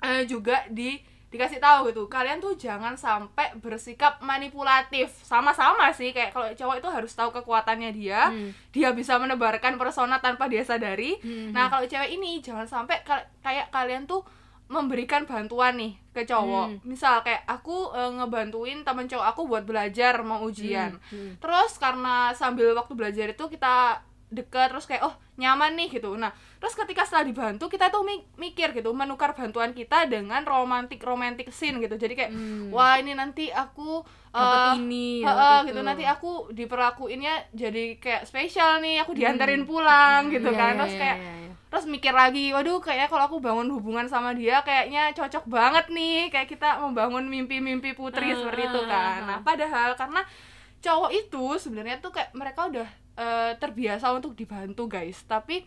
eh, 0.01 0.23
juga 0.25 0.67
di 0.69 0.99
dikasih 1.33 1.59
tahu 1.59 1.88
gitu. 1.88 2.05
Kalian 2.12 2.38
tuh 2.38 2.53
jangan 2.61 2.92
sampai 2.92 3.57
bersikap 3.57 4.21
manipulatif. 4.21 5.09
Sama-sama 5.25 5.88
sih 5.97 6.12
kayak 6.12 6.37
kalau 6.37 6.53
cowok 6.53 6.77
itu 6.85 6.88
harus 6.92 7.12
tahu 7.16 7.33
kekuatannya 7.33 7.90
dia. 7.97 8.29
Hmm. 8.29 8.53
Dia 8.68 8.92
bisa 8.92 9.16
menebarkan 9.16 9.81
persona 9.81 10.21
tanpa 10.21 10.53
dia 10.53 10.61
sadari. 10.61 11.16
Hmm. 11.25 11.57
Nah, 11.57 11.73
kalau 11.73 11.88
cewek 11.88 12.12
ini 12.12 12.45
jangan 12.45 12.68
sampai 12.68 13.01
kayak 13.40 13.73
kalian 13.73 14.05
tuh 14.05 14.21
memberikan 14.68 15.25
bantuan 15.25 15.81
nih 15.81 15.97
ke 16.12 16.29
cowok. 16.29 16.66
Hmm. 16.77 16.81
Misal 16.85 17.25
kayak 17.25 17.49
aku 17.49 17.97
eh, 17.97 18.12
ngebantuin 18.21 18.85
temen 18.85 19.09
cowok 19.09 19.27
aku 19.33 19.42
buat 19.49 19.64
belajar 19.64 20.21
mau 20.21 20.45
ujian. 20.45 21.01
Hmm. 21.09 21.40
Terus 21.40 21.81
karena 21.81 22.37
sambil 22.37 22.77
waktu 22.77 22.92
belajar 22.92 23.33
itu 23.33 23.45
kita 23.49 24.05
deket 24.33 24.73
terus 24.73 24.88
kayak 24.88 25.05
oh 25.05 25.12
nyaman 25.37 25.77
nih 25.77 25.88
gitu. 25.92 26.16
Nah, 26.16 26.29
terus 26.57 26.73
ketika 26.73 27.05
setelah 27.05 27.25
dibantu 27.25 27.68
kita 27.68 27.88
tuh 27.88 28.01
mi- 28.01 28.25
mikir 28.37 28.73
gitu 28.73 28.90
menukar 28.90 29.33
bantuan 29.33 29.71
kita 29.71 30.09
dengan 30.09 30.40
romantik 30.42 30.99
romantik 31.01 31.49
scene 31.49 31.77
gitu. 31.79 31.95
Jadi 31.95 32.14
kayak 32.14 32.33
Hmm. 32.33 32.68
wah 32.68 32.97
ini 32.97 33.12
nanti 33.12 33.49
aku 33.49 34.01
Dapat 34.33 34.73
eh, 34.73 34.81
ini, 34.81 35.21
Heeh, 35.21 35.29
dapat 35.29 35.68
gitu 35.68 35.77
itu. 35.77 35.85
nanti 35.85 36.05
aku 36.05 36.33
diperlakuinnya 36.51 37.53
jadi 37.53 38.01
kayak 38.01 38.25
spesial 38.25 38.81
nih 38.81 38.97
aku 38.99 39.12
diantarin 39.12 39.62
pulang 39.62 40.33
gitu 40.33 40.49
Iya, 40.49 40.57
kan 40.57 40.73
iya, 40.73 40.79
terus 40.81 40.95
iya, 40.97 41.01
kayak 41.05 41.16
iya, 41.21 41.33
iya. 41.38 41.53
terus 41.68 41.85
mikir 41.85 42.12
lagi 42.12 42.49
waduh 42.49 42.81
kayaknya 42.81 43.09
kalau 43.09 43.25
aku 43.27 43.37
bangun 43.38 43.68
hubungan 43.68 44.09
sama 44.09 44.33
dia 44.33 44.61
kayaknya 44.61 45.12
cocok 45.12 45.45
banget 45.47 45.85
nih 45.88 46.29
kayak 46.29 46.49
kita 46.49 46.81
membangun 46.81 47.29
mimpi-mimpi 47.29 47.92
putri 47.92 48.33
Ah, 48.33 48.37
seperti 48.38 48.62
itu 48.66 48.81
ah, 48.81 48.88
kan 48.88 49.18
ah. 49.21 49.27
nah 49.27 49.38
padahal 49.40 49.90
karena 49.95 50.25
cowok 50.81 51.11
itu 51.12 51.45
sebenarnya 51.61 51.97
tuh 52.01 52.11
kayak 52.11 52.33
mereka 52.33 52.73
udah 52.73 52.88
eh, 53.14 53.53
terbiasa 53.55 54.11
untuk 54.11 54.33
dibantu 54.33 54.87
guys 54.87 55.20
tapi 55.22 55.62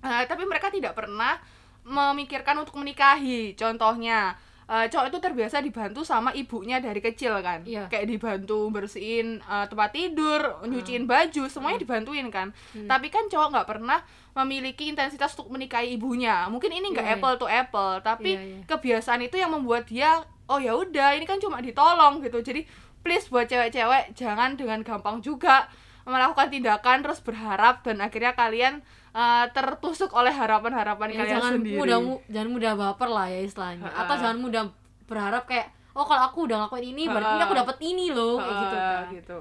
eh, 0.00 0.24
tapi 0.24 0.42
mereka 0.44 0.68
tidak 0.68 0.92
pernah 0.92 1.36
memikirkan 1.82 2.56
untuk 2.56 2.76
menikahi 2.76 3.54
contohnya 3.54 4.36
eh, 4.64 4.86
cowok 4.86 5.06
itu 5.08 5.18
terbiasa 5.18 5.58
dibantu 5.58 6.00
sama 6.02 6.30
ibunya 6.32 6.78
dari 6.78 6.98
kecil 6.98 7.40
kan 7.40 7.64
Iya. 7.64 7.88
kayak 7.88 8.06
dibantu 8.06 8.68
bersihin 8.68 9.40
eh, 9.40 9.66
tempat 9.66 9.90
tidur 9.90 10.40
nyuciin 10.62 11.04
baju 11.04 11.42
semuanya 11.46 11.78
dibantuin 11.78 12.28
kan 12.28 12.52
Hmm. 12.70 12.86
tapi 12.86 13.08
kan 13.08 13.26
cowok 13.26 13.48
nggak 13.50 13.68
pernah 13.68 13.98
memiliki 14.32 14.86
intensitas 14.86 15.34
untuk 15.34 15.50
menikahi 15.50 15.94
ibunya 15.94 16.46
mungkin 16.46 16.70
ini 16.70 16.86
nggak 16.88 17.02
Iya, 17.02 17.10
iya. 17.10 17.18
apple 17.18 17.36
to 17.36 17.46
apple 17.46 17.92
tapi 18.00 18.30
Iya, 18.30 18.42
iya. 18.46 18.58
kebiasaan 18.64 19.20
itu 19.20 19.36
yang 19.36 19.50
membuat 19.50 19.84
dia 19.84 20.22
oh 20.46 20.58
ya 20.58 20.70
udah 20.72 21.14
ini 21.14 21.24
kan 21.24 21.38
cuma 21.38 21.58
ditolong 21.58 22.20
gitu 22.20 22.38
jadi 22.40 22.62
please 23.00 23.26
buat 23.26 23.46
cewek-cewek 23.46 24.12
jangan 24.12 24.54
dengan 24.54 24.82
gampang 24.82 25.18
juga 25.18 25.66
melakukan 26.02 26.48
tindakan 26.48 27.00
terus 27.00 27.20
berharap 27.20 27.80
dan 27.80 27.98
akhirnya 27.98 28.32
kalian 28.32 28.80
uh, 29.10 29.44
tertusuk 29.48 30.10
oleh 30.10 30.30
harapan-harapan 30.30 31.08
Ya, 31.08 31.16
kalian 31.18 31.34
jangan 31.34 31.52
sendiri 31.56 31.76
mudah 31.76 31.98
mu- 31.98 32.22
jangan 32.26 32.50
mudah 32.50 32.72
baper 32.74 33.08
lah 33.08 33.26
ya 33.26 33.40
istilahnya 33.42 33.84
Ha-ha. 33.84 34.00
atau 34.02 34.14
jangan 34.16 34.38
mudah 34.38 34.62
berharap 35.04 35.44
kayak 35.44 35.66
oh 35.90 36.02
kalau 36.02 36.22
aku 36.24 36.38
udah 36.44 36.56
ngelakuin 36.60 36.86
ini 36.88 37.04
berarti 37.06 37.34
Ha-ha. 37.34 37.44
aku 37.44 37.54
dapat 37.56 37.76
ini 37.82 38.06
loh 38.10 38.36
kayak 38.36 38.56
gitu 38.56 38.74
Uh, 38.74 38.80
kan 38.80 39.04
gitu 39.12 39.40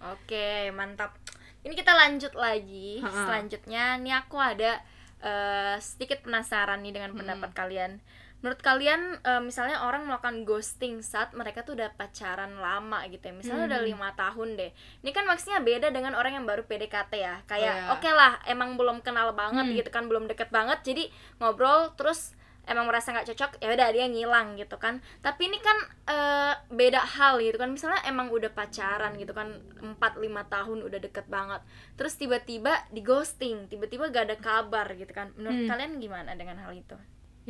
Oke, 0.00 0.48
mantap. 0.72 1.12
Ini 1.60 1.76
kita 1.76 1.92
lanjut 1.92 2.32
lagi. 2.32 3.04
Selanjutnya, 3.04 4.00
nih 4.00 4.16
aku 4.16 4.40
ada 4.40 4.80
eh, 5.20 5.76
sedikit 5.76 6.24
penasaran 6.24 6.80
nih 6.80 6.88
dengan 6.90 7.12
pendapat 7.12 7.52
kalian. 7.52 8.00
Menurut 8.40 8.60
kalian, 8.60 9.20
eh, 9.20 9.38
misalnya 9.38 9.84
orang 9.84 10.08
melakukan 10.08 10.42
ghosting 10.42 11.00
saat 11.00 11.36
mereka 11.36 11.60
tuh 11.60 11.76
udah 11.76 11.92
pacaran 11.92 12.56
lama 12.56 13.04
gitu 13.06 13.28
ya, 13.28 13.34
misalnya 13.36 13.68
udah 13.68 13.80
lima 13.84 14.08
tahun 14.14 14.56
deh. 14.56 14.72
Ini 15.04 15.10
kan 15.12 15.28
maksudnya 15.28 15.60
beda 15.60 15.88
dengan 15.88 16.16
orang 16.16 16.40
yang 16.40 16.48
baru 16.48 16.64
PDKT 16.64 17.12
ya. 17.14 17.44
Kayak 17.44 17.74
iya. 17.76 17.92
oke 17.92 18.10
lah, 18.10 18.40
emang 18.44 18.80
belum 18.80 19.00
kenal 19.00 19.32
banget 19.32 19.68
Hmm. 19.68 19.76
gitu 19.76 19.90
kan, 19.90 20.08
belum 20.08 20.24
deket 20.24 20.48
banget. 20.48 20.80
Jadi 20.80 21.12
ngobrol 21.36 21.92
terus 21.94 22.32
emang 22.64 22.86
merasa 22.86 23.10
nggak 23.10 23.26
cocok 23.34 23.50
ya 23.58 23.74
udah 23.74 23.88
dia 23.90 24.06
ngilang 24.06 24.54
gitu 24.54 24.78
kan 24.78 25.02
tapi 25.24 25.50
ini 25.50 25.58
kan 25.58 25.74
eh, 26.06 26.54
beda 26.70 27.02
hal 27.02 27.42
gitu 27.42 27.58
kan 27.58 27.66
misalnya 27.66 27.98
emang 28.06 28.30
udah 28.30 28.52
pacaran 28.52 29.18
gitu 29.18 29.34
kan 29.34 29.58
4-5 29.80 29.98
tahun 30.46 30.78
udah 30.86 31.00
deket 31.02 31.26
banget 31.26 31.64
terus 31.98 32.14
tiba-tiba 32.14 32.78
di 32.94 33.02
ghosting 33.02 33.66
tiba-tiba 33.66 34.12
gak 34.14 34.24
ada 34.30 34.36
kabar 34.38 34.86
gitu 34.94 35.10
kan 35.10 35.34
menurut 35.34 35.66
Hmm. 35.66 35.68
kalian 35.72 35.92
gimana 35.98 36.30
dengan 36.38 36.62
hal 36.62 36.70
itu 36.70 36.94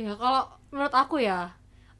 ya 0.01 0.13
kalau 0.17 0.49
menurut 0.73 0.93
aku 0.95 1.21
ya 1.21 1.51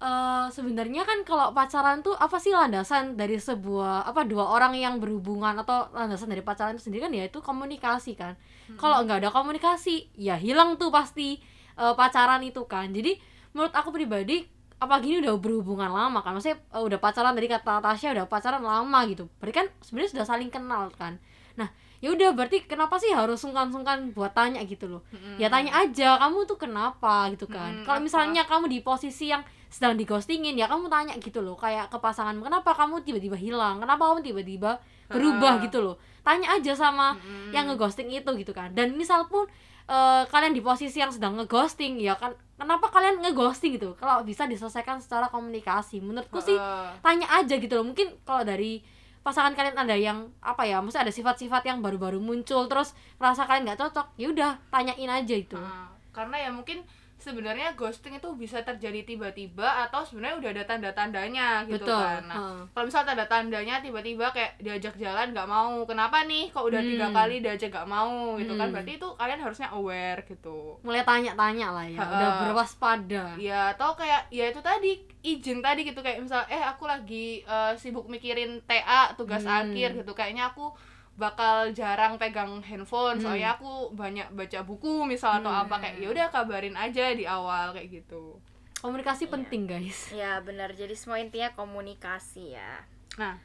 eh 0.02 0.46
sebenarnya 0.50 1.06
kan 1.06 1.22
kalau 1.22 1.54
pacaran 1.54 2.02
tuh 2.02 2.18
apa 2.18 2.42
sih 2.42 2.50
landasan 2.50 3.14
dari 3.14 3.38
sebuah 3.38 4.10
apa 4.10 4.26
dua 4.26 4.50
orang 4.50 4.74
yang 4.74 4.98
berhubungan 4.98 5.54
atau 5.62 5.94
landasan 5.94 6.34
dari 6.34 6.42
pacaran 6.42 6.74
itu 6.74 6.90
sendiri 6.90 7.06
kan? 7.06 7.14
Ya 7.14 7.30
itu 7.30 7.38
komunikasi 7.38 8.18
kan. 8.18 8.34
Kalau 8.82 9.06
nggak 9.06 9.22
ada 9.22 9.30
komunikasi 9.30 10.10
ya 10.18 10.42
hilang 10.42 10.82
tuh 10.82 10.90
pasti 10.90 11.38
eh, 11.78 11.94
pacaran 11.94 12.42
itu 12.42 12.66
kan. 12.66 12.90
Jadi 12.90 13.14
menurut 13.54 13.74
aku 13.78 13.94
pribadi 13.94 14.42
apalagi 14.82 15.14
ini 15.14 15.18
udah 15.22 15.38
berhubungan 15.38 15.94
lama 15.94 16.26
kan? 16.26 16.34
Maksudnya 16.34 16.58
eh, 16.58 16.82
udah 16.82 16.98
pacaran 16.98 17.38
dari 17.38 17.46
kata 17.46 17.86
Tasya 17.86 18.18
udah 18.18 18.26
pacaran 18.26 18.64
lama 18.66 19.00
gitu. 19.06 19.30
Berarti 19.38 19.54
kan 19.54 19.68
sebenarnya 19.86 20.18
sudah 20.18 20.26
saling 20.26 20.50
kenal 20.50 20.90
kan? 20.98 21.22
Nah 21.54 21.70
ya 22.02 22.10
udah 22.12 22.34
berarti 22.34 22.66
kenapa 22.66 22.98
sih 22.98 23.14
harus 23.14 23.38
sungkan-sungkan 23.38 24.10
buat 24.18 24.34
tanya 24.34 24.60
gitu 24.66 24.90
loh? 24.90 25.02
Ya 25.38 25.54
tanya 25.54 25.72
aja 25.78 26.18
kamu 26.18 26.50
tuh 26.50 26.58
kenapa? 26.58 27.30
gitu 27.30 27.46
kan. 27.46 27.82
Mm, 27.82 27.86
kalau 27.86 28.02
misalnya 28.02 28.42
kamu 28.50 28.66
di 28.68 28.82
posisi 28.82 29.30
yang 29.30 29.46
sedang 29.70 29.96
di 29.96 30.04
ghostingin 30.04 30.58
ya 30.58 30.66
kamu 30.66 30.90
tanya 30.90 31.14
gitu 31.22 31.46
loh. 31.46 31.54
Kayak 31.54 31.94
ke 31.94 31.98
pasangan 32.02 32.34
kenapa 32.42 32.74
kamu 32.74 33.06
tiba-tiba 33.06 33.38
hilang? 33.38 33.78
Kenapa 33.80 34.12
kamu 34.12 34.26
tiba-tiba 34.26 34.82
berubah? 35.08 35.62
gitu 35.62 35.80
loh. 35.86 35.96
Tanya 36.26 36.58
aja 36.58 36.74
sama 36.74 37.14
Mm-mm. 37.16 37.54
yang 37.54 37.70
ngeghosting 37.70 38.10
itu 38.10 38.30
gitu 38.34 38.52
kan. 38.52 38.74
Dan 38.74 38.98
misal 38.98 39.30
pun 39.30 39.46
eh, 39.86 40.24
kalian 40.26 40.58
di 40.58 40.62
posisi 40.66 40.98
yang 40.98 41.14
sedang 41.14 41.38
ngeghosting 41.38 42.02
ya 42.02 42.18
kan 42.18 42.34
kenapa 42.58 42.90
kalian 42.90 43.22
ngeghosting 43.22 43.78
gitu? 43.78 43.94
Kalau 44.02 44.26
bisa 44.26 44.50
diselesaikan 44.50 44.98
secara 44.98 45.30
komunikasi. 45.30 46.02
Menurutku 46.02 46.42
sih 46.42 46.58
tanya 47.02 47.30
aja 47.30 47.62
gitu 47.62 47.78
loh. 47.78 47.86
Mungkin 47.86 48.26
kalau 48.26 48.42
dari 48.42 48.82
pasangan 49.22 49.54
kalian 49.54 49.78
ada 49.78 49.94
yang 49.94 50.34
apa 50.42 50.66
ya 50.66 50.82
maksudnya 50.82 51.06
ada 51.10 51.14
sifat-sifat 51.14 51.62
yang 51.70 51.80
baru-baru 51.86 52.18
muncul 52.18 52.66
terus 52.66 52.98
rasa 53.22 53.46
kalian 53.46 53.70
nggak 53.70 53.80
cocok 53.80 54.08
ya 54.18 54.28
udah 54.34 54.52
tanyain 54.74 55.10
aja 55.10 55.36
itu 55.38 55.58
Heeh. 55.58 55.88
karena 56.10 56.36
ya 56.42 56.50
mungkin 56.50 56.82
sebenarnya 57.22 57.72
ghosting 57.74 58.14
itu 58.14 58.30
bisa 58.34 58.60
terjadi 58.60 59.06
tiba-tiba 59.06 59.64
atau 59.82 60.02
sebenarnya 60.02 60.38
udah 60.38 60.50
ada 60.52 60.64
tanda-tandanya 60.66 61.48
gitu 61.66 61.80
betul 61.80 61.96
kan 61.96 62.22
nah 62.24 62.36
Heeh. 62.36 62.60
kalau 62.68 62.86
misal 62.86 63.04
tanda-tandanya 63.04 63.76
tiba-tiba 63.80 64.26
kayak 64.30 64.58
diajak 64.58 64.96
jalan 64.96 65.30
nggak 65.30 65.46
mau 65.46 65.82
kenapa 65.84 66.24
nih 66.24 66.50
kok 66.50 66.64
udah 66.64 66.82
tiga 66.82 67.08
Hmm. 67.08 67.16
kali 67.16 67.36
diajak 67.40 67.70
nggak 67.70 67.88
mau 67.88 68.12
gitu 68.36 68.54
kan 68.54 68.66
Hmm. 68.66 68.74
berarti 68.74 68.92
itu 68.96 69.08
kalian 69.12 69.40
harusnya 69.40 69.70
aware 69.70 70.22
gitu 70.24 70.82
mulai 70.82 71.02
tanya-tanya 71.02 71.68
lah 71.70 71.86
ya 71.86 71.98
Ha-ha. 71.98 72.12
udah 72.12 72.30
berwaspada 72.44 73.24
ya 73.38 73.62
atau 73.72 73.94
kayak 73.94 74.28
ya 74.30 74.46
itu 74.48 74.60
tadi 74.60 74.92
izin 75.22 75.60
tadi 75.60 75.82
gitu 75.84 76.00
kayak 76.00 76.18
misal 76.20 76.42
eh 76.48 76.60
aku 76.60 76.84
lagi 76.84 77.26
eh, 77.40 77.74
sibuk 77.76 78.06
mikirin 78.06 78.60
TA 78.64 79.14
tugas 79.14 79.42
Hmm. 79.42 79.70
akhir 79.70 79.94
gitu 79.96 80.12
kayaknya 80.12 80.50
aku 80.50 80.74
bakal 81.22 81.70
jarang 81.72 82.18
pegang 82.18 82.58
handphone 82.60 83.16
Hmm. 83.16 83.24
soalnya 83.24 83.54
aku 83.54 83.94
banyak 83.94 84.26
baca 84.32 84.60
buku 84.62 85.06
misal 85.06 85.38
atau 85.38 85.48
Hmm. 85.48 85.64
apa 85.64 85.76
kayak 85.78 86.02
ya 86.02 86.08
udah 86.10 86.28
kabarin 86.28 86.74
aja 86.74 87.14
di 87.14 87.24
awal 87.24 87.70
kayak 87.72 88.02
gitu 88.02 88.42
komunikasi 88.82 89.30
Iya. 89.30 89.32
penting 89.32 89.62
guys 89.64 90.00
ya 90.10 90.42
benar 90.42 90.74
jadi 90.74 90.92
semua 90.92 91.22
intinya 91.22 91.54
komunikasi 91.54 92.58
ya 92.58 92.82
Nah, 93.14 93.36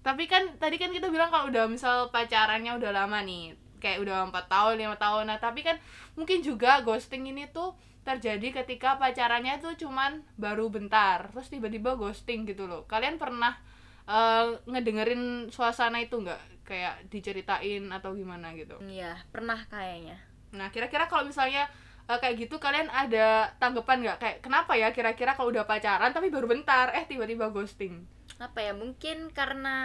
tapi 0.00 0.24
kan 0.24 0.54
tadi 0.54 0.76
kan 0.76 0.92
kita 0.92 1.08
bilang 1.08 1.26
kalau 1.26 1.48
udah 1.48 1.66
misal 1.66 2.12
pacarannya 2.12 2.76
udah 2.76 2.92
lama 2.92 3.24
nih, 3.24 3.56
kayak 3.76 4.04
udah 4.04 4.28
empat 4.28 4.44
tahun, 4.46 4.76
lima 4.76 4.92
tahun. 4.94 5.24
Nah, 5.24 5.40
tapi 5.40 5.64
kan 5.64 5.80
mungkin 6.12 6.38
juga 6.38 6.84
ghosting 6.84 7.24
ini 7.24 7.48
tuh 7.48 7.72
terjadi 8.04 8.60
ketika 8.62 8.94
pacarannya 8.94 9.56
tuh 9.56 9.72
cuman 9.74 10.20
baru 10.36 10.68
bentar, 10.68 11.32
terus 11.32 11.48
tiba-tiba 11.48 11.96
ghosting 11.96 12.44
gitu 12.44 12.68
loh. 12.68 12.84
Kalian 12.84 13.16
pernah 13.16 13.56
eh, 14.04 14.46
ngedengerin 14.68 15.48
suasana 15.48 15.98
itu 15.98 16.14
nggak? 16.14 16.55
Kayak 16.66 17.06
diceritain 17.06 17.86
atau 17.94 18.10
gimana 18.12 18.50
gitu? 18.58 18.76
iya 18.84 19.14
pernah 19.30 19.62
kayaknya 19.70 20.18
Nah, 20.56 20.70
kira-kira 20.70 21.06
kalau 21.10 21.26
misalnya 21.26 21.66
eh, 22.06 22.18
kayak 22.18 22.46
gitu 22.46 22.56
kalian 22.56 22.86
ada 22.90 23.50
tanggapan 23.58 23.98
nggak? 24.02 24.18
Kayak 24.22 24.36
kenapa 24.42 24.72
ya 24.78 24.88
kira-kira 24.94 25.34
kalau 25.34 25.50
udah 25.50 25.66
pacaran 25.66 26.14
tapi 26.14 26.30
baru 26.30 26.46
bentar, 26.46 26.94
eh 26.94 27.04
tiba-tiba 27.04 27.50
ghosting? 27.50 28.06
apa 28.36 28.60
ya 28.60 28.76
mungkin 28.76 29.32
karena 29.32 29.76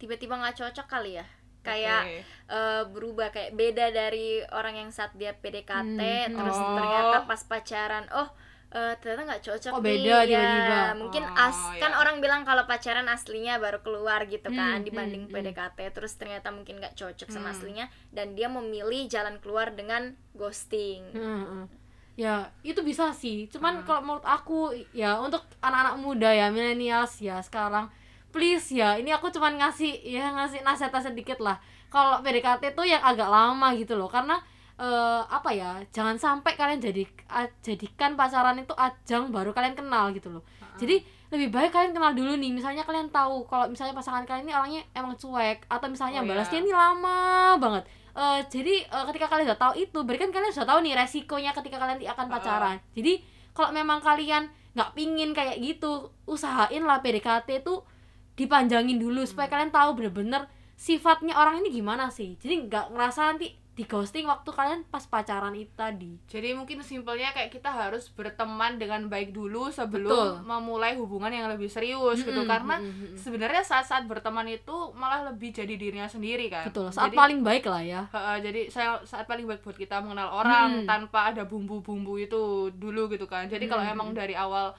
tiba-tiba 0.00 0.40
nggak 0.40 0.56
cocok 0.56 0.86
kali 0.88 1.20
ya 1.20 1.26
kayak 1.62 2.02
Oke. 2.02 2.18
eh, 2.48 2.82
berubah 2.90 3.28
kayak 3.30 3.52
beda 3.54 3.92
dari 3.94 4.40
orang 4.50 4.74
yang 4.82 4.90
saat 4.90 5.12
dia 5.14 5.36
PDKT 5.36 6.00
Hmm, 6.00 6.32
terus 6.32 6.58
oh. 6.58 6.74
ternyata 6.74 7.28
pas 7.28 7.42
pacaran 7.44 8.08
oh 8.16 8.28
eh, 8.72 8.94
ternyata 8.96 9.22
nggak 9.26 9.42
cocok 9.42 9.72
nih 9.74 9.82
beda 9.84 10.16
ya 10.24 10.24
tiba-tiba? 10.24 10.80
mungkin 10.96 11.24
Oh, 11.26 11.44
as 11.44 11.58
kan 11.76 11.92
ya. 11.92 11.98
orang 11.98 12.16
bilang 12.18 12.42
kalau 12.42 12.64
pacaran 12.64 13.04
aslinya 13.06 13.56
baru 13.56 13.78
keluar 13.80 14.24
gitu 14.24 14.48
kan 14.48 14.80
Hmm, 14.80 14.84
dibanding 14.84 15.24
hmm, 15.24 15.30
hmm. 15.30 15.44
PDKT 15.44 15.78
terus 15.90 16.12
ternyata 16.14 16.48
mungkin 16.48 16.78
nggak 16.78 16.94
cocok 16.94 17.28
sama 17.28 17.48
Hmm. 17.48 17.54
aslinya 17.54 17.86
dan 18.08 18.32
dia 18.32 18.48
memilih 18.48 19.04
jalan 19.06 19.36
keluar 19.38 19.70
dengan 19.70 20.12
ghosting 20.32 21.04
Heeh. 21.10 21.64
ya 22.14 22.34
itu 22.62 22.80
bisa 22.80 23.12
sih 23.12 23.44
cuman 23.46 23.80
Hmm. 23.80 23.84
kalau 23.84 24.00
menurut 24.02 24.26
aku 24.26 24.58
ya 24.92 25.16
untuk 25.16 25.40
anak-anak 25.60 25.96
muda 25.96 26.28
ya 26.28 26.48
milenials 26.48 27.20
ya 27.20 27.40
sekarang 27.40 27.88
please 28.28 28.72
ya 28.72 28.96
ini 28.96 29.08
aku 29.08 29.28
cuman 29.28 29.56
ngasih 29.56 29.92
ya 30.02 30.28
ngasih 30.30 30.60
nasihat 30.60 30.92
sedikit 30.98 31.36
lah 31.38 31.60
kalau 31.88 32.20
PDKT 32.20 32.72
tuh 32.72 32.84
yang 32.84 33.00
agak 33.00 33.28
lama 33.28 33.76
gitu 33.76 33.92
loh 33.92 34.08
karena 34.08 34.40
eh, 34.82 35.22
apa 35.22 35.50
ya 35.54 35.78
jangan 35.94 36.18
sampai 36.18 36.58
kalian 36.58 36.82
jadi 36.82 37.06
jadikan 37.62 38.18
pacaran 38.18 38.58
itu 38.58 38.74
ajang 38.74 39.30
baru 39.30 39.54
kalian 39.54 39.78
kenal 39.78 40.10
gitu 40.10 40.28
loh. 40.28 40.42
Jadi 40.74 40.98
lebih 41.30 41.48
baik 41.48 41.70
kalian 41.70 41.92
kenal 41.94 42.12
dulu 42.12 42.34
nih 42.34 42.50
misalnya 42.50 42.82
kalian 42.82 43.08
tahu 43.08 43.46
kalau 43.46 43.70
misalnya 43.70 43.94
pasangan 43.94 44.26
kalian 44.26 44.44
ini 44.44 44.52
orangnya 44.52 44.82
emang 44.92 45.14
cuek 45.14 45.64
atau 45.70 45.86
misalnya 45.86 46.20
Oh, 46.20 46.26
balasnya 46.26 46.58
ini 46.60 46.72
lama 46.74 47.54
banget. 47.56 47.84
Eh, 48.12 48.40
jadi 48.50 48.74
eh, 48.84 49.04
ketika 49.12 49.26
kalian 49.30 49.46
udah 49.48 49.60
tahu 49.60 49.72
itu 49.78 49.98
berarti 50.02 50.20
kan 50.26 50.30
kalian 50.34 50.52
sudah 50.52 50.68
tahu 50.68 50.78
nih 50.84 50.92
resikonya 50.92 51.50
ketika 51.54 51.76
kalian 51.78 52.02
akan 52.02 52.26
Uh-uh. 52.26 52.34
pacaran. 52.36 52.76
Jadi 52.92 53.12
kalau 53.54 53.70
memang 53.70 54.02
kalian 54.02 54.50
nggak 54.72 54.90
pingin 54.96 55.30
kayak 55.32 55.60
gitu 55.60 56.08
usahain 56.24 56.82
lah 56.82 57.00
PDKT 57.00 57.60
itu 57.60 57.84
dipanjangin 58.32 58.96
dulu 58.96 59.22
supaya 59.28 59.46
Hmm. 59.48 59.54
kalian 59.54 59.72
tahu 59.72 59.90
bener-bener 59.96 60.42
sifatnya 60.74 61.36
orang 61.36 61.60
ini 61.60 61.68
gimana 61.70 62.08
sih. 62.08 62.34
Jadi 62.40 62.66
nggak 62.68 62.92
ngerasa 62.96 63.20
nanti 63.32 63.52
di 63.72 63.84
ghosting 63.84 64.28
waktu 64.28 64.52
kalian 64.52 64.84
pas 64.84 65.00
pacaran 65.02 65.56
itu 65.56 65.72
tadi 65.72 66.20
Jadi 66.28 66.52
mungkin 66.52 66.84
simpelnya 66.84 67.32
kayak 67.32 67.48
kita 67.48 67.72
harus 67.72 68.06
berteman 68.06 68.76
dengan 68.76 69.08
baik 69.08 69.32
dulu 69.32 69.72
sebelum 69.72 70.12
Betul. 70.12 70.44
memulai 70.44 70.92
hubungan 70.92 71.32
yang 71.32 71.48
lebih 71.48 71.66
serius 71.66 72.20
gitu 72.20 72.36
Mm-mm, 72.36 72.46
karena 72.46 72.76
mm-mm, 72.76 72.92
mm-mm. 72.92 73.16
sebenarnya 73.16 73.64
saat-saat 73.64 74.04
berteman 74.04 74.44
itu 74.46 74.92
malah 74.92 75.24
lebih 75.24 75.50
jadi 75.50 75.72
dirinya 75.72 76.04
sendiri 76.04 76.46
kan. 76.46 76.68
betul 76.68 76.92
saat 76.92 77.08
jadi, 77.08 77.16
paling 77.16 77.40
baik 77.40 77.64
lah 77.64 77.80
ya 77.80 78.02
Heeh, 78.12 78.36
jadi 78.44 78.60
saya 78.68 79.00
saat 79.02 79.24
paling 79.24 79.48
baik 79.48 79.64
buat 79.64 79.74
kita 79.74 79.98
mengenal 79.98 80.28
orang 80.30 80.84
Hmm. 80.84 80.84
tanpa 80.84 81.32
ada 81.32 81.42
bumbu-bumbu 81.42 82.16
itu 82.16 82.40
dulu 82.72 83.08
gitu 83.08 83.24
kan. 83.24 83.48
Jadi 83.48 83.64
kalau 83.66 83.80
Hmm. 83.80 83.92
emang 83.92 84.08
dari 84.12 84.36
awal 84.36 84.76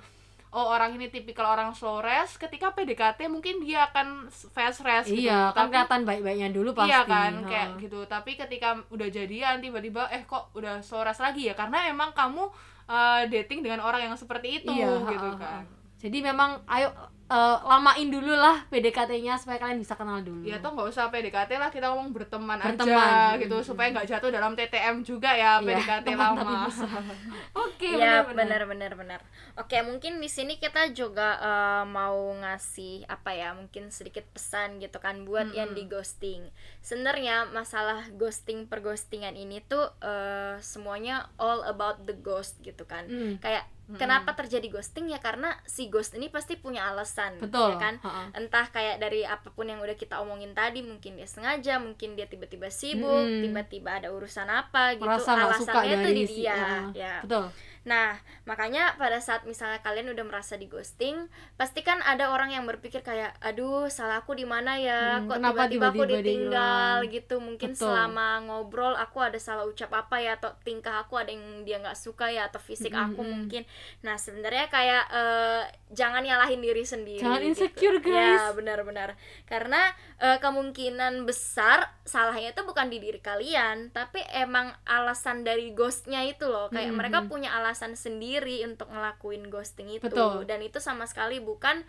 oh 0.53 0.69
orang 0.69 0.93
ini 0.93 1.09
tipikal 1.09 1.49
orang 1.49 1.73
slow 1.73 1.97
rest, 1.97 2.37
ketika 2.37 2.69
PDKT 2.69 3.25
mungkin 3.25 3.57
dia 3.59 3.85
akan 3.85 4.29
fast 4.29 4.81
rest 4.81 5.09
gitu. 5.09 5.25
iya 5.25 5.49
kan 5.49 5.65
Tapi- 5.65 5.73
kelihatan 5.73 6.01
baik-baiknya 6.03 6.49
dulu 6.49 6.69
pasti 6.71 6.89
Iya 6.89 7.01
kan, 7.03 7.33
Ha. 7.35 7.49
kayak 7.49 7.69
gitu. 7.79 7.99
Tapi 8.05 8.31
ketika 8.35 8.69
udah 8.87 9.07
jadian 9.07 9.57
tiba-tiba 9.59 10.05
eh 10.07 10.21
kok 10.23 10.53
udah 10.53 10.79
soras 10.79 11.17
lagi 11.17 11.49
ya 11.49 11.53
karena 11.53 11.89
emang 11.89 12.13
kamu 12.13 12.53
uh, 12.85 13.21
dating 13.27 13.59
dengan 13.59 13.81
orang 13.81 14.05
yang 14.05 14.13
seperti 14.13 14.61
itu 14.61 14.69
Iya, 14.69 15.09
gitu 15.09 15.25
ha, 15.25 15.33
ha, 15.33 15.41
kan. 15.57 15.63
Jadi 16.03 16.17
memang 16.21 16.59
ayo 16.67 16.91
eh, 17.25 17.57
lamain 17.63 18.05
dulu 18.05 18.35
lah 18.35 18.67
PDKT-nya 18.67 19.39
supaya 19.39 19.57
kalian 19.57 19.79
bisa 19.79 19.95
kenal 19.95 20.19
dulu. 20.19 20.43
Ya 20.43 20.59
tuh 20.59 20.69
nggak 20.69 20.85
usah 20.85 21.07
PDKT 21.07 21.55
lah 21.55 21.71
kita 21.71 21.87
ngomong 21.87 22.11
berteman, 22.11 22.59
aja 22.59 22.75
Berteman. 22.75 23.39
gitu 23.39 23.55
Mm, 23.55 23.65
supaya 23.65 23.87
nggak 23.89 24.05
jatuh 24.05 24.29
dalam 24.29 24.53
TTM 24.53 25.01
juga 25.01 25.31
ya 25.31 25.57
Iya, 25.57 25.65
PDKT 25.65 26.07
lama. 26.13 26.67
oke 27.65 27.89
ya 27.89 28.27
benar 28.27 28.63
benar. 28.63 28.91
benar 28.93 29.19
oke 29.55 29.73
mungkin 29.81 30.19
di 30.19 30.27
sini 30.27 30.57
kita 30.57 30.91
juga 30.91 31.39
eh, 31.39 31.83
mau 31.87 32.19
ngasih 32.35 33.07
apa 33.07 33.31
ya 33.31 33.55
mungkin 33.55 33.89
sedikit 33.89 34.27
pesan 34.29 34.77
gitu 34.77 34.99
kan 34.99 35.23
buat 35.23 35.49
yang 35.51 35.71
di 35.71 35.87
ghosting. 35.87 36.51
Sebenarnya 36.79 37.49
masalah 37.49 38.03
ghosting 38.13 38.67
perghostingan 38.67 39.33
ini 39.33 39.63
tuh 39.63 39.89
eh, 40.03 40.59
semuanya 40.59 41.31
all 41.37 41.63
about 41.63 42.03
the 42.03 42.13
ghost 42.13 42.59
gitu 42.61 42.83
kan. 42.83 43.07
Hmm. 43.07 43.39
kayak 43.39 43.65
kenapa 43.99 44.31
terjadi 44.33 44.67
ghosting? 44.71 45.11
Ya 45.11 45.19
karena 45.19 45.53
si 45.67 45.91
ghost 45.91 46.15
ini 46.15 46.31
pasti 46.31 46.55
punya 46.55 46.87
alasan 46.87 47.37
betul. 47.39 47.75
ya 47.75 47.77
kan? 47.77 47.95
Ha-ha. 47.99 48.23
entah 48.35 48.65
kayak 48.71 49.03
dari 49.03 49.27
apa 49.27 49.51
pun 49.51 49.67
yang 49.67 49.83
udah 49.83 49.95
kita 49.99 50.23
omongin 50.23 50.55
tadi 50.55 50.79
mungkin 50.81 51.19
dia 51.19 51.27
sengaja 51.27 51.77
mungkin 51.83 52.15
dia 52.15 52.25
tiba-tiba 52.25 52.71
sibuk 52.71 53.27
Mm-mm. 53.27 53.43
tiba-tiba 53.43 53.99
ada 53.99 54.09
urusan 54.15 54.47
apa 54.47 54.95
gitu 54.95 55.05
merasa 55.05 55.35
alasannya 55.35 55.97
dari 55.99 56.13
di 56.15 56.25
si 56.25 56.47
dia 56.47 56.55
ah, 56.55 56.83
ya. 56.95 57.15
Betul 57.21 57.51
Nah, 57.83 58.15
makanya 58.47 58.95
pada 58.95 59.19
saat 59.19 59.43
misalnya 59.43 59.83
kalian 59.83 60.07
udah 60.15 60.23
merasa 60.23 60.55
di 60.55 60.71
ghosting, 60.71 61.27
pasti 61.59 61.83
kan 61.83 61.99
ada 61.99 62.31
orang 62.31 62.55
yang 62.55 62.63
berpikir 62.63 63.03
kayak, 63.03 63.35
aduh, 63.43 63.91
salahku 63.91 64.31
di 64.31 64.47
mana 64.47 64.79
ya? 64.79 65.19
Hmm, 65.19 65.27
Kok 65.27 65.39
tiba-tiba 65.43 65.87
aku 65.91 66.03
ditinggal 66.07 67.03
hilang?" 67.03 67.11
gitu? 67.11 67.35
Mungkin 67.43 67.75
Betul. 67.75 67.91
selama 67.91 68.39
ngobrol 68.47 68.95
aku 68.95 69.19
ada 69.19 69.35
salah 69.35 69.67
ucap 69.67 69.91
apa 69.91 70.23
ya? 70.23 70.39
Atau 70.39 70.55
tingkah 70.63 71.03
aku 71.03 71.19
ada 71.19 71.35
yang 71.35 71.67
dia 71.67 71.83
nggak 71.83 71.99
suka 71.99 72.31
ya? 72.31 72.47
Atau 72.47 72.63
fisik 72.63 72.95
Mm, 72.95 73.03
aku 73.11 73.19
mm, 73.19 73.27
mm. 73.27 73.31
mungkin. 73.35 73.63
Nah, 73.99 74.15
sebenarnya 74.15 74.71
kayak 74.71 75.03
eh, 75.11 75.63
jangan 75.91 76.23
nyalahin 76.23 76.63
diri 76.63 76.87
sendiri. 76.87 77.19
Jangan 77.19 77.43
gitu. 77.43 77.49
insecure, 77.51 77.99
guys. 77.99 78.39
Ya, 78.39 78.55
benar-benar. 78.55 79.19
Karena 79.43 79.91
eh, 80.23 80.39
kemungkinan 80.39 81.27
besar 81.27 81.91
salahnya 82.07 82.55
itu 82.55 82.63
bukan 82.63 82.87
di 82.87 83.03
diri 83.03 83.19
kalian, 83.19 83.91
tapi 83.91 84.23
emang 84.31 84.71
alasan 84.87 85.43
dari 85.43 85.75
ghostnya 85.75 86.23
itu 86.23 86.47
loh. 86.47 86.71
Kayak 86.71 86.95
Hmm, 86.95 86.99
mereka 86.99 87.19
hmm. 87.25 87.27
punya 87.27 87.49
alasan 87.51 87.72
sendiri 87.93 88.61
untuk 88.63 88.87
ngelakuin 88.87 89.45
ghosting 89.45 89.89
itu 89.91 90.05
Betul. 90.05 90.45
dan 90.45 90.59
itu 90.59 90.77
sama 90.77 91.03
sekali 91.03 91.37
bukan 91.37 91.81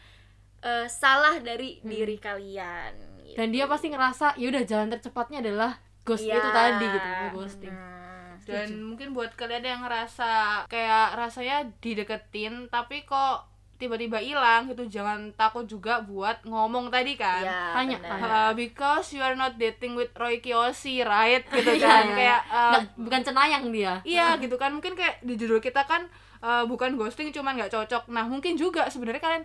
eh, 0.60 0.88
salah 0.88 1.38
dari 1.38 1.78
Hmm. 1.78 1.88
diri 1.88 2.16
kalian 2.16 2.92
gitu. 3.22 3.36
dan 3.36 3.48
dia 3.48 3.64
pasti 3.64 3.88
ngerasa 3.88 4.34
ya 4.34 4.48
udah 4.48 4.64
jalan 4.64 4.88
tercepatnya 4.88 5.38
adalah 5.40 5.76
ghost 6.02 6.24
Iya. 6.24 6.36
itu 6.36 6.48
tadi 6.50 6.84
gitu 6.86 7.08
ghosting 7.32 7.68
Hmm. 7.70 8.40
dan 8.42 8.68
mungkin 8.78 9.12
buat 9.12 9.32
kalian 9.32 9.60
yang 9.62 9.80
ngerasa 9.80 10.64
kayak 10.66 11.14
rasanya 11.14 11.56
dideketin 11.78 12.68
tapi 12.68 13.04
kok 13.04 13.44
tiba-tiba 13.74 14.16
hilang 14.16 14.66
gitu 14.66 14.86
jangan 14.88 15.28
takut 15.34 15.64
juga 15.64 15.98
buat 16.00 16.40
ngomong 16.42 16.88
tadi 16.88 17.14
kan. 17.14 17.42
Ya, 17.42 17.72
Tanya. 17.72 17.98
Uh, 18.00 18.52
because 18.52 19.10
you 19.10 19.20
are 19.20 19.34
not 19.34 19.54
dating 19.54 19.92
with 19.92 20.14
Roy 20.14 20.38
Kiyoshi 20.38 21.02
right? 21.02 21.42
Gitu 21.44 21.74
Iya, 21.74 21.82
kan. 21.82 22.04
iya. 22.04 22.14
kayak 22.14 22.40
uh, 22.46 22.70
Nggak- 22.72 22.90
bukan 22.96 23.20
cenayang 23.22 23.64
dia. 23.68 23.92
Iya 24.02 24.38
gitu 24.38 24.54
kan. 24.54 24.70
Mungkin 24.70 24.94
kayak 24.94 25.20
di 25.20 25.34
judul 25.34 25.58
kita 25.58 25.82
kan 25.82 26.06
uh, 26.38 26.62
bukan 26.62 26.94
ghosting 26.94 27.28
cuman 27.28 27.56
nggak 27.56 27.70
cocok. 27.70 28.06
Nah 28.08 28.24
mungkin 28.24 28.54
juga 28.54 28.86
sebenarnya 28.86 29.18
kalian 29.18 29.44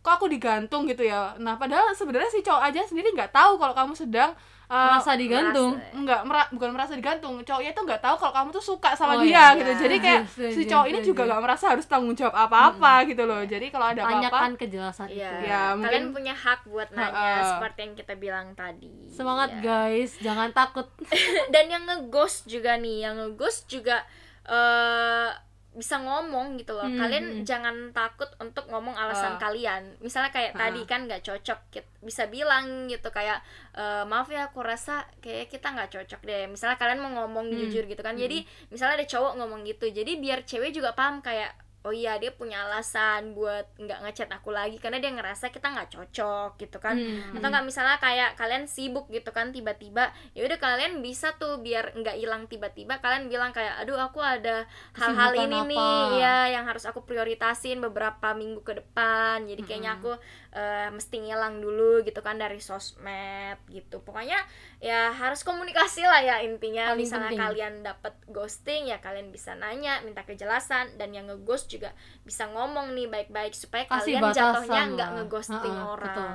kok 0.00 0.12
aku 0.14 0.26
digantung 0.26 0.84
gitu 0.84 1.02
ya? 1.02 1.36
Nah 1.36 1.54
padahal 1.54 1.92
sebenarnya 1.92 2.28
si 2.28 2.40
cowok 2.40 2.62
aja 2.64 2.80
sendiri 2.82 3.10
nggak 3.10 3.30
tahu 3.30 3.54
kalau 3.54 3.70
kamu 3.70 3.92
sedang 3.92 4.32
uh, 4.66 4.96
merasa 4.96 5.12
digantung. 5.14 5.76
merasa- 5.76 5.92
nggak 5.94 6.20
mera- 6.24 6.50
bukan 6.50 6.70
merasa 6.70 6.92
digantung. 6.94 7.34
Cowoknya 7.38 7.70
tuh 7.70 7.84
nggak 7.84 8.00
tahu 8.00 8.16
kalau 8.16 8.32
kamu 8.32 8.48
tuh 8.50 8.64
suka 8.66 8.90
sama 8.92 9.12
Oh, 9.12 9.20
dia 9.20 9.28
iya. 9.30 9.44
gitu. 9.54 9.72
Jadi 9.78 9.94
Iya, 9.94 10.02
kayak 10.02 10.20
iya, 10.22 10.50
si 10.50 10.62
iya, 10.62 10.68
cowok 10.68 10.86
ini 10.86 10.98
iya, 10.98 11.04
juga 11.04 11.22
nggak 11.26 11.42
merasa 11.42 11.64
harus 11.68 11.84
tanggung 11.84 12.14
jawab 12.14 12.32
apa-apa 12.34 12.92
gitu 13.04 13.22
loh. 13.22 13.42
Jadi 13.42 13.66
kalau 13.68 13.86
ada 13.86 14.00
apa-apa 14.00 14.14
tanyakan 14.22 14.50
kejelasan 14.56 15.06
Iya, 15.06 15.30
itu. 15.30 15.44
Ya, 15.44 15.60
kalian 15.70 15.76
mungkin- 15.76 16.04
punya 16.12 16.34
hak 16.34 16.60
buat 16.64 16.88
nanya 16.90 17.12
Ha-ha. 17.12 17.50
seperti 17.52 17.78
yang 17.82 17.94
kita 17.94 18.14
bilang 18.14 18.46
tadi. 18.54 18.92
semangat 19.06 19.50
Ya. 19.54 19.60
guys. 19.60 20.16
Jangan 20.18 20.48
takut. 20.50 20.88
Dan 21.52 21.68
yang 21.68 21.84
ngeghost 21.84 22.46
juga 22.46 22.74
nih, 22.74 23.04
yang 23.04 23.14
ngeghost 23.16 23.66
juga 23.66 24.00
eh 24.42 25.28
bisa 25.70 25.96
ngomong 25.96 26.58
gitu 26.58 26.74
loh. 26.74 26.82
Hmm, 26.82 26.98
Kalian 26.98 27.24
hmm. 27.30 27.44
jangan 27.46 27.76
takut 27.90 28.26
untuk 28.36 28.66
ngomong 28.66 28.90
alasan 28.92 29.38
Ah. 29.38 29.40
kalian. 29.40 29.94
Misalnya 29.98 30.28
kayak 30.28 30.58
Ah. 30.58 30.66
tadi 30.66 30.82
kan 30.82 31.06
nggak 31.06 31.22
cocok, 31.22 31.60
bisa 32.00 32.26
bilang 32.26 32.86
gitu 32.86 33.06
kayak 33.08 33.38
"Eh, 33.72 34.02
maaf 34.02 34.26
ya, 34.26 34.50
aku 34.50 34.60
rasa 34.60 35.06
kayak 35.18 35.46
kita 35.46 35.70
nggak 35.70 35.90
cocok 35.90 36.20
deh. 36.20 36.50
Misalnya 36.50 36.74
kalian 36.74 36.98
mau 36.98 37.12
ngomong 37.16 37.48
Hmm. 37.48 37.56
jujur 37.56 37.86
gitu 37.86 38.02
kan. 38.02 38.14
Jadi 38.14 38.42
misalnya 38.66 38.98
ada 38.98 39.06
cowok 39.06 39.32
ngomong 39.36 39.62
gitu, 39.62 39.86
jadi 39.86 40.10
biar 40.16 40.42
cewek 40.42 40.74
juga 40.74 40.90
paham 40.90 41.22
kayak 41.22 41.54
oh 41.80 41.90
iya 41.90 42.20
dia 42.20 42.28
punya 42.30 42.68
alasan 42.68 43.32
buat 43.32 43.64
nggak 43.80 44.04
ngechat 44.04 44.28
aku 44.28 44.52
lagi 44.52 44.76
karena 44.76 45.00
dia 45.00 45.08
ngerasa 45.10 45.48
kita 45.48 45.72
nggak 45.72 45.88
cocok 45.88 46.60
gitu 46.60 46.76
kan 46.76 46.92
Hmm. 46.92 47.40
atau 47.40 47.48
nggak 47.48 47.64
misalnya 47.64 47.96
kayak 47.96 48.36
kalian 48.36 48.68
sibuk 48.68 49.08
gitu 49.08 49.32
kan 49.32 49.48
tiba-tiba 49.48 50.12
ya 50.36 50.44
udah 50.44 50.60
kalian 50.60 51.00
bisa 51.00 51.32
tuh 51.40 51.64
biar 51.64 51.96
nggak 51.96 52.20
hilang 52.20 52.44
tiba-tiba 52.46 53.00
kalian 53.00 53.32
bilang 53.32 53.50
kayak 53.50 53.80
aduh 53.80 53.96
aku 53.96 54.20
ada 54.20 54.68
hal-hal 54.92 55.32
ini 55.32 55.56
apa? 55.56 55.70
nih 55.72 56.04
ya 56.20 56.36
yang 56.60 56.64
harus 56.68 56.84
aku 56.84 57.00
prioritasin 57.02 57.80
beberapa 57.80 58.36
minggu 58.36 58.60
ke 58.60 58.76
depan 58.76 59.48
jadi 59.48 59.62
kayaknya 59.64 59.96
aku 59.96 60.12
eh, 60.50 60.88
mesti 60.88 61.16
ngilang 61.16 61.58
dulu 61.58 62.02
gitu 62.02 62.18
kan 62.18 62.34
dari 62.34 62.58
sosmed 62.58 63.54
gitu 63.66 63.98
pokoknya 63.98 64.34
ya 64.78 65.10
harus 65.10 65.40
komunikasi 65.40 66.02
lah 66.02 66.18
ya 66.18 66.36
intinya 66.40 66.90
Paling 66.90 66.98
misalnya 66.98 67.28
penting. 67.28 67.40
kalian 67.40 67.74
dapat 67.80 68.14
ghosting 68.26 68.82
ya 68.86 68.98
kalian 68.98 69.28
bisa 69.28 69.54
nanya 69.54 70.02
minta 70.02 70.22
kejelasan 70.22 70.94
dan 70.94 71.10
yang 71.10 71.26
ngeghost 71.26 71.68
juga 71.68 71.94
bisa 72.22 72.46
ngomong 72.46 72.92
nih 72.92 73.06
baik-baik 73.06 73.52
supaya 73.52 73.86
Kasih 73.86 74.18
kalian 74.18 74.32
jatuhnya 74.32 74.82
nggak 74.90 75.10
ngeghosting 75.16 75.70
Ha-ha, 75.72 75.86
orang 75.88 76.06
betul. 76.08 76.30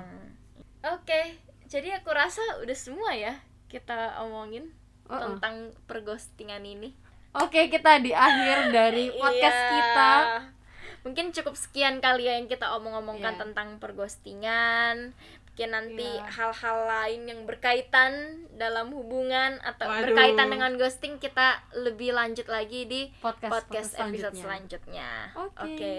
Oke, 0.87 1.21
jadi 1.65 1.97
aku 1.97 2.09
rasa 2.09 2.39
udah 2.61 2.77
semua 2.77 3.11
ya 3.11 3.35
kita 3.65 4.21
omongin 4.21 4.69
Uh-uh. 5.05 5.17
tentang 5.35 5.75
perghostingan 5.85 6.61
ini. 6.61 6.93
Oke, 7.35 7.67
kita 7.67 7.99
di 7.99 8.09
akhir 8.09 8.71
dari 8.71 9.11
podcast 9.19 9.59
Iya. 9.59 9.69
kita. 9.69 10.11
Mungkin 11.05 11.29
cukup 11.31 11.53
sekian 11.53 12.01
kali 12.01 12.25
ya 12.25 12.33
yang 12.33 12.49
kita 12.49 12.65
omong-omongkan 12.73 13.37
Iya. 13.37 13.41
tentang 13.45 13.67
perghostingan. 13.77 15.13
Mungkin 15.45 15.69
nanti 15.71 16.03
Iya. 16.03 16.25
hal-hal 16.27 16.77
lain 16.83 17.21
yang 17.25 17.41
berkaitan 17.45 18.11
dalam 18.51 18.89
hubungan 18.89 19.55
atau 19.61 19.85
Waduh. 19.85 20.01
berkaitan 20.03 20.49
dengan 20.49 20.75
ghosting 20.75 21.15
kita 21.15 21.47
lebih 21.77 22.11
lanjut 22.11 22.43
lagi 22.45 22.83
di 22.83 23.07
Podcast, 23.15 23.53
podcast, 23.53 23.89
podcast 23.93 24.03
episode 24.03 24.35
selanjutnya. 24.35 25.31
selanjutnya. 25.31 25.61
Oke. 25.61 25.95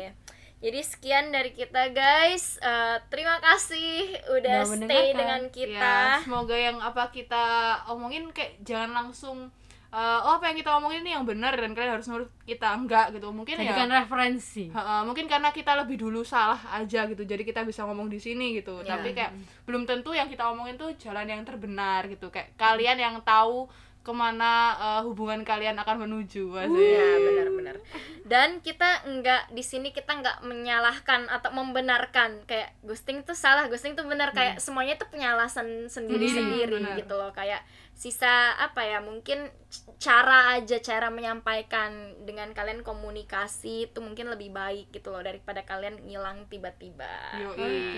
Jadi 0.56 0.80
sekian 0.82 1.30
dari 1.30 1.52
kita 1.52 1.88
guys. 1.88 2.58
Eh, 2.58 2.96
terima 3.06 3.38
kasih 3.38 4.10
udah 4.34 4.64
Udah 4.64 4.74
stay 4.74 5.12
dengan 5.12 5.42
Ya, 5.44 5.52
kita. 5.54 5.96
semoga 6.20 6.56
yang 6.56 6.76
apa 6.76 7.08
kita 7.10 7.44
omongin 7.86 8.32
kayak 8.32 8.58
jangan 8.60 8.90
langsung 8.92 9.52
eh, 9.96 10.18
oh 10.20 10.36
apa 10.36 10.44
yang 10.46 10.58
kita 10.58 10.76
omongin 10.76 11.00
ini 11.00 11.10
yang 11.10 11.24
benar 11.24 11.52
dan 11.52 11.72
kalian 11.72 11.96
harus 11.96 12.04
nurut 12.06 12.28
kita 12.44 12.68
enggak 12.70 13.10
gitu 13.10 13.32
mungkin 13.32 13.56
ya 13.56 13.72
Jadikan 13.72 13.88
referensi. 13.90 14.68
Ha-ha, 14.68 15.00
mungkin 15.02 15.24
karena 15.24 15.48
kita 15.50 15.72
lebih 15.74 15.96
dulu 15.96 16.20
salah 16.20 16.60
aja 16.70 17.08
gitu 17.08 17.24
jadi 17.24 17.40
kita 17.40 17.64
bisa 17.64 17.82
ngomong 17.82 18.06
di 18.06 18.20
sini 18.20 18.52
gitu 18.54 18.76
Ya. 18.78 18.94
tapi 18.94 19.10
kayak 19.10 19.32
belum 19.64 19.82
tentu 19.82 20.12
yang 20.12 20.28
kita 20.28 20.44
omongin 20.46 20.76
tuh 20.76 20.92
jalan 20.94 21.24
yang 21.24 21.40
terbenar 21.42 22.04
gitu 22.06 22.28
kayak 22.28 22.52
kalian 22.54 22.96
yang 22.96 23.16
tahu 23.24 23.66
ke 24.06 24.14
mana 24.14 24.78
eh, 24.78 25.02
hubungan 25.02 25.42
kalian 25.42 25.74
akan 25.82 26.06
menuju 26.06 26.46
Asik. 26.54 26.78
Ya 26.78 27.08
benar-benar. 27.18 27.76
Dan 28.22 28.62
kita 28.62 29.02
nggak 29.02 29.50
di 29.50 29.66
sini 29.66 29.90
kita 29.90 30.22
nggak 30.22 30.46
menyalahkan 30.46 31.26
atau 31.26 31.50
membenarkan 31.50 32.46
kayak 32.46 32.78
ghosting 32.86 33.26
itu 33.26 33.34
salah, 33.34 33.66
ghosting 33.66 33.98
itu 33.98 34.06
benar 34.06 34.30
kayak 34.30 34.62
semuanya 34.62 34.94
itu 34.94 35.10
punya 35.10 35.34
alasan 35.34 35.90
sendiri-sendiri 35.90 36.78
benar. 36.78 36.94
gitu 37.02 37.18
loh 37.18 37.34
kayak 37.34 37.66
sisa 37.96 38.54
apa 38.60 38.84
ya 38.84 39.02
mungkin 39.02 39.50
cara 39.96 40.54
aja 40.54 40.76
cara 40.84 41.08
menyampaikan 41.08 42.12
dengan 42.22 42.52
kalian 42.52 42.84
komunikasi 42.86 43.90
itu 43.90 43.98
mungkin 44.04 44.30
lebih 44.30 44.52
baik 44.52 44.92
gitu 44.94 45.10
loh 45.10 45.24
daripada 45.24 45.66
kalian 45.66 46.06
ngilang 46.06 46.46
tiba-tiba. 46.46 47.42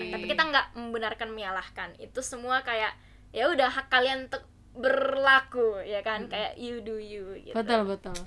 Tapi 0.09 0.25
kita 0.25 0.41
nggak 0.41 0.73
membenarkan 0.73 1.29
menyalahkan. 1.29 1.93
Itu 2.01 2.25
semua 2.25 2.65
kayak 2.65 2.97
ya 3.29 3.45
udah 3.53 3.69
hak 3.69 3.93
kalian 3.93 4.25
untuk 4.25 4.41
berlaku 4.73 5.81
ya 5.83 5.99
kan 6.01 6.25
kayak 6.27 6.55
you 6.55 6.79
do 6.81 6.97
you 6.97 7.35
gitu. 7.41 7.55
Betul, 7.57 7.85
betul. 7.85 8.17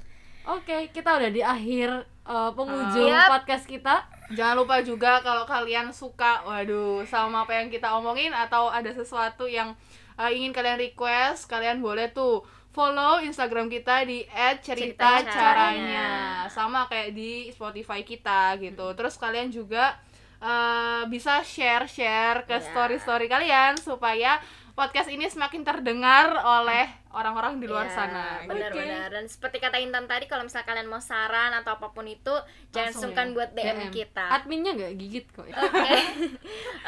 Oke, 0.43 0.91
kita 0.91 1.23
udah 1.23 1.31
di 1.31 1.39
akhir 1.39 2.03
uh, 2.27 2.51
penghujung 2.51 3.07
Yap. 3.07 3.31
podcast 3.31 3.63
kita. 3.63 4.03
Jangan 4.35 4.59
lupa 4.59 4.83
juga 4.83 5.23
kalau 5.23 5.47
kalian 5.47 5.95
suka, 5.95 6.43
waduh, 6.43 7.07
sama 7.07 7.47
apa 7.47 7.63
yang 7.63 7.71
kita 7.71 7.95
omongin 7.95 8.35
atau 8.35 8.67
ada 8.67 8.91
sesuatu 8.91 9.47
yang 9.47 9.71
uh, 10.19 10.31
ingin 10.35 10.51
kalian 10.51 10.83
request, 10.83 11.47
kalian 11.47 11.79
boleh 11.79 12.11
tuh 12.11 12.43
follow 12.75 13.23
Instagram 13.23 13.71
kita 13.71 14.03
di 14.03 14.27
@cerita 14.65 15.23
Caranya. 15.23 16.49
sama 16.51 16.91
kayak 16.91 17.15
di 17.15 17.53
Spotify 17.55 18.03
kita 18.03 18.59
gitu. 18.59 18.99
Terus 18.99 19.15
kalian 19.21 19.53
juga 19.53 19.95
uh, 20.43 21.07
bisa 21.07 21.39
share-share 21.47 22.49
ke 22.49 22.57
Iya. 22.59 22.67
story-story 22.67 23.31
kalian 23.31 23.79
supaya 23.79 24.43
podcast 24.73 25.09
ini 25.13 25.29
semakin 25.29 25.63
terdengar 25.63 26.33
oleh 26.41 26.89
orang-orang 27.13 27.61
di 27.61 27.69
luar 27.69 27.93
ya, 27.93 27.95
sana. 27.95 28.41
Benar-benar. 28.49 29.13
Okay. 29.13 29.15
Dan 29.21 29.25
seperti 29.29 29.61
kata 29.61 29.77
Intan 29.79 30.09
tadi, 30.09 30.25
kalau 30.25 30.49
misalnya 30.49 30.67
kalian 30.69 30.89
mau 30.89 31.01
saran 31.01 31.53
atau 31.53 31.77
apa 31.77 31.93
pun 31.93 32.09
itu, 32.09 32.33
Langsung 32.33 32.73
jangan 32.73 32.93
sungkan 32.97 33.27
ya. 33.29 33.35
buat 33.37 33.51
DM, 33.53 33.63
DM 33.63 33.93
kita. 33.93 34.25
Adminnya 34.33 34.73
nggak 34.73 34.93
gigit 34.97 35.27
kok. 35.29 35.45
Oke, 35.45 35.53
ya. 35.53 35.61
oke, 35.61 36.01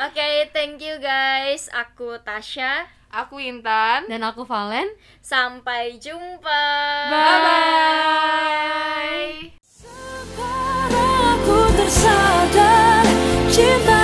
okay. 0.09 0.49
thank 0.57 0.81
you 0.81 0.97
guys. 0.99 1.69
Aku 1.73 2.17
Tasha, 2.25 2.89
aku 3.13 3.37
Intan, 3.39 4.09
dan 4.09 4.25
aku 4.25 4.49
Valen. 4.49 4.89
Sampai 5.21 6.01
jumpa. 6.01 6.65
Bye 7.13 7.39
bye. 7.45 9.29
Sekarang 9.61 11.37
aku 11.37 11.57
tersadar 11.77 13.05
cinta. 13.53 14.04